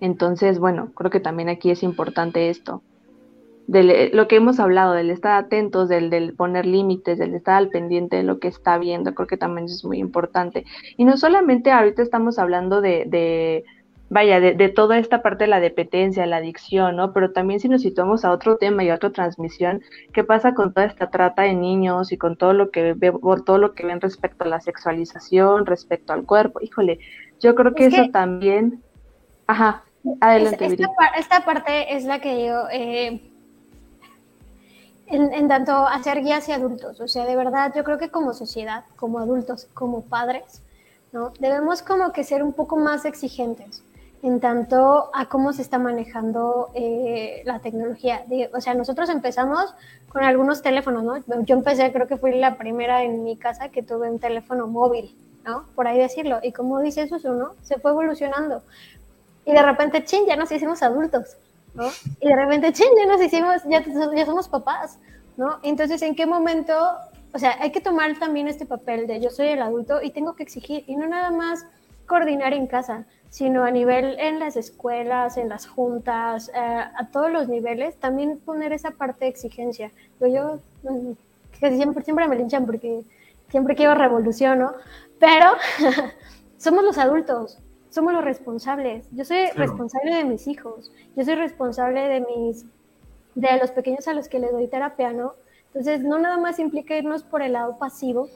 [0.00, 2.82] Entonces, bueno, creo que también aquí es importante esto.
[3.66, 7.68] De lo que hemos hablado, del estar atentos, del, del poner límites, del estar al
[7.68, 10.64] pendiente de lo que está viendo, creo que también es muy importante.
[10.96, 13.64] Y no solamente ahorita estamos hablando de
[14.10, 17.12] vaya, de, de, toda esta parte de la dependencia, la adicción, ¿no?
[17.12, 19.82] Pero también si nos situamos a otro tema y a otra transmisión,
[20.12, 23.12] ¿qué pasa con toda esta trata de niños y con todo lo que ve,
[23.44, 26.60] todo lo que ven respecto a la sexualización, respecto al cuerpo?
[26.62, 27.00] Híjole,
[27.40, 28.82] yo creo que eso también,
[29.46, 29.84] ajá,
[30.20, 30.66] adelante.
[30.66, 30.86] esta,
[31.18, 33.20] esta, parte es la que digo, eh,
[35.06, 38.32] en, en tanto hacer guías y adultos, o sea, de verdad, yo creo que como
[38.32, 40.62] sociedad, como adultos, como padres,
[41.12, 41.32] ¿no?
[41.40, 43.82] Debemos como que ser un poco más exigentes
[44.22, 48.24] en tanto a cómo se está manejando eh, la tecnología.
[48.52, 49.74] O sea, nosotros empezamos
[50.08, 51.44] con algunos teléfonos, ¿no?
[51.44, 55.16] Yo empecé, creo que fui la primera en mi casa que tuve un teléfono móvil,
[55.44, 55.64] ¿no?
[55.74, 56.40] Por ahí decirlo.
[56.42, 57.54] Y como dice eso, ¿no?
[57.62, 58.62] Se fue evolucionando.
[59.44, 61.36] Y de repente, chin, ya nos hicimos adultos,
[61.74, 61.86] ¿no?
[62.20, 63.84] Y de repente, chin, ya nos hicimos, ya,
[64.14, 64.98] ya somos papás,
[65.36, 65.58] ¿no?
[65.62, 66.74] Entonces, ¿en qué momento?
[67.32, 70.34] O sea, hay que tomar también este papel de yo soy el adulto y tengo
[70.34, 71.64] que exigir, y no nada más
[72.08, 77.30] coordinar en casa, sino a nivel en las escuelas, en las juntas, eh, a todos
[77.30, 79.92] los niveles, también poner esa parte de exigencia.
[80.20, 81.12] Yo, mm,
[81.60, 83.02] siempre, siempre me linchan porque
[83.50, 84.72] siempre quiero revolución, ¿no?
[85.20, 85.52] Pero
[86.58, 87.58] somos los adultos,
[87.90, 89.06] somos los responsables.
[89.12, 92.64] Yo soy responsable de mis hijos, yo soy responsable de mis,
[93.34, 95.34] de los pequeños a los que les doy terapia, ¿no?
[95.68, 98.28] Entonces, no nada más implica irnos por el lado pasivo,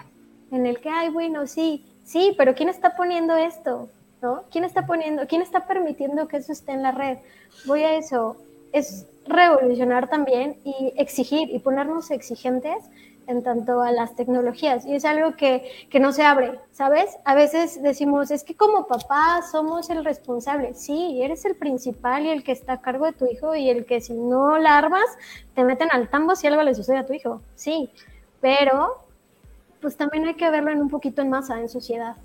[0.51, 3.89] en el que, ay, bueno, sí, sí, pero ¿quién está poniendo esto?
[4.23, 4.45] ¿no?
[4.51, 7.19] ¿Quién está poniendo, quién está permitiendo que eso esté en la red?
[7.67, 8.37] Voy a eso,
[8.73, 12.85] es revolucionar también y exigir y ponernos exigentes
[13.27, 14.85] en tanto a las tecnologías.
[14.85, 17.17] Y es algo que, que, no se abre, ¿sabes?
[17.25, 20.75] A veces decimos, es que como papá somos el responsable.
[20.75, 23.85] Sí, eres el principal y el que está a cargo de tu hijo y el
[23.87, 25.07] que si no la armas,
[25.55, 27.41] te meten al tambo si algo le sucede a tu hijo.
[27.55, 27.91] Sí,
[28.41, 28.97] pero
[29.83, 32.17] pues también hay que verlo en un poquito en masa, en sociedad.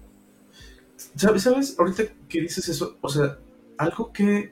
[1.16, 1.44] ¿Sabes?
[1.44, 1.76] ¿Sabes?
[1.78, 3.38] Ahorita que dices eso, o sea,
[3.78, 4.52] algo que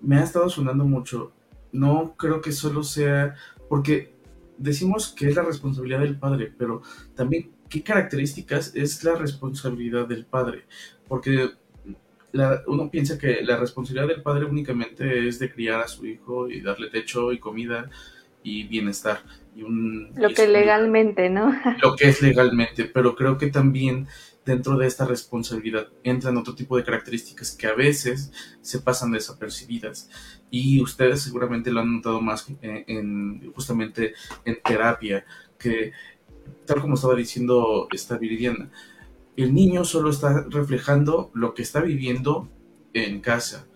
[0.00, 1.32] me ha estado sonando mucho,
[1.72, 3.34] no creo que solo sea
[3.68, 4.14] porque
[4.58, 6.82] decimos que es la responsabilidad del padre, pero
[7.14, 10.64] también qué características es la responsabilidad del padre,
[11.08, 11.50] porque
[12.66, 16.60] uno piensa que la responsabilidad del padre únicamente es de criar a su hijo y
[16.60, 17.90] darle techo y comida
[18.46, 19.22] y bienestar.
[19.56, 21.52] Y un, lo que legalmente, ¿no?
[21.82, 24.06] Lo que es legalmente, pero creo que también
[24.44, 30.08] dentro de esta responsabilidad entran otro tipo de características que a veces se pasan desapercibidas
[30.48, 34.14] y ustedes seguramente lo han notado más en, justamente
[34.44, 35.24] en terapia
[35.58, 35.90] que
[36.64, 38.70] tal como estaba diciendo esta Viridiana
[39.36, 42.48] el niño solo está reflejando lo que está viviendo
[42.92, 43.66] en casa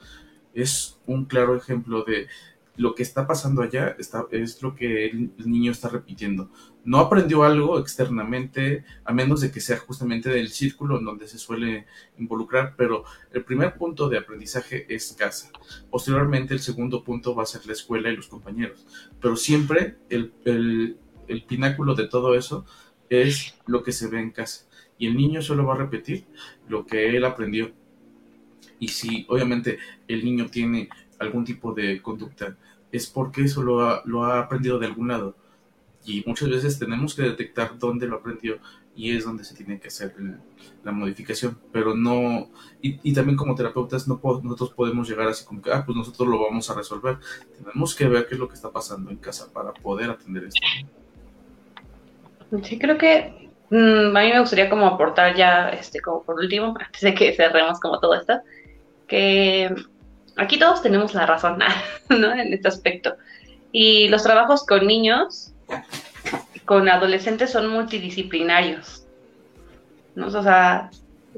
[0.55, 2.29] es un claro ejemplo de
[2.77, 6.51] lo que está pasando allá está, es lo que el, niño está repitiendo.
[6.85, 11.39] No aprendió algo externamente, a menos de que sea justamente del círculo en donde se
[11.39, 11.87] suele
[12.19, 15.51] involucrar, pero el primer punto de aprendizaje es casa.
[15.91, 18.87] Posteriormente, el segundo punto va a ser la escuela y los compañeros.
[19.21, 20.97] Pero siempre el, el,
[21.29, 22.65] el pináculo de todo eso
[23.11, 24.67] es lo que se ve en casa.
[24.97, 26.25] Y el niño solo va a repetir
[26.69, 27.73] lo que él aprendió.
[28.79, 29.79] Y si obviamente
[30.09, 30.89] el niño tiene
[31.21, 32.57] algún tipo de conducta
[32.91, 35.37] es porque eso lo ha, lo ha aprendido de algún lado.
[36.05, 38.59] Y muchas veces tenemos que detectar dónde lo aprendió
[38.97, 40.15] y es donde se tiene que hacer
[40.83, 41.59] la modificación.
[41.73, 42.49] Pero no,
[42.81, 46.43] y, también como terapeutas no nosotros podemos llegar así como que, ah, pues nosotros lo
[46.43, 47.19] vamos a resolver.
[47.63, 50.61] Tenemos que ver qué es lo que está pasando en casa para poder atender esto.
[52.63, 56.75] Sí, creo que mm, a mí me gustaría como aportar ya, este, como por último,
[56.85, 58.41] antes de que cerremos como todo esto,
[59.07, 59.73] que
[60.37, 61.59] aquí todos tenemos la razón,
[62.09, 62.33] ¿no?
[62.33, 63.17] En este aspecto.
[63.73, 65.53] Y los trabajos con niños,
[66.65, 69.07] con adolescentes son multidisciplinarios.
[70.15, 70.27] ¿no?
[70.27, 70.91] O sea,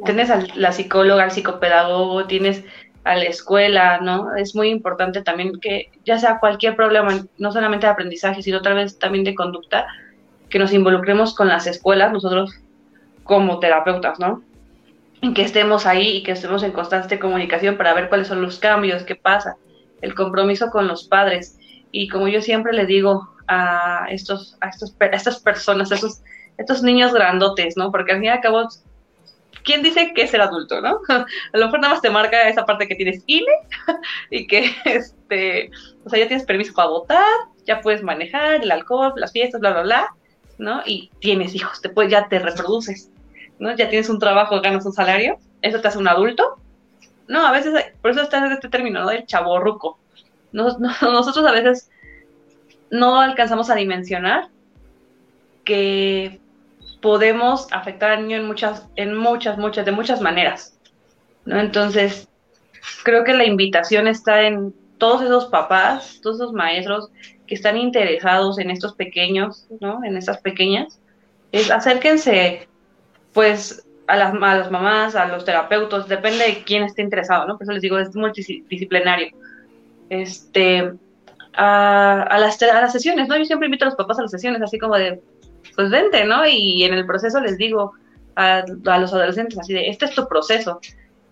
[0.05, 2.65] tienes a la psicóloga, al psicopedagogo, tienes
[3.05, 4.35] a la escuela, ¿no?
[4.37, 8.75] Es muy importante también que ya sea cualquier problema, no solamente de aprendizaje, sino otra
[8.75, 9.87] vez también de conducta,
[10.49, 12.55] que nos involucremos con las escuelas, nosotros
[13.25, 14.43] como terapeutas, ¿no?
[15.35, 19.05] Que estemos ahí y que estemos en constante comunicación para ver cuáles son los cambios,
[19.05, 19.57] qué pasa,
[20.01, 21.59] el compromiso con los padres.
[21.93, 26.23] Y como yo siempre le digo a estos, a estos, a estas personas, a estos,
[26.59, 27.93] estos niños grandotes, ¿no?
[27.93, 28.69] Porque al fin y al cabo
[29.65, 31.01] ¿quién dice que es el adulto, no?
[31.09, 33.47] A lo mejor nada más te marca esa parte que tienes INE
[34.31, 35.71] y que, este,
[36.05, 37.27] o sea, ya tienes permiso para votar,
[37.67, 40.15] ya puedes manejar el alcohol, las fiestas, bla, bla, bla,
[40.59, 40.83] ¿no?
[40.87, 43.11] Y tienes hijos, te puedes, ya te reproduces,
[43.71, 46.57] Ya tienes un trabajo, ganas un salario, ¿eso te hace un adulto?
[47.29, 49.11] No, a veces, por eso está este término, ¿no?
[49.11, 49.99] El chaborruco.
[50.53, 51.91] nosotros a veces
[52.91, 54.49] no alcanzamos a dimensionar
[55.65, 56.41] que
[57.01, 60.79] podemos afectar al niño en muchas, en muchas, muchas, de muchas maneras.
[61.47, 62.29] Entonces,
[63.03, 67.11] creo que la invitación está en todos esos papás, todos esos maestros
[67.47, 70.05] que están interesados en estos pequeños, ¿no?
[70.05, 71.01] En estas pequeñas,
[71.51, 72.69] es acérquense,
[73.33, 77.57] pues, a las, a las mamás, a los terapeutas, depende de quién esté interesado, ¿no?
[77.57, 79.29] Por eso les digo, es multidisciplinario.
[80.09, 80.93] Este,
[81.55, 83.37] a, a, las, a las sesiones, ¿no?
[83.37, 85.21] Yo siempre invito a los papás a las sesiones, así como de,
[85.75, 86.47] pues vente, ¿no?
[86.47, 87.93] Y en el proceso les digo
[88.37, 90.81] a, los adolescentes así de, este es tu proceso.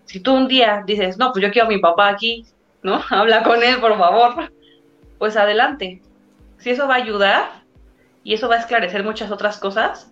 [0.05, 2.45] Si tú un día dices, no, pues yo quiero a mi papá aquí,
[2.83, 3.01] ¿no?
[3.09, 4.51] Habla con él, por favor.
[5.17, 6.01] Pues adelante.
[6.57, 7.63] Si eso va a ayudar
[8.23, 10.10] y eso va a esclarecer muchas otras cosas,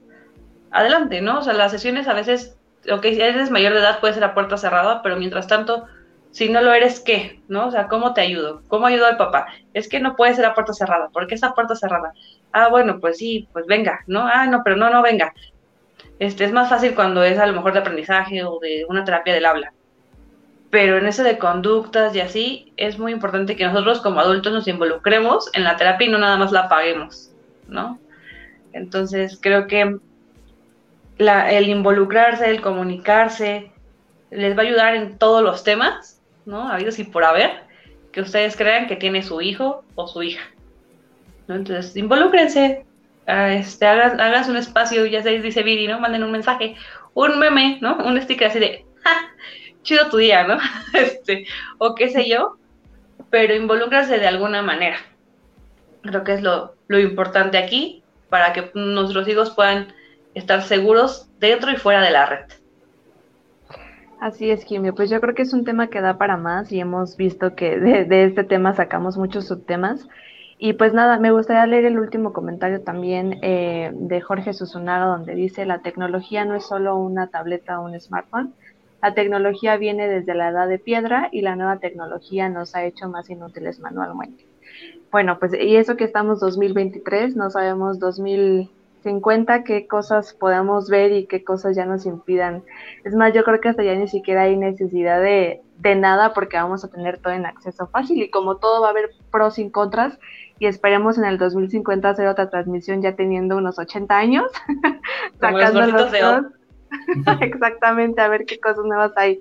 [0.71, 1.39] adelante, ¿no?
[1.39, 2.57] O sea, las sesiones a veces,
[2.91, 5.85] ok, si eres mayor de edad puede ser a puerta cerrada, pero mientras tanto,
[6.31, 7.41] si no lo eres, ¿qué?
[7.47, 7.67] ¿No?
[7.67, 8.61] O sea, ¿cómo te ayudo?
[8.67, 9.47] ¿Cómo ayudo al papá?
[9.73, 11.09] Es que no puede ser a puerta cerrada.
[11.09, 12.13] ¿Por qué es a puerta cerrada?
[12.51, 14.27] Ah, bueno, pues sí, pues venga, ¿no?
[14.27, 15.33] Ah, no, pero no, no venga.
[16.19, 19.33] Este, es más fácil cuando es a lo mejor de aprendizaje o de una terapia
[19.33, 19.73] del habla.
[20.69, 24.67] Pero en eso de conductas y así, es muy importante que nosotros como adultos nos
[24.67, 27.31] involucremos en la terapia y no nada más la paguemos,
[27.67, 27.99] ¿no?
[28.73, 29.97] Entonces, creo que
[31.19, 33.71] la, el involucrarse, el comunicarse,
[34.31, 36.19] les va a ayudar en todos los temas
[36.49, 36.67] ¿no?
[36.67, 37.51] Habidos y por haber,
[38.11, 40.43] que ustedes crean que tiene su hijo o su hija.
[41.47, 41.55] ¿no?
[41.55, 42.85] Entonces, involúcrense,
[43.27, 45.99] este, hagan, un espacio, ya se dice Viri, ¿no?
[45.99, 46.75] Manden un mensaje,
[47.13, 47.97] un meme, ¿no?
[47.97, 48.85] Un sticker así de,
[49.83, 50.57] chido tu día, ¿no?
[50.93, 51.45] este,
[51.77, 52.57] o qué sé yo,
[53.29, 54.97] pero involúcrense de alguna manera.
[56.01, 59.93] Creo que es lo, lo importante aquí para que nuestros hijos puedan
[60.33, 62.45] estar seguros dentro y fuera de la red.
[64.19, 64.91] Así es, Jimmy.
[64.91, 67.79] Pues yo creo que es un tema que da para más y hemos visto que
[67.79, 70.07] de, este tema sacamos muchos subtemas.
[70.57, 75.33] Y pues nada, me gustaría leer el último comentario también eh, de Jorge Susunaga, donde
[75.33, 78.53] dice, la tecnología no es solo una tableta o un smartphone,
[79.01, 83.07] la tecnología viene desde la edad de piedra y la nueva tecnología nos ha hecho
[83.07, 84.45] más inútiles manualmente.
[85.11, 88.69] Bueno, pues y eso que estamos 2023, no sabemos 2000
[89.05, 92.63] en cuenta qué cosas podamos ver y qué cosas ya nos impidan.
[93.03, 96.57] Es más, yo creo que hasta ya ni siquiera hay necesidad de, de nada porque
[96.57, 99.69] vamos a tener todo en acceso fácil y como todo va a haber pros y
[99.69, 100.19] contras
[100.59, 104.51] y esperemos en el 2050 hacer otra transmisión ya teniendo unos 80 años,
[105.39, 106.45] sacando los dos.
[107.41, 109.39] Exactamente, a ver qué cosas nuevas hay.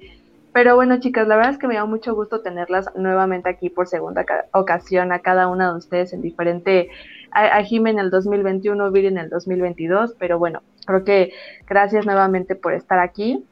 [0.53, 3.87] Pero bueno, chicas, la verdad es que me da mucho gusto tenerlas nuevamente aquí por
[3.87, 6.89] segunda ocasión a cada una de ustedes en diferente
[7.31, 11.33] a, a en el 2021, Viri en el 2022, pero bueno, creo que
[11.67, 13.45] gracias nuevamente por estar aquí.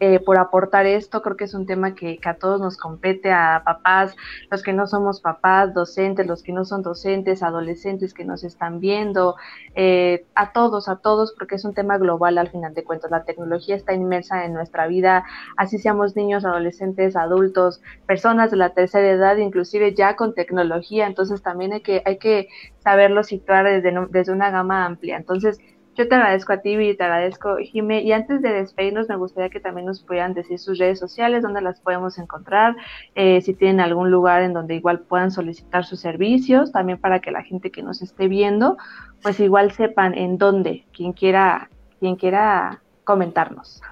[0.00, 1.22] Eh, por aportar esto.
[1.22, 4.14] Creo que es un tema que, a todos nos compete, a papás,
[4.48, 8.78] los que no somos papás, docentes, los que no son docentes, adolescentes que nos están
[8.78, 9.34] viendo,
[9.74, 13.10] eh, a todos, a todos, porque es un tema global al final de cuentas.
[13.10, 15.24] La tecnología está inmersa en nuestra vida,
[15.56, 21.08] así seamos niños, adolescentes, adultos, personas de la tercera edad, inclusive ya con tecnología.
[21.08, 22.48] Entonces también hay que, hay que
[22.84, 25.16] saberlo situar desde, desde una gama amplia.
[25.16, 25.58] Entonces,
[25.98, 28.02] yo te agradezco a ti y te agradezco, Jime.
[28.02, 31.60] Y antes de despedirnos, me gustaría que también nos pudieran decir sus redes sociales, dónde
[31.60, 32.76] las podemos encontrar,
[33.16, 37.32] eh, si tienen algún lugar en donde igual puedan solicitar sus servicios, también para que
[37.32, 38.78] la gente que nos esté viendo,
[39.22, 41.68] pues igual sepan en dónde, quien quiera,
[41.98, 43.82] quien quiera comentarnos.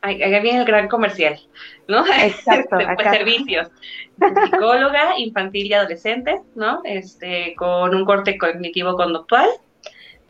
[0.00, 1.38] Ahí viene el gran comercial,
[1.88, 2.06] ¿no?
[2.06, 2.78] Exacto.
[2.96, 3.68] Pues, servicios.
[4.44, 6.80] Psicóloga infantil y adolescente, ¿no?
[6.84, 9.50] Este, con un corte cognitivo conductual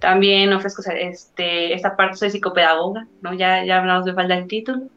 [0.01, 3.35] también ofrezco este, esta parte, soy psicopedagoga, ¿no?
[3.35, 4.89] Ya, ya hablamos de falta el título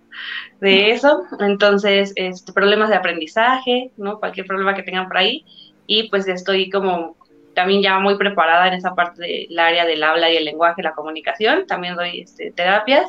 [0.62, 1.24] de eso.
[1.40, 4.20] Entonces, este, problemas de aprendizaje, ¿no?
[4.20, 5.46] Cualquier problema que tengan por ahí.
[5.86, 7.18] Y pues estoy como
[7.54, 10.94] también ya muy preparada en esa parte del área del habla y el lenguaje, la
[10.94, 11.68] comunicación.
[11.68, 13.06] También doy este, terapias.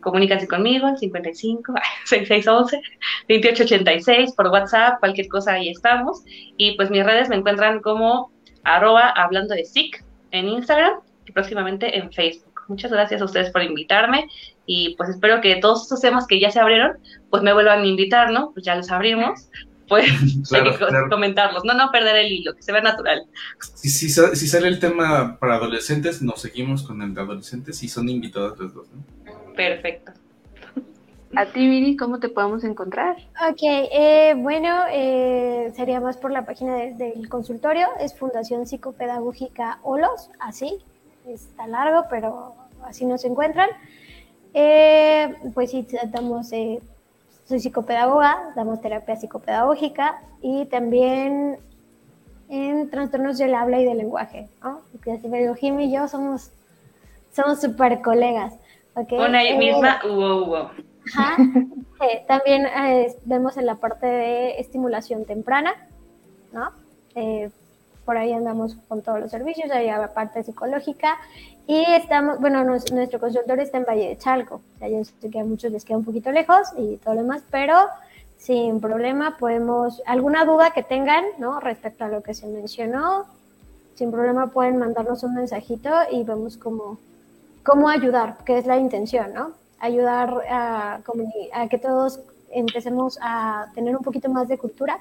[0.00, 1.74] Comuníquense conmigo al 55
[2.04, 2.80] 6611
[3.28, 6.22] 2886 por WhatsApp, cualquier cosa ahí estamos.
[6.56, 8.32] Y pues mis redes me encuentran como
[8.64, 11.00] arroba hablando de SIC en Instagram
[11.32, 12.62] próximamente en Facebook.
[12.68, 14.28] Muchas gracias a ustedes por invitarme
[14.66, 16.98] y pues espero que todos estos temas que ya se abrieron,
[17.30, 18.52] pues me vuelvan a invitar, ¿no?
[18.52, 19.48] Pues ya los abrimos
[19.88, 20.06] pues
[21.10, 23.26] comentarlos, no, no perder el hilo, que se vea natural.
[23.74, 27.88] Si, si, si, sale el tema para adolescentes, nos seguimos con el de adolescentes y
[27.88, 29.02] son invitados los dos, ¿no?
[29.54, 30.12] Perfecto.
[31.36, 33.16] A ti, Viri, ¿cómo te podemos encontrar?
[33.50, 40.30] Ok, eh, bueno, eh, sería más por la página del consultorio, es Fundación Psicopedagógica OLOS,
[40.40, 40.78] así,
[41.32, 43.68] está largo, pero así nos encuentran.
[44.54, 51.58] Eh, pues sí, damos soy psicopedagoga, damos terapia psicopedagógica y también
[52.48, 54.80] en trastornos del habla y del lenguaje, ¿no?
[54.92, 56.50] Porque así me digo, Jimmy y yo somos
[57.32, 58.54] somos súper colegas.
[58.94, 59.18] ¿okay?
[59.18, 60.70] Una eh, misma, hubo, hubo.
[61.14, 61.36] Ajá.
[62.00, 65.74] Eh, también eh, vemos en la parte de estimulación temprana,
[66.52, 66.70] ¿no?
[68.08, 71.18] Por ahí andamos con todos los servicios, hay la parte psicológica
[71.66, 75.44] y estamos, bueno, nuestro consultorio está en Valle de Chalco, o yo sé que a
[75.44, 77.74] muchos les queda un poquito lejos y todo lo demás, pero
[78.38, 81.60] sin problema podemos, alguna duda que tengan, ¿no?
[81.60, 83.26] Respecto a lo que se mencionó,
[83.94, 86.96] sin problema pueden mandarnos un mensajito y vemos cómo,
[87.62, 89.50] cómo ayudar, que es la intención, ¿no?
[89.80, 91.00] Ayudar a,
[91.52, 92.20] a que todos
[92.52, 94.98] empecemos a tener un poquito más de cultura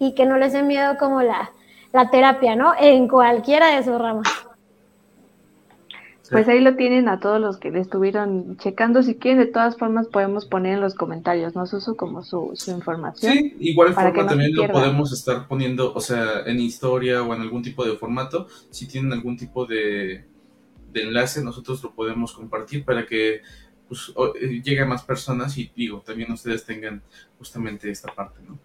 [0.00, 1.52] y que no les dé miedo como la
[1.92, 2.72] la terapia, ¿no?
[2.78, 4.28] En cualquiera de sus ramas.
[6.30, 9.02] Pues ahí lo tienen a todos los que le estuvieron checando.
[9.02, 11.96] Si quieren, de todas formas, podemos poner en los comentarios, ¿no, Susu?
[11.96, 13.32] Como su, su información.
[13.32, 17.62] Sí, igual forma también lo podemos estar poniendo, o sea, en historia o en algún
[17.62, 18.46] tipo de formato.
[18.70, 20.24] Si tienen algún tipo de,
[20.92, 23.40] de enlace, nosotros lo podemos compartir para que
[23.88, 27.02] pues, eh, llegue a más personas y, digo, también ustedes tengan
[27.38, 28.56] justamente esta parte, ¿no?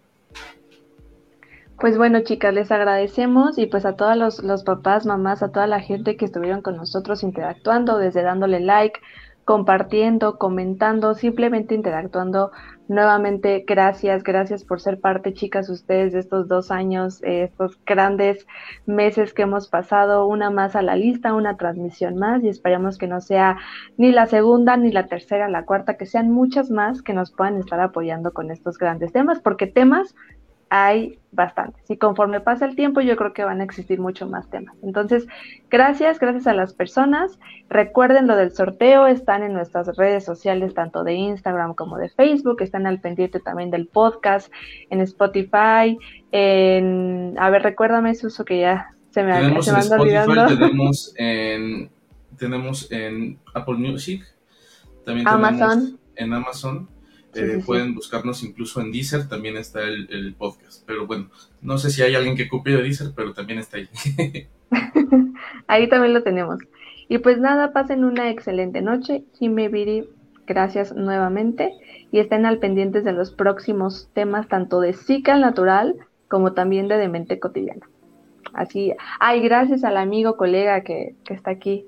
[1.78, 5.66] Pues bueno, chicas, les agradecemos y pues a todos los, los, papás, mamás, a toda
[5.66, 8.98] la gente que estuvieron con nosotros interactuando, desde dándole like,
[9.44, 12.50] compartiendo, comentando, simplemente interactuando.
[12.88, 18.46] Nuevamente, gracias, gracias por ser parte, chicas, ustedes de estos dos años, eh, estos grandes
[18.86, 23.06] meses que hemos pasado, una más a la lista, una transmisión más y esperamos que
[23.06, 23.58] no sea
[23.96, 27.58] ni la segunda, ni la tercera, la cuarta, que sean muchas más que nos puedan
[27.58, 30.14] estar apoyando con estos grandes temas, porque temas
[30.68, 31.88] hay bastantes.
[31.90, 34.74] Y conforme pasa el tiempo, yo creo que van a existir mucho más temas.
[34.82, 35.26] Entonces,
[35.70, 37.38] gracias, gracias a las personas.
[37.68, 42.62] Recuerden lo del sorteo, están en nuestras redes sociales, tanto de Instagram como de Facebook,
[42.62, 44.52] están al pendiente también del podcast,
[44.90, 45.98] en Spotify,
[46.32, 47.36] en...
[47.38, 50.46] A ver, recuérdame, Suso, que ya se me, tenemos se me anda olvidando.
[50.46, 51.90] Tenemos en,
[52.38, 54.24] tenemos en Apple Music,
[55.04, 55.98] también Amazon.
[56.16, 56.95] en Amazon
[57.36, 60.84] eh, pueden buscarnos incluso en Deezer, también está el, podcast.
[60.86, 61.30] Pero bueno,
[61.60, 63.88] no sé si hay alguien que copie de Deezer, pero también está ahí.
[65.66, 66.58] ahí también lo tenemos.
[67.08, 69.24] Y pues nada, pasen una excelente noche.
[69.38, 70.08] Jime Viri,
[70.46, 71.72] gracias nuevamente.
[72.10, 75.96] Y estén al pendientes de los próximos temas, tanto de psica natural
[76.28, 77.88] como también de demente cotidiana.
[78.52, 81.86] Así, ay, gracias al amigo, colega que, que está aquí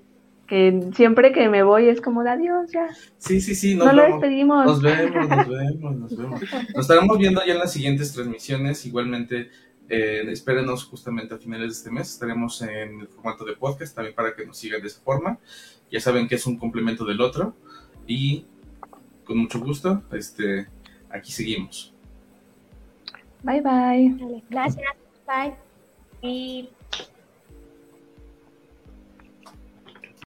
[0.49, 2.89] que siempre que me voy es como de adiós ya.
[3.19, 4.65] Sí, sí, sí, nos no lo despedimos.
[4.65, 6.43] Nos vemos, nos vemos, nos vemos.
[6.43, 8.85] Nos estaremos viendo ya en las siguientes transmisiones.
[8.87, 9.51] Igualmente,
[9.91, 12.11] eh, espérenos justamente a finales de este mes.
[12.11, 15.39] Estaremos en el formato de podcast también para que nos sigan de esa forma.
[15.91, 17.55] Ya saben que es un complemento del otro.
[18.07, 18.47] Y
[19.25, 20.67] con mucho gusto, este,
[21.11, 21.93] aquí seguimos.
[23.43, 24.43] Bye bye.
[24.49, 24.87] Gracias.
[25.27, 25.55] Bye.
[26.23, 26.71] Y